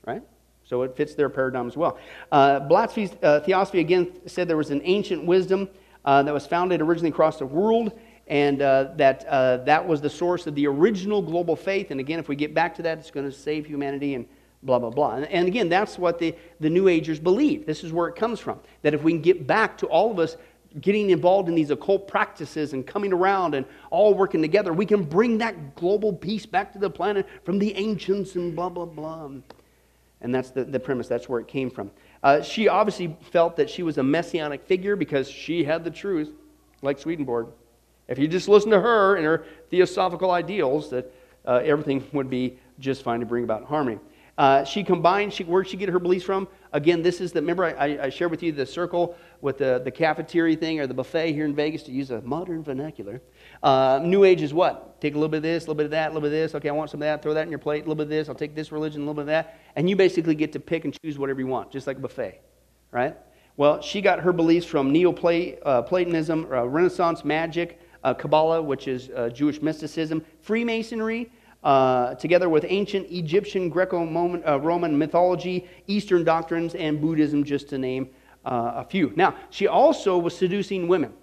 Right? 0.06 0.24
So 0.66 0.84
it 0.84 0.96
fits 0.96 1.16
their 1.16 1.30
paradigm 1.30 1.68
as 1.68 1.76
well. 1.76 1.98
Uh, 2.32 2.60
Blavatsky's 2.62 3.12
uh, 3.22 3.42
theosophy 3.42 3.80
again 3.80 4.12
said 4.28 4.48
there 4.48 4.58
was 4.58 4.72
an 4.72 4.82
ancient 4.84 5.26
wisdom 5.26 5.70
uh, 6.06 6.24
that 6.24 6.34
was 6.34 6.48
founded 6.48 6.82
originally 6.82 7.10
across 7.10 7.38
the 7.38 7.46
world, 7.46 7.92
and 8.28 8.62
uh, 8.62 8.90
that 8.96 9.26
uh, 9.28 9.58
that 9.58 9.86
was 9.86 10.02
the 10.02 10.10
source 10.10 10.48
of 10.48 10.56
the 10.56 10.68
original 10.68 11.22
global 11.22 11.56
faith. 11.56 11.92
And 11.92 12.00
again, 12.00 12.20
if 12.20 12.28
we 12.28 12.36
get 12.36 12.54
back 12.54 12.76
to 12.76 12.82
that, 12.84 12.98
it's 12.98 13.12
going 13.12 13.26
to 13.26 13.32
save 13.32 13.66
humanity 13.66 14.16
and 14.16 14.26
blah, 14.64 14.80
blah, 14.80 14.90
blah. 14.90 15.16
And, 15.16 15.26
and 15.26 15.48
again, 15.48 15.70
that's 15.70 15.98
what 15.98 16.20
the, 16.20 16.36
the 16.60 16.70
New 16.70 16.88
Agers 16.88 17.20
believe. 17.20 17.66
This 17.66 17.84
is 17.84 17.92
where 17.92 18.08
it 18.08 18.16
comes 18.16 18.40
from. 18.40 18.60
That 18.82 18.94
if 18.94 19.04
we 19.04 19.12
can 19.12 19.22
get 19.22 19.46
back 19.46 19.78
to 19.80 19.88
all 19.88 20.12
of 20.12 20.20
us 20.20 20.38
getting 20.82 21.12
involved 21.12 21.50
in 21.50 21.56
these 21.56 21.70
occult 21.70 22.08
practices 22.08 22.74
and 22.74 22.88
coming 22.88 23.14
around 23.14 23.54
and 23.54 23.66
all 23.92 24.14
working 24.14 24.42
together, 24.42 24.74
we 24.74 24.86
can 24.86 25.04
bring 25.04 25.38
that 25.38 25.76
global 25.76 26.14
peace 26.14 26.46
back 26.46 26.74
to 26.74 26.80
the 26.80 26.90
planet 26.90 27.28
from 27.44 27.60
the 27.60 27.76
ancients 27.76 28.36
and 28.36 28.56
blah, 28.56 28.70
blah, 28.70 28.86
blah. 28.86 29.30
And 30.24 30.34
that's 30.34 30.50
the, 30.50 30.64
the 30.64 30.80
premise. 30.80 31.08
That's 31.08 31.30
where 31.30 31.40
it 31.40 31.48
came 31.48 31.70
from. 31.70 31.92
Uh, 32.24 32.42
she 32.42 32.70
obviously 32.70 33.16
felt 33.32 33.58
that 33.58 33.70
she 33.70 33.84
was 33.84 33.98
a 33.98 34.04
messianic 34.04 34.66
figure 34.66 34.96
because 34.96 35.30
she 35.30 35.64
had 35.64 35.84
the 35.84 35.92
truth, 35.92 36.32
like 36.82 36.98
Swedenborg. 36.98 37.48
If 38.08 38.18
you 38.18 38.28
just 38.28 38.48
listen 38.48 38.72
to 38.72 38.80
her 38.80 39.18
and 39.18 39.26
her 39.26 39.46
theosophical 39.70 40.32
ideals, 40.32 40.90
that 40.90 41.14
uh, 41.46 41.62
everything 41.64 42.06
would 42.14 42.30
be 42.30 42.58
just 42.80 43.04
fine 43.04 43.20
to 43.20 43.26
bring 43.26 43.44
about 43.44 43.66
harmony. 43.66 44.00
Uh, 44.38 44.64
she 44.64 44.84
combined, 44.84 45.32
she, 45.32 45.44
where'd 45.44 45.68
she 45.68 45.78
get 45.78 45.90
her 45.90 46.00
beliefs 46.00 46.26
from? 46.26 46.48
Again, 46.72 47.04
this 47.04 47.22
is 47.22 47.32
the, 47.32 47.42
remember 47.42 47.66
I, 47.66 48.00
I 48.04 48.10
shared 48.10 48.32
with 48.32 48.42
you 48.42 48.52
the 48.52 48.66
circle 48.66 49.16
with 49.42 49.60
the, 49.60 49.82
the 49.84 49.92
cafeteria 49.92 50.56
thing 50.58 50.80
or 50.80 50.88
the 50.88 50.94
buffet 50.94 51.34
here 51.34 51.46
in 51.46 51.54
Vegas 51.54 51.84
to 51.84 51.92
use 51.92 52.10
a 52.10 52.22
modern 52.22 52.64
vernacular. 52.64 53.22
Uh, 53.64 54.02
New 54.04 54.26
Age 54.26 54.42
is 54.42 54.54
what? 54.54 55.00
Take 55.00 55.14
a 55.14 55.18
little 55.18 55.30
bit 55.30 55.38
of 55.38 55.44
this, 55.44 55.64
a 55.64 55.68
little 55.68 55.76
bit 55.76 55.86
of 55.86 55.92
that, 55.92 56.08
a 56.08 56.14
little 56.14 56.22
bit 56.22 56.28
of 56.28 56.34
this. 56.34 56.56
Okay, 56.56 56.70
I 56.70 56.74
want 56.74 56.90
some 56.90 57.02
of 57.02 57.06
that. 57.06 57.22
Throw 57.24 57.34
that 57.34 57.44
in 57.44 57.50
your 57.50 57.60
plate. 57.60 57.80
A 57.80 57.88
little 57.88 57.96
bit 57.96 58.04
of 58.04 58.10
this. 58.10 58.28
I'll 58.28 58.36
take 58.36 58.56
this 58.56 58.72
religion, 58.72 59.02
a 59.02 59.06
little 59.06 59.16
bit 59.16 59.22
of 59.22 59.28
that. 59.28 59.60
And 59.76 59.90
you 59.90 59.96
basically 59.96 60.36
get 60.36 60.52
to 60.54 60.60
pick 60.60 60.84
and 60.84 60.96
choose 61.04 61.18
whatever 61.18 61.40
you 61.40 61.48
want, 61.48 61.72
just 61.72 61.88
like 61.88 61.98
a 61.98 62.00
buffet, 62.02 62.42
right? 62.92 63.16
Well, 63.56 63.82
she 63.82 64.02
got 64.02 64.20
her 64.20 64.34
beliefs 64.34 64.66
from 64.66 64.92
Neoplatonism, 64.92 66.48
uh, 66.52 66.68
Renaissance 66.68 67.24
magic, 67.24 67.80
uh, 68.04 68.14
Kabbalah, 68.14 68.62
which 68.62 68.88
is 68.88 69.10
uh, 69.16 69.30
Jewish 69.30 69.62
mysticism, 69.62 70.26
Freemasonry, 70.42 71.32
uh, 71.64 72.16
together 72.16 72.50
with 72.50 72.66
ancient 72.68 73.10
Egyptian, 73.10 73.70
Greco 73.70 74.06
Roman 74.60 74.98
mythology, 74.98 75.70
Eastern 75.88 76.24
doctrines, 76.26 76.76
and 76.76 77.00
Buddhism, 77.00 77.44
just 77.44 77.70
to 77.70 77.78
name 77.78 78.10
uh, 78.46 78.74
a 78.76 78.84
few. 78.84 79.14
Now, 79.16 79.36
she 79.50 79.68
also 79.68 80.18
was 80.18 80.36
seducing 80.36 80.88
women. 80.88 81.14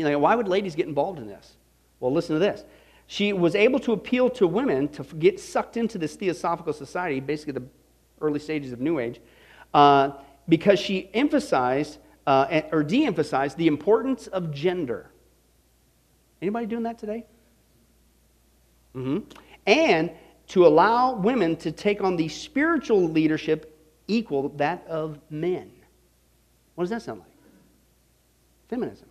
You 0.00 0.08
know, 0.08 0.18
why 0.18 0.34
would 0.34 0.48
ladies 0.48 0.74
get 0.74 0.86
involved 0.86 1.18
in 1.18 1.26
this? 1.26 1.56
Well, 2.00 2.10
listen 2.10 2.34
to 2.34 2.40
this. 2.40 2.64
She 3.06 3.34
was 3.34 3.54
able 3.54 3.78
to 3.80 3.92
appeal 3.92 4.30
to 4.30 4.46
women 4.46 4.88
to 4.88 5.02
get 5.02 5.38
sucked 5.38 5.76
into 5.76 5.98
this 5.98 6.16
theosophical 6.16 6.72
society, 6.72 7.20
basically 7.20 7.52
the 7.52 7.64
early 8.22 8.38
stages 8.38 8.72
of 8.72 8.80
New 8.80 8.98
Age, 8.98 9.20
uh, 9.74 10.12
because 10.48 10.78
she 10.78 11.10
emphasized 11.12 11.98
uh, 12.26 12.62
or 12.72 12.82
de 12.82 13.04
emphasized 13.04 13.58
the 13.58 13.66
importance 13.66 14.26
of 14.28 14.54
gender. 14.54 15.10
Anybody 16.40 16.64
doing 16.64 16.84
that 16.84 16.98
today? 16.98 17.26
Mm-hmm. 18.96 19.18
And 19.66 20.12
to 20.48 20.66
allow 20.66 21.12
women 21.12 21.56
to 21.56 21.72
take 21.72 22.02
on 22.02 22.16
the 22.16 22.28
spiritual 22.28 23.06
leadership 23.06 23.78
equal 24.08 24.48
that 24.50 24.86
of 24.86 25.18
men. 25.28 25.70
What 26.74 26.84
does 26.84 26.90
that 26.90 27.02
sound 27.02 27.20
like? 27.20 27.28
Feminism. 28.70 29.09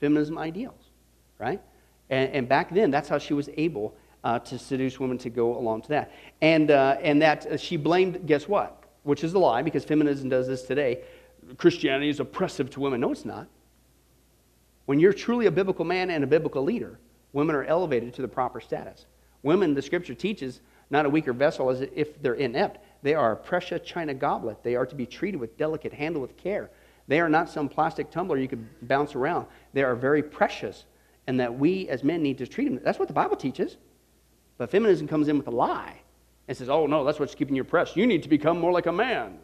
Feminism 0.00 0.38
ideals, 0.38 0.90
right? 1.38 1.60
And, 2.08 2.32
and 2.32 2.48
back 2.48 2.72
then, 2.74 2.90
that's 2.90 3.08
how 3.08 3.18
she 3.18 3.34
was 3.34 3.48
able 3.56 3.94
uh, 4.24 4.38
to 4.40 4.58
seduce 4.58 4.98
women 4.98 5.18
to 5.18 5.30
go 5.30 5.56
along 5.56 5.82
to 5.82 5.88
that. 5.90 6.12
And, 6.42 6.70
uh, 6.70 6.96
and 7.00 7.22
that 7.22 7.46
uh, 7.46 7.56
she 7.56 7.76
blamed, 7.76 8.26
guess 8.26 8.48
what? 8.48 8.84
Which 9.02 9.24
is 9.24 9.34
a 9.34 9.38
lie 9.38 9.62
because 9.62 9.84
feminism 9.84 10.28
does 10.28 10.46
this 10.46 10.62
today. 10.62 11.02
Christianity 11.56 12.08
is 12.08 12.20
oppressive 12.20 12.70
to 12.70 12.80
women. 12.80 13.00
No, 13.00 13.12
it's 13.12 13.24
not. 13.24 13.48
When 14.86 14.98
you're 14.98 15.12
truly 15.12 15.46
a 15.46 15.50
biblical 15.50 15.84
man 15.84 16.10
and 16.10 16.24
a 16.24 16.26
biblical 16.26 16.62
leader, 16.62 16.98
women 17.32 17.54
are 17.54 17.64
elevated 17.64 18.12
to 18.14 18.22
the 18.22 18.28
proper 18.28 18.60
status. 18.60 19.06
Women, 19.42 19.74
the 19.74 19.82
scripture 19.82 20.14
teaches, 20.14 20.60
not 20.90 21.06
a 21.06 21.08
weaker 21.08 21.32
vessel 21.32 21.70
as 21.70 21.82
if 21.94 22.20
they're 22.20 22.34
inept. 22.34 22.84
They 23.02 23.14
are 23.14 23.32
a 23.32 23.36
precious 23.36 23.80
china 23.86 24.12
goblet. 24.12 24.62
They 24.62 24.74
are 24.74 24.84
to 24.84 24.94
be 24.94 25.06
treated 25.06 25.40
with 25.40 25.56
delicate, 25.56 25.92
handled 25.92 26.22
with 26.22 26.36
care. 26.36 26.70
They 27.10 27.18
are 27.18 27.28
not 27.28 27.50
some 27.50 27.68
plastic 27.68 28.12
tumbler 28.12 28.38
you 28.38 28.46
could 28.46 28.64
bounce 28.86 29.16
around. 29.16 29.46
They 29.72 29.82
are 29.82 29.96
very 29.96 30.22
precious, 30.22 30.84
and 31.26 31.40
that 31.40 31.58
we 31.58 31.88
as 31.88 32.04
men 32.04 32.22
need 32.22 32.38
to 32.38 32.46
treat 32.46 32.66
them. 32.66 32.78
That's 32.84 33.00
what 33.00 33.08
the 33.08 33.14
Bible 33.14 33.34
teaches. 33.34 33.78
But 34.58 34.70
feminism 34.70 35.08
comes 35.08 35.26
in 35.26 35.36
with 35.36 35.48
a 35.48 35.50
lie 35.50 36.02
and 36.46 36.56
says, 36.56 36.68
oh, 36.68 36.86
no, 36.86 37.02
that's 37.02 37.18
what's 37.18 37.34
keeping 37.34 37.56
you 37.56 37.62
oppressed. 37.62 37.96
You 37.96 38.06
need 38.06 38.22
to 38.22 38.28
become 38.28 38.60
more 38.60 38.70
like 38.70 38.86
a 38.86 38.92
man. 38.92 39.40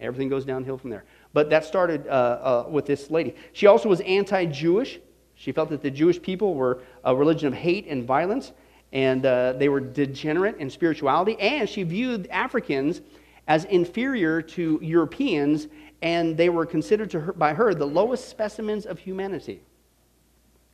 Everything 0.00 0.28
goes 0.28 0.44
downhill 0.44 0.76
from 0.76 0.90
there. 0.90 1.04
But 1.32 1.48
that 1.50 1.64
started 1.64 2.08
uh, 2.08 2.10
uh, 2.10 2.68
with 2.68 2.86
this 2.86 3.08
lady. 3.08 3.36
She 3.52 3.68
also 3.68 3.88
was 3.88 4.00
anti 4.00 4.44
Jewish. 4.46 4.98
She 5.36 5.52
felt 5.52 5.68
that 5.68 5.80
the 5.80 5.92
Jewish 5.92 6.20
people 6.20 6.56
were 6.56 6.82
a 7.04 7.14
religion 7.14 7.46
of 7.46 7.54
hate 7.54 7.86
and 7.86 8.04
violence, 8.04 8.50
and 8.92 9.24
uh, 9.24 9.52
they 9.52 9.68
were 9.68 9.78
degenerate 9.78 10.56
in 10.56 10.68
spirituality. 10.70 11.38
And 11.38 11.68
she 11.68 11.84
viewed 11.84 12.26
Africans 12.32 13.00
as 13.46 13.64
inferior 13.66 14.40
to 14.42 14.80
Europeans, 14.82 15.68
and 16.04 16.36
they 16.36 16.50
were 16.50 16.66
considered 16.66 17.10
her, 17.14 17.32
by 17.32 17.54
her 17.54 17.74
the 17.74 17.86
lowest 17.86 18.28
specimens 18.28 18.84
of 18.84 18.98
humanity. 18.98 19.62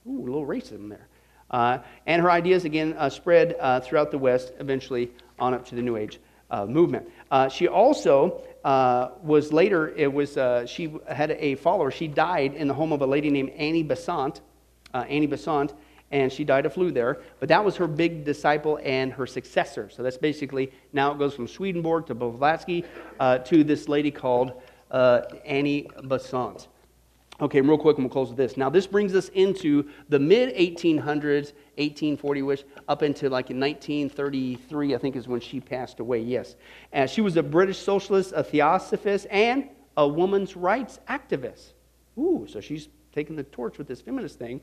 Ooh, 0.07 0.23
a 0.23 0.25
little 0.25 0.45
racism 0.45 0.89
there. 0.89 1.07
Uh, 1.53 1.79
and 2.07 2.21
her 2.21 2.31
ideas, 2.31 2.65
again, 2.65 2.95
uh, 2.99 3.09
spread 3.09 3.57
uh, 3.61 3.79
throughout 3.79 4.11
the 4.11 4.19
West, 4.19 4.53
eventually 4.59 5.13
on 5.39 5.55
up 5.55 5.65
to 5.67 5.77
the 5.77 5.83
New 5.83 5.97
Age 5.97 6.19
uh, 6.51 6.67
movement. 6.67 7.09
Uh, 7.31 7.49
she 7.49 7.69
also 7.69 8.43
uh, 8.65 9.11
was 9.23 9.53
later, 9.53 9.95
it 9.97 10.13
was, 10.13 10.37
she 10.69 10.93
had 11.09 11.31
a 11.31 11.55
follower. 11.55 11.93
She 11.93 12.09
died 12.09 12.55
in 12.55 12.67
the 12.67 12.75
home 12.75 12.93
of 12.93 13.01
a 13.01 13.07
lady 13.07 13.31
named 13.31 13.51
Annie 13.51 13.85
Besant. 13.85 14.41
Annie 14.93 15.29
Besant, 15.29 15.75
and 16.11 16.33
she 16.33 16.43
died 16.43 16.67
of 16.67 16.75
flu 16.75 16.91
there. 16.91 17.21
But 17.39 17.49
that 17.51 17.65
was 17.65 17.77
her 17.77 17.87
big 17.87 18.25
disciple 18.25 18.81
and 18.83 19.13
her 19.13 19.29
successor. 19.29 19.91
So 19.91 20.03
that's 20.03 20.19
basically, 20.19 20.73
now 20.93 21.13
it 21.13 21.19
goes 21.19 21.35
from 21.35 21.47
Swedenborg 21.47 22.07
to 22.07 22.15
Blavatsky 22.17 22.85
to 23.21 23.63
this 23.63 23.89
lady 23.89 24.11
called 24.11 24.61
Uh, 24.91 25.23
Annie 25.45 25.89
Besant. 26.05 26.69
Okay, 27.41 27.63
real 27.63 27.79
quick, 27.79 27.97
and 27.97 28.05
we'll 28.05 28.13
close 28.13 28.29
with 28.29 28.37
this. 28.37 28.59
Now, 28.59 28.69
this 28.69 28.87
brings 28.87 29.15
us 29.15 29.31
into 29.31 29.89
the 30.11 30.19
mid 30.19 30.55
1800s, 30.57 31.53
1840 31.79 32.49
ish, 32.51 32.65
up 32.87 33.03
into 33.03 33.31
like 33.31 33.47
1933, 33.47 34.95
I 34.95 34.99
think 34.99 35.17
is 35.17 35.27
when 35.27 35.41
she 35.41 35.59
passed 35.59 36.01
away, 36.01 36.21
yes. 36.21 36.57
And 36.93 37.09
she 37.09 37.23
was 37.23 37.39
a 37.39 37.43
British 37.43 37.79
socialist, 37.79 38.33
a 38.37 38.45
theosophist, 38.45 39.27
and 39.31 39.71
a 39.97 40.07
woman's 40.07 40.55
rights 40.55 40.99
activist. 41.09 41.73
Ooh, 42.19 42.47
so 42.47 42.61
she's 42.61 42.89
taking 43.15 43.37
the 43.37 43.45
torch 43.45 43.79
with 43.79 43.89
this 43.89 44.03
feminist 44.03 44.39
thing. 44.39 44.61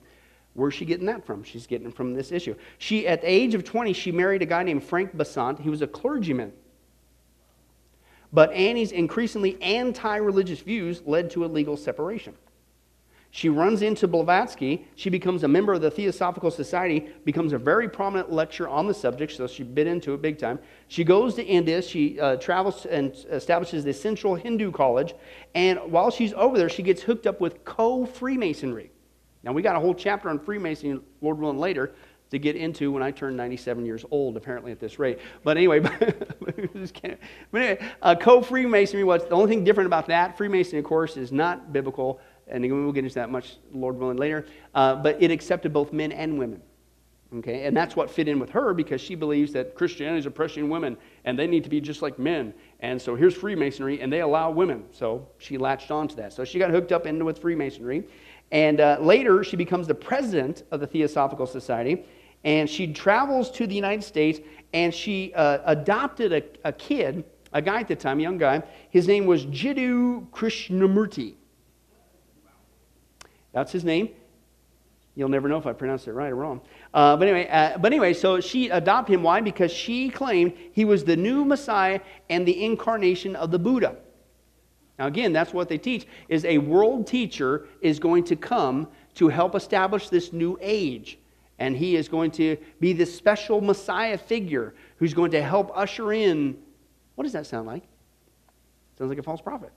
Where's 0.53 0.75
she 0.75 0.85
getting 0.85 1.07
that 1.07 1.25
from? 1.25 1.43
She's 1.43 1.65
getting 1.65 1.87
it 1.87 1.95
from 1.95 2.13
this 2.13 2.31
issue. 2.31 2.55
She, 2.77 3.07
at 3.07 3.21
the 3.21 3.29
age 3.29 3.55
of 3.55 3.63
20, 3.63 3.93
she 3.93 4.11
married 4.11 4.43
a 4.43 4.45
guy 4.45 4.61
named 4.63 4.83
Frank 4.83 5.17
Besant. 5.17 5.59
He 5.59 5.69
was 5.69 5.81
a 5.81 5.87
clergyman. 5.87 6.53
But 8.33 8.51
Annie's 8.51 8.91
increasingly 8.91 9.61
anti 9.61 10.17
religious 10.17 10.59
views 10.59 11.01
led 11.05 11.29
to 11.31 11.45
a 11.45 11.47
legal 11.47 11.77
separation. 11.77 12.35
She 13.31 13.49
runs 13.49 13.81
into 13.81 14.07
Blavatsky. 14.07 14.87
She 14.95 15.09
becomes 15.09 15.43
a 15.43 15.47
member 15.47 15.73
of 15.73 15.81
the 15.81 15.91
Theosophical 15.91 16.49
Society, 16.49 17.07
becomes 17.25 17.53
a 17.53 17.57
very 17.57 17.89
prominent 17.89 18.31
lecturer 18.31 18.67
on 18.67 18.87
the 18.87 18.93
subject, 18.93 19.33
so 19.33 19.47
she 19.47 19.63
bit 19.63 19.85
into 19.85 20.13
it 20.13 20.21
big 20.21 20.39
time. 20.39 20.59
She 20.87 21.03
goes 21.03 21.35
to 21.35 21.45
India. 21.45 21.81
She 21.81 22.19
uh, 22.19 22.37
travels 22.37 22.85
and 22.85 23.13
establishes 23.29 23.83
the 23.83 23.93
Central 23.93 24.35
Hindu 24.35 24.71
College. 24.71 25.13
And 25.55 25.79
while 25.91 26.09
she's 26.09 26.33
over 26.33 26.57
there, 26.57 26.69
she 26.69 26.83
gets 26.83 27.01
hooked 27.01 27.27
up 27.27 27.39
with 27.39 27.63
co 27.63 28.05
Freemasonry. 28.05 28.91
Now, 29.43 29.53
we 29.53 29.61
got 29.61 29.75
a 29.75 29.79
whole 29.79 29.93
chapter 29.93 30.29
on 30.29 30.39
Freemasonry, 30.39 30.99
Lord 31.21 31.37
willing, 31.37 31.59
later 31.59 31.93
to 32.29 32.39
get 32.39 32.55
into 32.55 32.91
when 32.91 33.03
I 33.03 33.11
turn 33.11 33.35
97 33.35 33.85
years 33.85 34.05
old, 34.11 34.37
apparently, 34.37 34.71
at 34.71 34.79
this 34.79 34.99
rate. 34.99 35.19
But 35.43 35.57
anyway, 35.57 35.79
but 35.79 36.57
anyway 36.57 37.79
uh, 38.01 38.15
co 38.15 38.41
Freemasonry, 38.41 39.03
what's 39.03 39.25
the 39.25 39.31
only 39.31 39.49
thing 39.49 39.63
different 39.63 39.87
about 39.87 40.07
that? 40.07 40.37
Freemasonry, 40.37 40.79
of 40.79 40.85
course, 40.85 41.17
is 41.17 41.31
not 41.31 41.71
biblical 41.71 42.19
and 42.49 42.63
we'll 42.71 42.91
get 42.91 43.03
into 43.03 43.15
that 43.15 43.29
much, 43.29 43.57
Lord 43.73 43.97
willing, 43.97 44.17
later. 44.17 44.45
Uh, 44.73 44.95
but 44.95 45.21
it 45.21 45.31
accepted 45.31 45.73
both 45.73 45.91
men 45.91 46.11
and 46.11 46.37
women. 46.39 46.61
Okay, 47.35 47.65
and 47.65 47.75
that's 47.75 47.93
what 47.93 48.09
fit 48.09 48.29
in 48.29 48.39
with 48.39 48.49
her 48.51 48.73
because 48.73 49.01
she 49.01 49.13
believes 49.13 49.51
that 49.51 49.75
Christianity 49.75 50.19
is 50.19 50.25
oppressing 50.25 50.69
women 50.69 50.95
and 51.25 51.37
they 51.37 51.45
need 51.45 51.65
to 51.65 51.69
be 51.69 51.81
just 51.81 52.01
like 52.01 52.17
men. 52.17 52.53
And 52.79 53.01
so 53.01 53.15
here's 53.15 53.35
Freemasonry 53.35 53.99
and 53.99 54.11
they 54.11 54.21
allow 54.21 54.49
women. 54.49 54.85
So 54.91 55.27
she 55.37 55.57
latched 55.57 55.91
onto 55.91 56.15
that. 56.15 56.31
So 56.31 56.45
she 56.45 56.57
got 56.57 56.71
hooked 56.71 56.93
up 56.93 57.05
into 57.05 57.25
with 57.25 57.39
Freemasonry. 57.39 58.07
And 58.53 58.79
uh, 58.79 58.97
later 59.01 59.43
she 59.43 59.57
becomes 59.57 59.87
the 59.87 59.95
president 59.95 60.63
of 60.71 60.79
the 60.79 60.87
Theosophical 60.87 61.45
Society. 61.45 62.05
And 62.43 62.69
she 62.69 62.93
travels 62.93 63.51
to 63.51 63.67
the 63.67 63.75
United 63.75 64.03
States 64.03 64.39
and 64.73 64.93
she 64.93 65.33
uh, 65.33 65.59
adopted 65.65 66.33
a, 66.33 66.43
a 66.67 66.71
kid, 66.71 67.23
a 67.53 67.61
guy 67.61 67.79
at 67.79 67.87
the 67.87 67.95
time, 67.95 68.19
a 68.19 68.21
young 68.21 68.37
guy. 68.37 68.61
His 68.89 69.07
name 69.07 69.25
was 69.25 69.45
Jiddu 69.45 70.29
Krishnamurti. 70.29 71.35
That's 73.53 73.71
his 73.71 73.83
name. 73.83 74.09
You'll 75.15 75.29
never 75.29 75.49
know 75.49 75.57
if 75.57 75.65
I 75.65 75.73
pronounced 75.73 76.07
it 76.07 76.13
right 76.13 76.31
or 76.31 76.35
wrong. 76.35 76.61
Uh, 76.93 77.17
but 77.17 77.27
anyway, 77.27 77.49
uh, 77.49 77.79
but 77.79 77.91
anyway, 77.91 78.13
so 78.13 78.39
she 78.39 78.69
adopted 78.69 79.15
him. 79.15 79.23
Why? 79.23 79.41
Because 79.41 79.71
she 79.71 80.09
claimed 80.09 80.53
he 80.73 80.85
was 80.85 81.03
the 81.03 81.15
new 81.15 81.43
Messiah 81.43 82.01
and 82.29 82.47
the 82.47 82.63
incarnation 82.63 83.35
of 83.35 83.49
the 83.49 83.57
Buddha. 83.57 83.95
Now, 84.99 85.07
again, 85.07 85.33
that's 85.33 85.55
what 85.55 85.69
they 85.69 85.79
teach: 85.79 86.05
is 86.29 86.45
a 86.45 86.59
world 86.59 87.07
teacher 87.07 87.67
is 87.81 87.97
going 87.97 88.25
to 88.25 88.35
come 88.35 88.87
to 89.15 89.27
help 89.27 89.55
establish 89.55 90.09
this 90.09 90.31
new 90.31 90.55
age. 90.61 91.17
And 91.59 91.75
he 91.75 91.95
is 91.95 92.07
going 92.07 92.31
to 92.31 92.57
be 92.79 92.93
this 92.93 93.15
special 93.15 93.61
Messiah 93.61 94.17
figure 94.17 94.75
who's 94.97 95.13
going 95.13 95.31
to 95.31 95.41
help 95.41 95.71
usher 95.75 96.13
in. 96.13 96.57
What 97.15 97.23
does 97.23 97.33
that 97.33 97.47
sound 97.47 97.67
like? 97.67 97.83
Sounds 98.97 99.09
like 99.09 99.17
a 99.17 99.23
false 99.23 99.41
prophet 99.41 99.71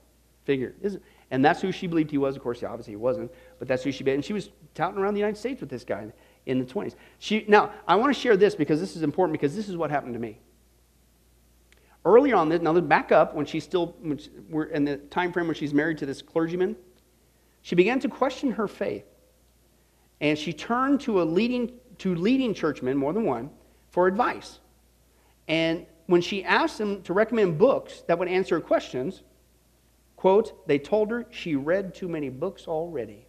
figure. 0.45 0.75
Isn't 0.81 0.99
it? 0.99 1.05
and 1.31 1.43
that's 1.43 1.61
who 1.61 1.71
she 1.71 1.87
believed 1.87 2.11
he 2.11 2.17
was. 2.17 2.35
Of 2.35 2.43
course, 2.43 2.61
obviously 2.61 2.91
he 2.91 2.97
wasn't, 2.97 3.31
but 3.57 3.67
that's 3.67 3.83
who 3.83 3.91
she 3.91 4.03
believed. 4.03 4.15
And 4.15 4.25
she 4.25 4.33
was 4.33 4.49
touting 4.75 4.99
around 4.99 5.13
the 5.13 5.19
United 5.19 5.39
States 5.39 5.61
with 5.61 5.69
this 5.69 5.85
guy 5.85 6.11
in 6.45 6.59
the 6.59 6.65
20s. 6.65 6.95
She, 7.19 7.45
now, 7.47 7.71
I 7.87 7.95
want 7.95 8.13
to 8.13 8.19
share 8.19 8.35
this 8.35 8.53
because 8.53 8.79
this 8.79 8.95
is 8.95 9.01
important 9.01 9.31
because 9.31 9.55
this 9.55 9.69
is 9.69 9.77
what 9.77 9.89
happened 9.89 10.13
to 10.13 10.19
me. 10.19 10.39
Earlier 12.03 12.35
on, 12.35 12.49
now 12.49 12.71
let's 12.71 12.85
back 12.85 13.11
up 13.11 13.33
when 13.33 13.45
she's 13.45 13.63
still, 13.63 13.95
when 14.01 14.17
she, 14.17 14.29
in 14.73 14.83
the 14.83 14.97
time 14.97 15.31
frame 15.31 15.47
when 15.47 15.55
she's 15.55 15.73
married 15.73 15.99
to 15.99 16.05
this 16.05 16.21
clergyman, 16.21 16.75
she 17.61 17.75
began 17.75 17.99
to 18.01 18.09
question 18.09 18.51
her 18.51 18.67
faith. 18.67 19.05
And 20.21 20.37
she 20.37 20.53
turned 20.53 21.01
to 21.01 21.21
a 21.21 21.23
leading, 21.23 21.73
to 21.97 22.15
leading 22.15 22.53
churchmen, 22.53 22.95
more 22.95 23.11
than 23.11 23.25
one, 23.25 23.49
for 23.89 24.07
advice. 24.07 24.59
And 25.47 25.85
when 26.05 26.21
she 26.21 26.43
asked 26.43 26.77
them 26.77 27.01
to 27.03 27.13
recommend 27.13 27.57
books 27.57 28.03
that 28.07 28.17
would 28.17 28.27
answer 28.27 28.55
her 28.55 28.61
questions, 28.61 29.23
quote, 30.15 30.67
they 30.67 30.77
told 30.77 31.09
her 31.09 31.25
she 31.31 31.55
read 31.55 31.93
too 31.93 32.07
many 32.07 32.29
books 32.29 32.67
already. 32.67 33.25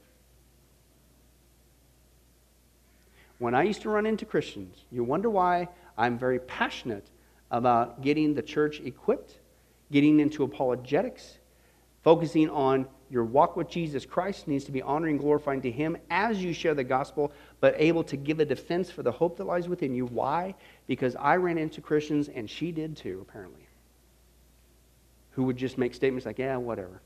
When 3.38 3.54
I 3.54 3.62
used 3.64 3.82
to 3.82 3.88
run 3.88 4.06
into 4.06 4.24
Christians, 4.24 4.84
you 4.92 5.02
wonder 5.02 5.30
why 5.30 5.68
I'm 5.96 6.18
very 6.18 6.38
passionate 6.38 7.08
about 7.50 8.02
getting 8.02 8.34
the 8.34 8.42
church 8.42 8.80
equipped, 8.80 9.40
getting 9.90 10.20
into 10.20 10.44
apologetics, 10.44 11.38
focusing 12.02 12.50
on 12.50 12.86
your 13.10 13.24
walk 13.24 13.56
with 13.56 13.68
Jesus 13.68 14.06
Christ 14.06 14.48
needs 14.48 14.64
to 14.64 14.72
be 14.72 14.80
honoring 14.80 15.12
and 15.12 15.20
glorifying 15.20 15.60
to 15.62 15.70
Him 15.70 15.98
as 16.10 16.42
you 16.42 16.52
share 16.54 16.74
the 16.74 16.84
gospel, 16.84 17.30
but 17.60 17.74
able 17.76 18.02
to 18.04 18.16
give 18.16 18.40
a 18.40 18.44
defense 18.44 18.90
for 18.90 19.02
the 19.02 19.12
hope 19.12 19.36
that 19.36 19.44
lies 19.44 19.68
within 19.68 19.94
you. 19.94 20.06
Why? 20.06 20.54
Because 20.86 21.14
I 21.16 21.36
ran 21.36 21.58
into 21.58 21.80
Christians, 21.80 22.28
and 22.28 22.48
she 22.48 22.72
did 22.72 22.96
too, 22.96 23.24
apparently, 23.28 23.66
who 25.32 25.44
would 25.44 25.58
just 25.58 25.76
make 25.76 25.94
statements 25.94 26.24
like, 26.24 26.38
yeah, 26.38 26.56
whatever. 26.56 27.02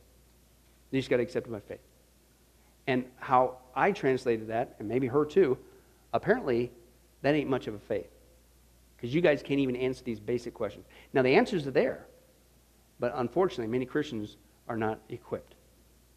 You 0.93 1.01
just 1.01 1.11
got 1.11 1.17
to 1.17 1.25
accept 1.25 1.49
my 1.49 1.61
faith. 1.61 1.81
And 2.87 3.05
how 3.19 3.57
I 3.75 3.91
translated 3.91 4.49
that, 4.49 4.77
and 4.79 4.89
maybe 4.89 5.09
her 5.09 5.25
too, 5.25 5.59
apparently 6.13 6.71
that 7.23 7.35
ain't 7.35 7.51
much 7.51 7.67
of 7.67 7.75
a 7.75 7.81
faith. 7.81 8.09
Because 8.97 9.13
you 9.13 9.21
guys 9.21 9.43
can't 9.43 9.61
even 9.61 9.75
answer 9.75 10.05
these 10.05 10.21
basic 10.21 10.55
questions. 10.55 10.87
Now, 11.13 11.23
the 11.23 11.35
answers 11.35 11.67
are 11.67 11.73
there, 11.73 12.07
but 13.01 13.13
unfortunately, 13.17 13.67
many 13.67 13.85
Christians 13.85 14.37
are 14.69 14.77
not 14.77 15.01
equipped. 15.09 15.55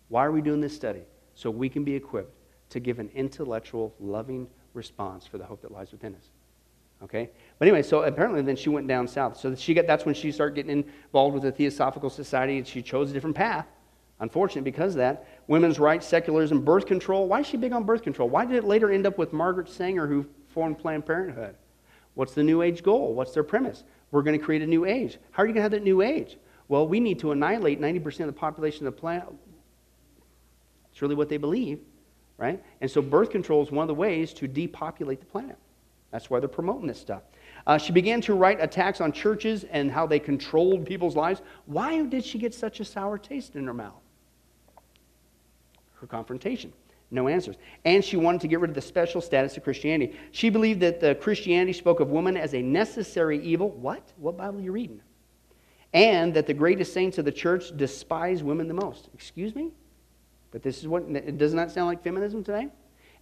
Why 0.09 0.25
are 0.25 0.31
we 0.31 0.41
doing 0.41 0.61
this 0.61 0.75
study? 0.75 1.03
So 1.35 1.49
we 1.49 1.69
can 1.69 1.83
be 1.83 1.95
equipped 1.95 2.35
to 2.69 2.79
give 2.79 2.99
an 2.99 3.09
intellectual, 3.13 3.93
loving 3.99 4.47
response 4.73 5.25
for 5.25 5.37
the 5.37 5.45
hope 5.45 5.61
that 5.61 5.71
lies 5.71 5.91
within 5.91 6.15
us. 6.15 6.29
Okay? 7.03 7.29
But 7.57 7.67
anyway, 7.67 7.81
so 7.81 8.03
apparently 8.03 8.41
then 8.41 8.55
she 8.55 8.69
went 8.69 8.87
down 8.87 9.07
south. 9.07 9.37
So 9.37 9.55
she 9.55 9.73
got, 9.73 9.87
that's 9.87 10.05
when 10.05 10.15
she 10.15 10.31
started 10.31 10.55
getting 10.55 10.83
involved 10.83 11.33
with 11.33 11.43
the 11.43 11.51
Theosophical 11.51 12.09
Society 12.09 12.57
and 12.57 12.67
she 12.67 12.81
chose 12.81 13.09
a 13.09 13.13
different 13.13 13.35
path. 13.35 13.67
Unfortunately, 14.19 14.69
because 14.69 14.95
of 14.95 14.97
that, 14.97 15.27
women's 15.47 15.79
rights, 15.79 16.05
secularism, 16.05 16.61
birth 16.61 16.85
control. 16.85 17.27
Why 17.27 17.39
is 17.39 17.47
she 17.47 17.55
big 17.55 17.71
on 17.71 17.83
birth 17.83 18.01
control? 18.01 18.27
Why 18.27 18.45
did 18.45 18.57
it 18.57 18.65
later 18.65 18.91
end 18.91 19.07
up 19.07 19.17
with 19.17 19.31
Margaret 19.31 19.69
Sanger, 19.69 20.07
who 20.07 20.25
formed 20.49 20.77
Planned 20.77 21.05
Parenthood? 21.05 21.55
What's 22.15 22.33
the 22.33 22.43
New 22.43 22.61
Age 22.61 22.83
goal? 22.83 23.13
What's 23.13 23.33
their 23.33 23.43
premise? 23.43 23.85
We're 24.11 24.23
going 24.23 24.37
to 24.37 24.43
create 24.43 24.61
a 24.61 24.67
new 24.67 24.83
age. 24.83 25.19
How 25.31 25.43
are 25.43 25.45
you 25.45 25.53
going 25.53 25.59
to 25.59 25.63
have 25.63 25.71
that 25.71 25.83
new 25.83 26.01
age? 26.01 26.37
Well, 26.69 26.87
we 26.87 26.99
need 26.99 27.19
to 27.19 27.31
annihilate 27.31 27.81
90% 27.81 28.21
of 28.21 28.27
the 28.27 28.31
population 28.31 28.87
of 28.87 28.95
the 28.95 28.99
planet, 28.99 29.27
it's 30.91 31.01
really 31.01 31.15
what 31.15 31.27
they 31.27 31.37
believe, 31.37 31.79
right? 32.37 32.63
And 32.79 32.89
so 32.89 33.01
birth 33.01 33.31
control 33.31 33.61
is 33.63 33.71
one 33.71 33.83
of 33.83 33.87
the 33.87 33.95
ways 33.95 34.33
to 34.35 34.47
depopulate 34.47 35.19
the 35.19 35.25
planet. 35.25 35.57
That's 36.11 36.29
why 36.29 36.39
they're 36.39 36.47
promoting 36.47 36.87
this 36.87 36.99
stuff. 36.99 37.23
Uh, 37.67 37.77
she 37.77 37.91
began 37.91 38.21
to 38.21 38.33
write 38.33 38.61
attacks 38.61 39.01
on 39.01 39.11
churches 39.11 39.65
and 39.65 39.91
how 39.91 40.07
they 40.07 40.19
controlled 40.19 40.85
people's 40.85 41.15
lives. 41.15 41.41
Why 41.65 42.03
did 42.05 42.23
she 42.23 42.37
get 42.37 42.53
such 42.53 42.79
a 42.79 42.85
sour 42.85 43.17
taste 43.17 43.55
in 43.55 43.65
her 43.65 43.73
mouth? 43.73 44.01
Her 45.95 46.07
confrontation. 46.07 46.71
No 47.11 47.27
answers. 47.27 47.55
And 47.85 48.03
she 48.05 48.17
wanted 48.17 48.41
to 48.41 48.47
get 48.47 48.59
rid 48.59 48.69
of 48.69 48.75
the 48.75 48.81
special 48.81 49.21
status 49.21 49.57
of 49.57 49.63
Christianity. 49.63 50.15
She 50.31 50.49
believed 50.49 50.79
that 50.81 50.99
the 50.99 51.15
Christianity 51.15 51.73
spoke 51.73 51.99
of 51.99 52.09
woman 52.09 52.37
as 52.37 52.53
a 52.53 52.61
necessary 52.61 53.43
evil. 53.43 53.69
What? 53.69 54.13
What 54.17 54.37
Bible 54.37 54.59
are 54.59 54.61
you 54.61 54.71
reading? 54.71 55.01
And 55.93 56.33
that 56.35 56.45
the 56.45 56.53
greatest 56.53 56.93
saints 56.93 57.17
of 57.17 57.25
the 57.25 57.31
church 57.31 57.75
despise 57.75 58.43
women 58.43 58.67
the 58.67 58.73
most. 58.73 59.09
Excuse 59.13 59.55
me? 59.55 59.71
But 60.51 60.63
this 60.63 60.79
is 60.79 60.87
what, 60.87 61.03
it 61.03 61.37
does 61.37 61.53
not 61.53 61.71
sound 61.71 61.87
like 61.87 62.03
feminism 62.03 62.43
today? 62.43 62.69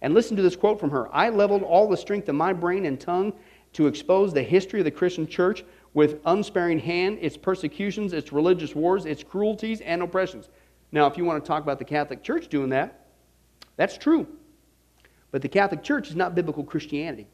And 0.00 0.14
listen 0.14 0.36
to 0.36 0.42
this 0.42 0.56
quote 0.56 0.78
from 0.78 0.90
her 0.90 1.14
I 1.14 1.30
leveled 1.30 1.62
all 1.62 1.88
the 1.88 1.96
strength 1.96 2.28
of 2.28 2.34
my 2.34 2.52
brain 2.52 2.86
and 2.86 3.00
tongue 3.00 3.32
to 3.74 3.86
expose 3.86 4.32
the 4.32 4.42
history 4.42 4.80
of 4.80 4.84
the 4.84 4.90
Christian 4.90 5.26
church 5.26 5.64
with 5.94 6.20
unsparing 6.26 6.78
hand, 6.78 7.18
its 7.20 7.36
persecutions, 7.36 8.12
its 8.12 8.32
religious 8.32 8.74
wars, 8.74 9.04
its 9.04 9.22
cruelties, 9.22 9.80
and 9.80 10.02
oppressions. 10.02 10.48
Now, 10.92 11.06
if 11.06 11.16
you 11.16 11.24
want 11.24 11.42
to 11.42 11.48
talk 11.48 11.62
about 11.62 11.78
the 11.78 11.84
Catholic 11.84 12.22
Church 12.22 12.48
doing 12.48 12.70
that, 12.70 13.06
that's 13.76 13.98
true. 13.98 14.26
But 15.30 15.42
the 15.42 15.48
Catholic 15.48 15.82
Church 15.82 16.08
is 16.08 16.16
not 16.16 16.34
biblical 16.34 16.64
Christianity. 16.64 17.26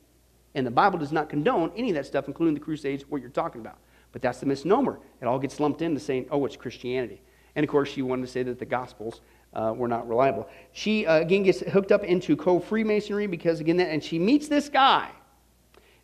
And 0.54 0.66
the 0.66 0.70
Bible 0.70 0.98
does 0.98 1.12
not 1.12 1.28
condone 1.28 1.72
any 1.76 1.90
of 1.90 1.96
that 1.96 2.06
stuff, 2.06 2.26
including 2.26 2.54
the 2.54 2.60
Crusades, 2.60 3.04
what 3.08 3.20
you're 3.20 3.30
talking 3.30 3.60
about. 3.60 3.78
But 4.14 4.22
that's 4.22 4.38
the 4.38 4.46
misnomer. 4.46 5.00
It 5.20 5.26
all 5.26 5.40
gets 5.40 5.58
lumped 5.58 5.82
into 5.82 5.98
saying, 5.98 6.28
oh, 6.30 6.46
it's 6.46 6.54
Christianity. 6.54 7.20
And 7.56 7.64
of 7.64 7.68
course, 7.68 7.88
she 7.88 8.00
wanted 8.00 8.22
to 8.22 8.28
say 8.28 8.44
that 8.44 8.60
the 8.60 8.64
Gospels 8.64 9.20
uh, 9.52 9.74
were 9.76 9.88
not 9.88 10.08
reliable. 10.08 10.48
She, 10.70 11.04
uh, 11.04 11.18
again, 11.18 11.42
gets 11.42 11.60
hooked 11.60 11.90
up 11.90 12.04
into 12.04 12.36
co 12.36 12.60
Freemasonry 12.60 13.26
because, 13.26 13.58
again, 13.58 13.76
that, 13.78 13.88
and 13.88 14.02
she 14.02 14.20
meets 14.20 14.46
this 14.46 14.68
guy, 14.68 15.10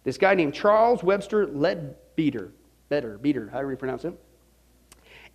this 0.02 0.18
guy 0.18 0.34
named 0.34 0.54
Charles 0.54 1.04
Webster 1.04 1.46
Leadbeater. 1.46 2.50
Better, 2.88 3.16
Beater, 3.16 3.48
however 3.48 3.70
you 3.70 3.76
pronounce 3.76 4.04
it. 4.04 4.18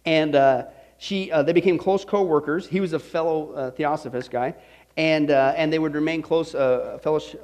And 0.04 0.36
uh, 0.36 0.66
she, 0.98 1.32
uh, 1.32 1.44
they 1.44 1.54
became 1.54 1.78
close 1.78 2.04
co 2.04 2.24
workers. 2.24 2.68
He 2.68 2.82
was 2.82 2.92
a 2.92 3.00
fellow 3.00 3.54
uh, 3.54 3.72
theosophist 3.72 4.32
guy. 4.32 4.54
And, 4.98 5.32
uh, 5.32 5.54
and 5.56 5.72
they 5.72 5.80
would 5.80 5.94
remain 5.94 6.22
close 6.22 6.52
fellowship 6.52 7.42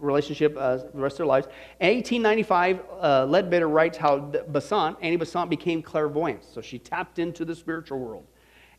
relationship 0.00 0.56
uh, 0.56 0.78
the 0.78 0.90
rest 0.94 1.14
of 1.14 1.18
their 1.18 1.26
lives. 1.26 1.46
In 1.80 1.94
1895, 1.96 2.80
uh, 3.00 3.26
Leadbeater 3.26 3.68
writes 3.68 3.98
how 3.98 4.18
Besant, 4.18 4.96
Annie 5.00 5.16
Besant, 5.16 5.50
became 5.50 5.82
clairvoyant. 5.82 6.44
So 6.44 6.60
she 6.60 6.78
tapped 6.78 7.18
into 7.18 7.44
the 7.44 7.54
spiritual 7.54 7.98
world. 7.98 8.26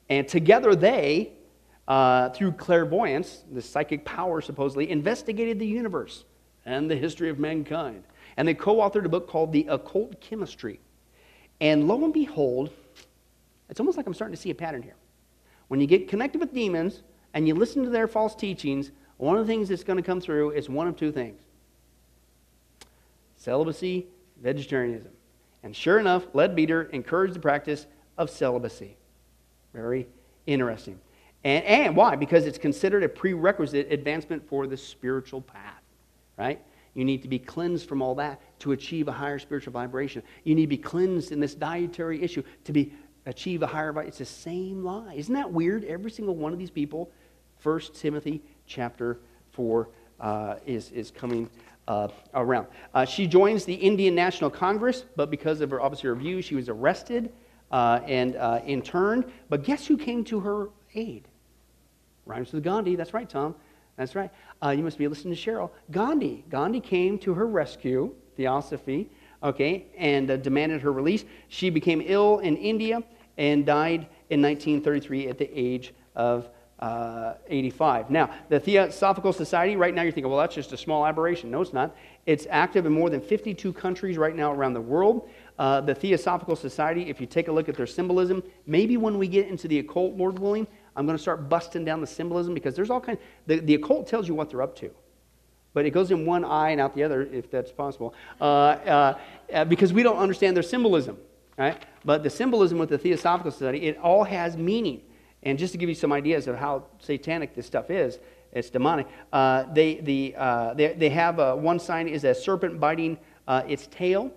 And 0.10 0.28
together 0.28 0.76
they, 0.76 1.34
uh, 1.88 2.30
through 2.30 2.54
clairvoyance, 2.54 3.44
the 3.52 3.62
psychic 3.62 4.06
power 4.06 4.42
supposedly, 4.42 4.90
investigated 4.90 5.60
the 5.60 5.68
universe 5.68 6.26
and 6.66 6.90
the 6.90 6.96
history 6.96 7.30
of 7.30 7.40
mankind. 7.40 8.04
And 8.38 8.48
they 8.48 8.54
co 8.54 8.78
authored 8.78 9.06
a 9.06 9.10
book 9.10 9.28
called 9.28 9.52
The 9.52 9.68
Occult 9.70 10.20
Chemistry. 10.22 10.80
And 11.60 11.88
lo 11.88 12.04
and 12.04 12.14
behold, 12.14 12.72
it's 13.70 13.80
almost 13.80 13.98
like 13.98 14.08
I'm 14.08 14.14
starting 14.14 14.36
to 14.36 14.42
see 14.42 14.50
a 14.50 14.56
pattern 14.56 14.82
here. 14.82 14.96
When 15.68 15.80
you 15.80 15.88
get 15.88 16.08
connected 16.08 16.42
with 16.42 16.54
demons 16.54 17.04
and 17.34 17.48
you 17.48 17.56
listen 17.56 17.84
to 17.84 17.90
their 17.90 18.08
false 18.08 18.36
teachings, 18.36 18.92
one 19.22 19.38
of 19.38 19.46
the 19.46 19.54
things 19.54 19.70
that's 19.70 19.84
going 19.84 19.98
to 19.98 20.04
come 20.04 20.20
through 20.20 20.50
is 20.52 20.68
one 20.68 20.88
of 20.88 20.98
two 20.98 21.12
things 21.12 21.42
celibacy, 23.38 24.08
vegetarianism. 24.42 25.12
And 25.64 25.76
sure 25.76 26.00
enough, 26.00 26.26
Leadbeater 26.34 26.84
encouraged 26.92 27.36
the 27.36 27.40
practice 27.40 27.86
of 28.18 28.32
celibacy. 28.32 28.98
Very 29.74 30.08
interesting. 30.48 31.00
And, 31.44 31.64
and 31.66 31.96
why? 31.96 32.16
Because 32.16 32.46
it's 32.46 32.58
considered 32.58 33.04
a 33.04 33.10
prerequisite 33.10 33.92
advancement 33.92 34.48
for 34.48 34.66
the 34.66 34.78
spiritual 34.78 35.42
path, 35.42 35.82
right? 36.38 36.60
You 36.96 37.06
need 37.06 37.22
to 37.22 37.28
be 37.28 37.40
cleansed 37.40 37.88
from 37.88 38.02
all 38.02 38.16
that 38.16 38.42
to 38.60 38.72
achieve 38.72 39.08
a 39.08 39.12
higher 39.12 39.38
spiritual 39.38 39.74
vibration. 39.74 40.24
You 40.44 40.56
need 40.56 40.64
to 40.64 40.68
be 40.68 40.78
cleansed 40.78 41.32
in 41.32 41.40
this 41.40 41.54
dietary 41.54 42.24
issue 42.24 42.42
to 42.64 42.74
be 42.74 42.94
achieve 43.28 43.62
a 43.62 43.68
higher 43.68 43.94
vibration. 43.94 44.10
It's 44.10 44.18
the 44.18 44.26
same 44.26 44.84
lie. 44.84 45.14
Isn't 45.14 45.36
that 45.36 45.52
weird? 45.52 45.84
Every 45.86 46.10
single 46.10 46.36
one 46.36 46.54
of 46.54 46.60
these 46.60 46.72
people, 46.72 47.12
1 47.62 47.80
Timothy 47.94 48.42
chapter 48.72 49.20
4 49.52 49.90
uh, 50.20 50.56
is, 50.66 50.92
is 50.92 51.12
coming 51.12 51.50
uh, 51.88 52.08
around. 52.34 52.68
Uh, 52.94 53.06
she 53.06 53.28
joins 53.28 53.66
the 53.66 53.74
Indian 53.74 54.16
National 54.16 54.50
Congress, 54.50 55.04
but 55.16 55.30
because 55.30 55.62
of 55.62 55.70
her, 55.72 55.82
obviously 55.82 56.08
her 56.08 56.16
views, 56.16 56.46
she 56.46 56.56
was 56.56 56.70
arrested 56.70 57.32
uh, 57.72 58.00
and 58.08 58.36
uh, 58.38 58.62
interned. 58.66 59.26
But 59.50 59.64
guess 59.64 59.86
who 59.86 59.98
came 59.98 60.24
to 60.26 60.40
her 60.40 60.70
aid? 60.96 61.28
Rhymes 62.26 62.54
with 62.54 62.64
Gandhi. 62.64 62.96
That's 62.96 63.14
right, 63.14 63.30
Tom. 63.30 63.56
That's 63.98 64.16
right. 64.16 64.32
Uh, 64.64 64.70
you 64.70 64.84
must 64.84 64.98
be 64.98 65.08
listening 65.08 65.36
to 65.36 65.40
Cheryl. 65.40 65.70
Gandhi. 65.92 66.46
Gandhi 66.50 66.80
came 66.80 67.18
to 67.20 67.34
her 67.34 67.48
rescue, 67.48 68.14
Theosophy, 68.38 69.10
okay, 69.44 69.86
and 69.98 70.42
demanded 70.42 70.82
her 70.82 70.94
release. 70.94 71.26
She 71.50 71.70
became 71.70 72.02
ill 72.06 72.40
in 72.40 72.56
India 72.56 73.04
and 73.38 73.66
died 73.66 74.08
in 74.30 74.42
1933 74.42 75.28
at 75.28 75.38
the 75.38 75.50
age 75.54 75.94
of 76.16 76.48
uh, 76.82 77.36
85. 77.48 78.10
Now, 78.10 78.32
the 78.50 78.60
Theosophical 78.60 79.34
Society, 79.34 79.76
right 79.76 79.94
now 79.94 80.02
you're 80.02 80.12
thinking, 80.12 80.32
well, 80.32 80.40
that's 80.40 80.56
just 80.56 80.74
a 80.74 80.78
small 80.78 81.06
aberration. 81.06 81.52
No, 81.52 81.62
it's 81.62 81.74
not. 81.74 81.96
It's 82.26 82.48
active 82.50 82.86
in 82.86 82.92
more 82.92 83.10
than 83.10 83.22
52 83.22 83.72
countries 83.74 84.18
right 84.18 84.36
now 84.36 84.52
around 84.52 84.74
the 84.74 84.82
world. 84.82 85.30
Uh, 85.60 85.82
the 85.82 85.94
Theosophical 85.94 86.56
Society, 86.56 87.10
if 87.10 87.22
you 87.22 87.28
take 87.28 87.48
a 87.48 87.52
look 87.52 87.70
at 87.70 87.76
their 87.76 87.86
symbolism, 87.86 88.42
maybe 88.66 88.98
when 88.98 89.20
we 89.20 89.28
get 89.28 89.48
into 89.48 89.68
the 89.68 89.80
occult, 89.80 90.16
Lord 90.16 90.40
willing, 90.40 90.66
I'm 90.96 91.06
going 91.06 91.18
to 91.18 91.22
start 91.22 91.50
busting 91.50 91.86
down 91.86 92.02
the 92.02 92.08
symbolism 92.08 92.54
because 92.54 92.76
there's 92.76 92.90
all 92.90 93.00
kind. 93.00 93.18
The, 93.46 93.60
the 93.60 93.76
occult 93.76 94.08
tells 94.08 94.28
you 94.28 94.34
what 94.34 94.50
they're 94.50 94.62
up 94.64 94.76
to, 94.78 94.92
but 95.74 95.86
it 95.86 95.92
goes 95.92 96.10
in 96.10 96.26
one 96.26 96.44
eye 96.44 96.72
and 96.72 96.82
out 96.82 96.96
the 96.96 97.04
other, 97.04 97.22
if 97.22 97.50
that's 97.52 97.72
possible, 97.72 98.14
uh, 98.42 98.44
uh, 98.44 99.20
uh, 99.54 99.66
because 99.66 99.94
we 99.94 100.04
don't 100.04 100.18
understand 100.18 100.56
their 100.56 100.64
symbolism, 100.64 101.18
right? 101.58 101.82
But 102.04 102.24
the 102.24 102.30
symbolism 102.30 102.80
with 102.80 102.90
the 102.90 102.98
Theosophical 102.98 103.52
Society, 103.52 103.88
it 103.88 103.98
all 104.00 104.24
has 104.24 104.58
meaning. 104.58 105.02
And 105.44 105.58
just 105.58 105.72
to 105.74 105.78
give 105.78 105.90
you 105.90 105.96
some 105.96 106.12
ideas 106.12 106.48
of 106.48 106.56
how 106.56 106.86
satanic 107.00 107.56
this 107.56 107.66
stuff 107.66 107.90
is, 107.90 108.20
it's 108.52 108.70
demonic. 108.70 109.08
Uh, 109.32 109.64
they, 109.74 109.96
the, 109.96 110.36
uh, 110.38 110.74
they, 110.74 110.94
they 110.94 111.10
have 111.10 111.40
a, 111.40 111.56
one 111.56 111.80
sign 111.80 112.08
is 112.08 112.24
a 112.24 112.36
serpent 112.36 112.80
biting 112.80 113.18
uh, 113.48 113.64
its 113.68 113.88
tail, 113.88 114.32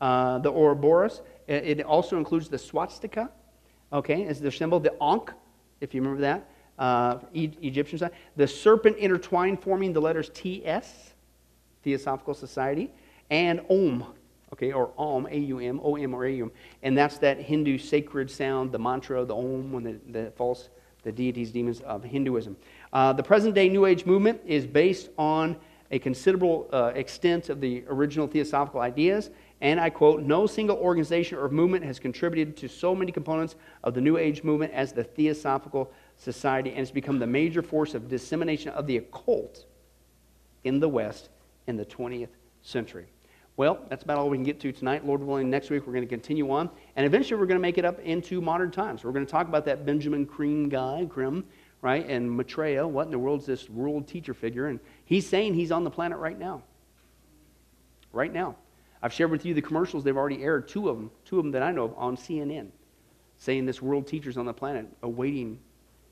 uh, 0.00 0.38
the 0.38 0.50
Ouroboros. 0.50 1.22
It, 1.48 1.80
also 1.82 2.18
includes 2.18 2.48
the 2.48 2.58
swastika, 2.58 3.30
okay, 3.92 4.26
as 4.26 4.40
their 4.40 4.50
symbol. 4.50 4.80
The 4.80 4.94
Ankh, 5.00 5.30
if 5.80 5.94
you 5.94 6.02
remember 6.02 6.20
that, 6.22 6.48
uh, 6.78 7.18
e- 7.32 7.50
Egyptian 7.62 7.98
sign. 7.98 8.10
The 8.36 8.46
serpent 8.46 8.96
intertwined, 8.98 9.62
forming 9.62 9.92
the 9.92 10.00
letters 10.00 10.30
TS, 10.34 11.14
Theosophical 11.82 12.34
Society, 12.34 12.90
and 13.30 13.60
Om, 13.70 14.04
okay, 14.56 14.72
or 14.72 14.92
Om, 14.98 15.26
A-U-M, 15.30 15.80
O-M 15.82 16.14
or 16.14 16.24
A-U-M. 16.24 16.50
And 16.82 16.96
that's 16.96 17.18
that 17.18 17.38
Hindu 17.38 17.78
sacred 17.78 18.30
sound, 18.30 18.72
the 18.72 18.78
mantra, 18.78 19.24
the 19.24 19.36
Om, 19.36 19.72
when 19.72 19.84
the, 19.84 20.00
the 20.10 20.30
false, 20.32 20.70
the 21.02 21.12
deities, 21.12 21.50
demons 21.50 21.80
of 21.82 22.02
Hinduism. 22.02 22.56
Uh, 22.92 23.12
the 23.12 23.22
present 23.22 23.54
day 23.54 23.68
New 23.68 23.86
Age 23.86 24.06
movement 24.06 24.40
is 24.46 24.66
based 24.66 25.10
on 25.18 25.56
a 25.90 25.98
considerable 25.98 26.68
uh, 26.72 26.92
extent 26.94 27.48
of 27.48 27.60
the 27.60 27.84
original 27.88 28.26
theosophical 28.26 28.80
ideas. 28.80 29.30
And 29.60 29.80
I 29.80 29.88
quote, 29.88 30.22
no 30.22 30.46
single 30.46 30.76
organization 30.76 31.38
or 31.38 31.48
movement 31.48 31.84
has 31.84 31.98
contributed 31.98 32.56
to 32.58 32.68
so 32.68 32.94
many 32.94 33.12
components 33.12 33.54
of 33.84 33.94
the 33.94 34.00
New 34.00 34.16
Age 34.16 34.42
movement 34.42 34.72
as 34.72 34.92
the 34.92 35.04
Theosophical 35.04 35.90
Society, 36.16 36.70
and 36.70 36.80
it's 36.80 36.90
become 36.90 37.18
the 37.18 37.26
major 37.26 37.62
force 37.62 37.94
of 37.94 38.08
dissemination 38.08 38.70
of 38.70 38.86
the 38.86 38.96
occult 38.98 39.64
in 40.64 40.80
the 40.80 40.88
West 40.88 41.28
in 41.66 41.76
the 41.76 41.84
20th 41.84 42.28
century. 42.62 43.06
Well, 43.56 43.78
that's 43.88 44.04
about 44.04 44.18
all 44.18 44.28
we 44.28 44.36
can 44.36 44.44
get 44.44 44.60
to 44.60 44.72
tonight. 44.72 45.06
Lord 45.06 45.22
willing, 45.22 45.48
next 45.48 45.70
week 45.70 45.86
we're 45.86 45.94
going 45.94 46.04
to 46.04 46.08
continue 46.08 46.50
on. 46.50 46.68
And 46.94 47.06
eventually 47.06 47.40
we're 47.40 47.46
going 47.46 47.58
to 47.58 47.62
make 47.62 47.78
it 47.78 47.86
up 47.86 47.98
into 48.00 48.40
modern 48.42 48.70
times. 48.70 49.02
We're 49.02 49.12
going 49.12 49.24
to 49.24 49.32
talk 49.32 49.48
about 49.48 49.64
that 49.64 49.86
Benjamin 49.86 50.26
Creme 50.26 50.68
guy, 50.68 51.04
Grimm, 51.04 51.44
right? 51.80 52.06
And 52.06 52.30
Maitreya. 52.30 52.86
What 52.86 53.06
in 53.06 53.10
the 53.10 53.18
world 53.18 53.40
is 53.40 53.46
this 53.46 53.70
world 53.70 54.06
teacher 54.06 54.34
figure? 54.34 54.66
And 54.66 54.78
he's 55.06 55.26
saying 55.26 55.54
he's 55.54 55.72
on 55.72 55.84
the 55.84 55.90
planet 55.90 56.18
right 56.18 56.38
now. 56.38 56.62
Right 58.12 58.32
now. 58.32 58.56
I've 59.02 59.12
shared 59.12 59.30
with 59.30 59.46
you 59.46 59.54
the 59.54 59.62
commercials 59.62 60.04
they've 60.04 60.16
already 60.16 60.42
aired, 60.42 60.68
two 60.68 60.88
of 60.88 60.96
them, 60.96 61.10
two 61.24 61.38
of 61.38 61.44
them 61.44 61.52
that 61.52 61.62
I 61.62 61.70
know 61.72 61.84
of 61.84 61.94
on 61.96 62.16
CNN, 62.16 62.68
saying 63.38 63.64
this 63.64 63.80
world 63.80 64.06
teacher's 64.06 64.36
on 64.36 64.46
the 64.46 64.52
planet 64.52 64.86
awaiting 65.02 65.58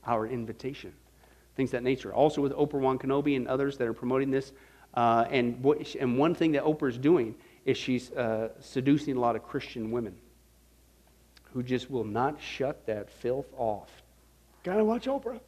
our 0.07 0.27
invitation. 0.27 0.93
Things 1.57 1.71
that 1.73 1.83
nature. 1.83 2.13
Also 2.13 2.41
with 2.41 2.53
Oprah 2.53 2.99
Kenobi 2.99 3.37
and 3.37 3.49
others 3.49 3.77
that 3.79 3.87
are 3.87 3.93
promoting 3.93 4.31
this 4.31 4.53
uh, 4.95 5.27
and, 5.31 5.63
what, 5.63 5.95
and 5.95 6.19
one 6.19 6.35
thing 6.35 6.53
that 6.53 6.65
Oprah 6.65 6.89
is 6.89 6.99
doing 6.99 7.35
is 7.65 7.77
she's 7.77 8.11
uh, 8.13 8.51
seducing 8.61 9.17
a 9.17 9.21
lot 9.21 9.37
of 9.37 9.43
Christian 9.43 9.91
women 9.91 10.15
who 11.53 11.63
just 11.63 11.91
will 11.91 12.05
not 12.05 12.41
shut 12.41 12.87
that 12.87 13.11
filth 13.11 13.47
off. 13.57 13.91
Gotta 14.65 14.85
watch 14.85 15.07
Oprah. 15.07 15.39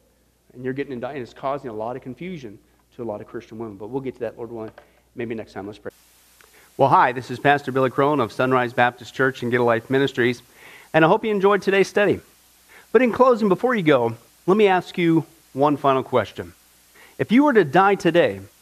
And 0.53 0.63
you're 0.63 0.73
getting 0.73 0.93
indicted. 0.93 1.17
And 1.17 1.23
it's 1.23 1.33
causing 1.33 1.69
a 1.69 1.73
lot 1.73 1.95
of 1.95 2.01
confusion 2.01 2.57
to 2.95 3.03
a 3.03 3.05
lot 3.05 3.21
of 3.21 3.27
Christian 3.27 3.57
women. 3.57 3.77
But 3.77 3.89
we'll 3.89 4.01
get 4.01 4.15
to 4.15 4.19
that, 4.21 4.37
Lord 4.37 4.51
willing, 4.51 4.71
maybe 5.15 5.35
next 5.35 5.53
time. 5.53 5.67
Let's 5.67 5.79
pray. 5.79 5.91
Well, 6.77 6.89
hi, 6.89 7.11
this 7.11 7.31
is 7.31 7.39
Pastor 7.39 7.71
Billy 7.71 7.89
Crone 7.89 8.19
of 8.19 8.31
Sunrise 8.31 8.71
Baptist 8.71 9.13
Church 9.13 9.41
and 9.41 9.51
Get 9.51 9.59
a 9.59 9.63
Life 9.63 9.89
Ministries, 9.89 10.43
and 10.93 11.03
I 11.03 11.07
hope 11.07 11.25
you 11.25 11.31
enjoyed 11.31 11.63
today's 11.63 11.87
study. 11.87 12.19
But 12.91 13.01
in 13.01 13.11
closing, 13.11 13.49
before 13.49 13.73
you 13.73 13.81
go, 13.81 14.15
let 14.45 14.55
me 14.55 14.67
ask 14.67 14.95
you 14.95 15.25
one 15.53 15.75
final 15.75 16.03
question. 16.03 16.53
If 17.17 17.31
you 17.31 17.45
were 17.45 17.53
to 17.53 17.63
die 17.63 17.95
today, 17.95 18.41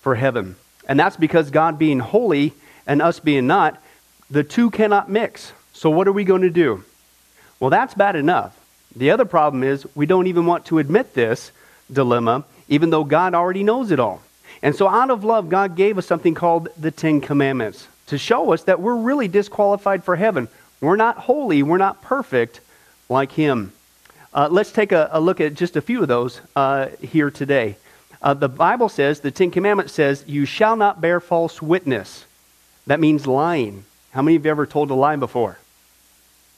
for 0.00 0.14
heaven. 0.14 0.56
And 0.88 0.98
that's 0.98 1.16
because 1.16 1.50
God 1.50 1.78
being 1.78 1.98
holy 1.98 2.52
and 2.86 3.00
us 3.00 3.20
being 3.20 3.46
not, 3.46 3.82
the 4.30 4.44
two 4.44 4.70
cannot 4.70 5.10
mix. 5.10 5.52
So, 5.72 5.90
what 5.90 6.08
are 6.08 6.12
we 6.12 6.24
going 6.24 6.42
to 6.42 6.50
do? 6.50 6.84
Well, 7.58 7.70
that's 7.70 7.94
bad 7.94 8.16
enough. 8.16 8.56
The 8.96 9.10
other 9.10 9.24
problem 9.24 9.62
is 9.62 9.86
we 9.94 10.06
don't 10.06 10.26
even 10.26 10.46
want 10.46 10.66
to 10.66 10.78
admit 10.78 11.14
this 11.14 11.52
dilemma, 11.92 12.44
even 12.68 12.90
though 12.90 13.04
God 13.04 13.34
already 13.34 13.62
knows 13.62 13.90
it 13.90 14.00
all. 14.00 14.22
And 14.62 14.74
so, 14.74 14.88
out 14.88 15.10
of 15.10 15.24
love, 15.24 15.48
God 15.48 15.76
gave 15.76 15.98
us 15.98 16.06
something 16.06 16.34
called 16.34 16.68
the 16.76 16.90
Ten 16.90 17.20
Commandments 17.20 17.86
to 18.06 18.18
show 18.18 18.52
us 18.52 18.64
that 18.64 18.80
we're 18.80 18.96
really 18.96 19.28
disqualified 19.28 20.04
for 20.04 20.16
heaven. 20.16 20.48
We're 20.80 20.96
not 20.96 21.16
holy, 21.16 21.62
we're 21.62 21.78
not 21.78 22.02
perfect 22.02 22.60
like 23.08 23.32
Him. 23.32 23.72
Uh, 24.32 24.48
let's 24.50 24.72
take 24.72 24.92
a, 24.92 25.08
a, 25.12 25.20
look 25.20 25.40
at 25.40 25.54
just 25.54 25.76
a 25.76 25.80
few 25.80 26.02
of 26.02 26.08
those 26.08 26.40
uh, 26.54 26.88
here 27.00 27.30
today. 27.30 27.76
Uh, 28.22 28.34
the 28.34 28.48
Bible 28.48 28.88
says, 28.88 29.20
the 29.20 29.30
Ten 29.30 29.50
Commandments 29.50 29.92
says, 29.92 30.24
you 30.26 30.44
shall 30.44 30.76
not 30.76 31.00
bear 31.00 31.20
false 31.20 31.62
witness. 31.62 32.26
That 32.86 33.00
means 33.00 33.26
lying. 33.26 33.84
How 34.10 34.22
many 34.22 34.36
of 34.36 34.44
you 34.44 34.50
ever 34.50 34.66
told 34.66 34.90
a 34.90 34.94
lie 34.94 35.16
before? 35.16 35.58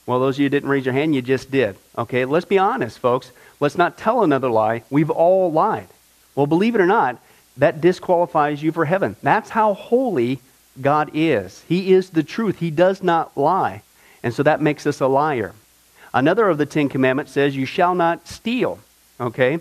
Well, 0.07 0.19
those 0.19 0.37
of 0.37 0.41
you 0.41 0.49
didn't 0.49 0.69
raise 0.69 0.85
your 0.85 0.95
hand, 0.95 1.15
you 1.15 1.23
just 1.23 1.51
did. 1.51 1.77
Okay, 1.97 2.25
let's 2.25 2.45
be 2.45 2.59
honest, 2.59 2.99
folks. 2.99 3.31
Let's 3.61 3.79
not 3.79 3.97
tell 3.97 4.23
another 4.25 4.51
lie. 4.51 4.83
We've 4.91 5.11
all 5.11 5.53
lied. 5.53 5.87
Well, 6.35 6.47
believe 6.47 6.75
it 6.75 6.81
or 6.81 6.87
not, 6.87 7.19
that 7.57 7.81
disqualifies 7.81 8.63
you 8.63 8.73
for 8.73 8.85
heaven. 8.85 9.15
That's 9.23 9.51
how 9.51 9.75
holy 9.75 10.41
God 10.81 11.11
is. 11.15 11.63
He 11.69 11.93
is 11.93 12.11
the 12.11 12.23
truth. 12.23 12.59
He 12.59 12.71
does 12.71 13.03
not 13.03 13.37
lie. 13.37 13.83
And 14.23 14.35
so 14.35 14.43
that 14.43 14.61
makes 14.61 14.87
us 14.87 15.01
a 15.01 15.07
liar. 15.07 15.53
Another 16.15 16.49
of 16.49 16.59
the 16.59 16.67
Ten 16.67 16.89
Commandments 16.89 17.33
says, 17.33 17.57
You 17.57 17.67
shall 17.67 17.95
not 17.95 18.27
steal. 18.27 18.79
Okay? 19.21 19.61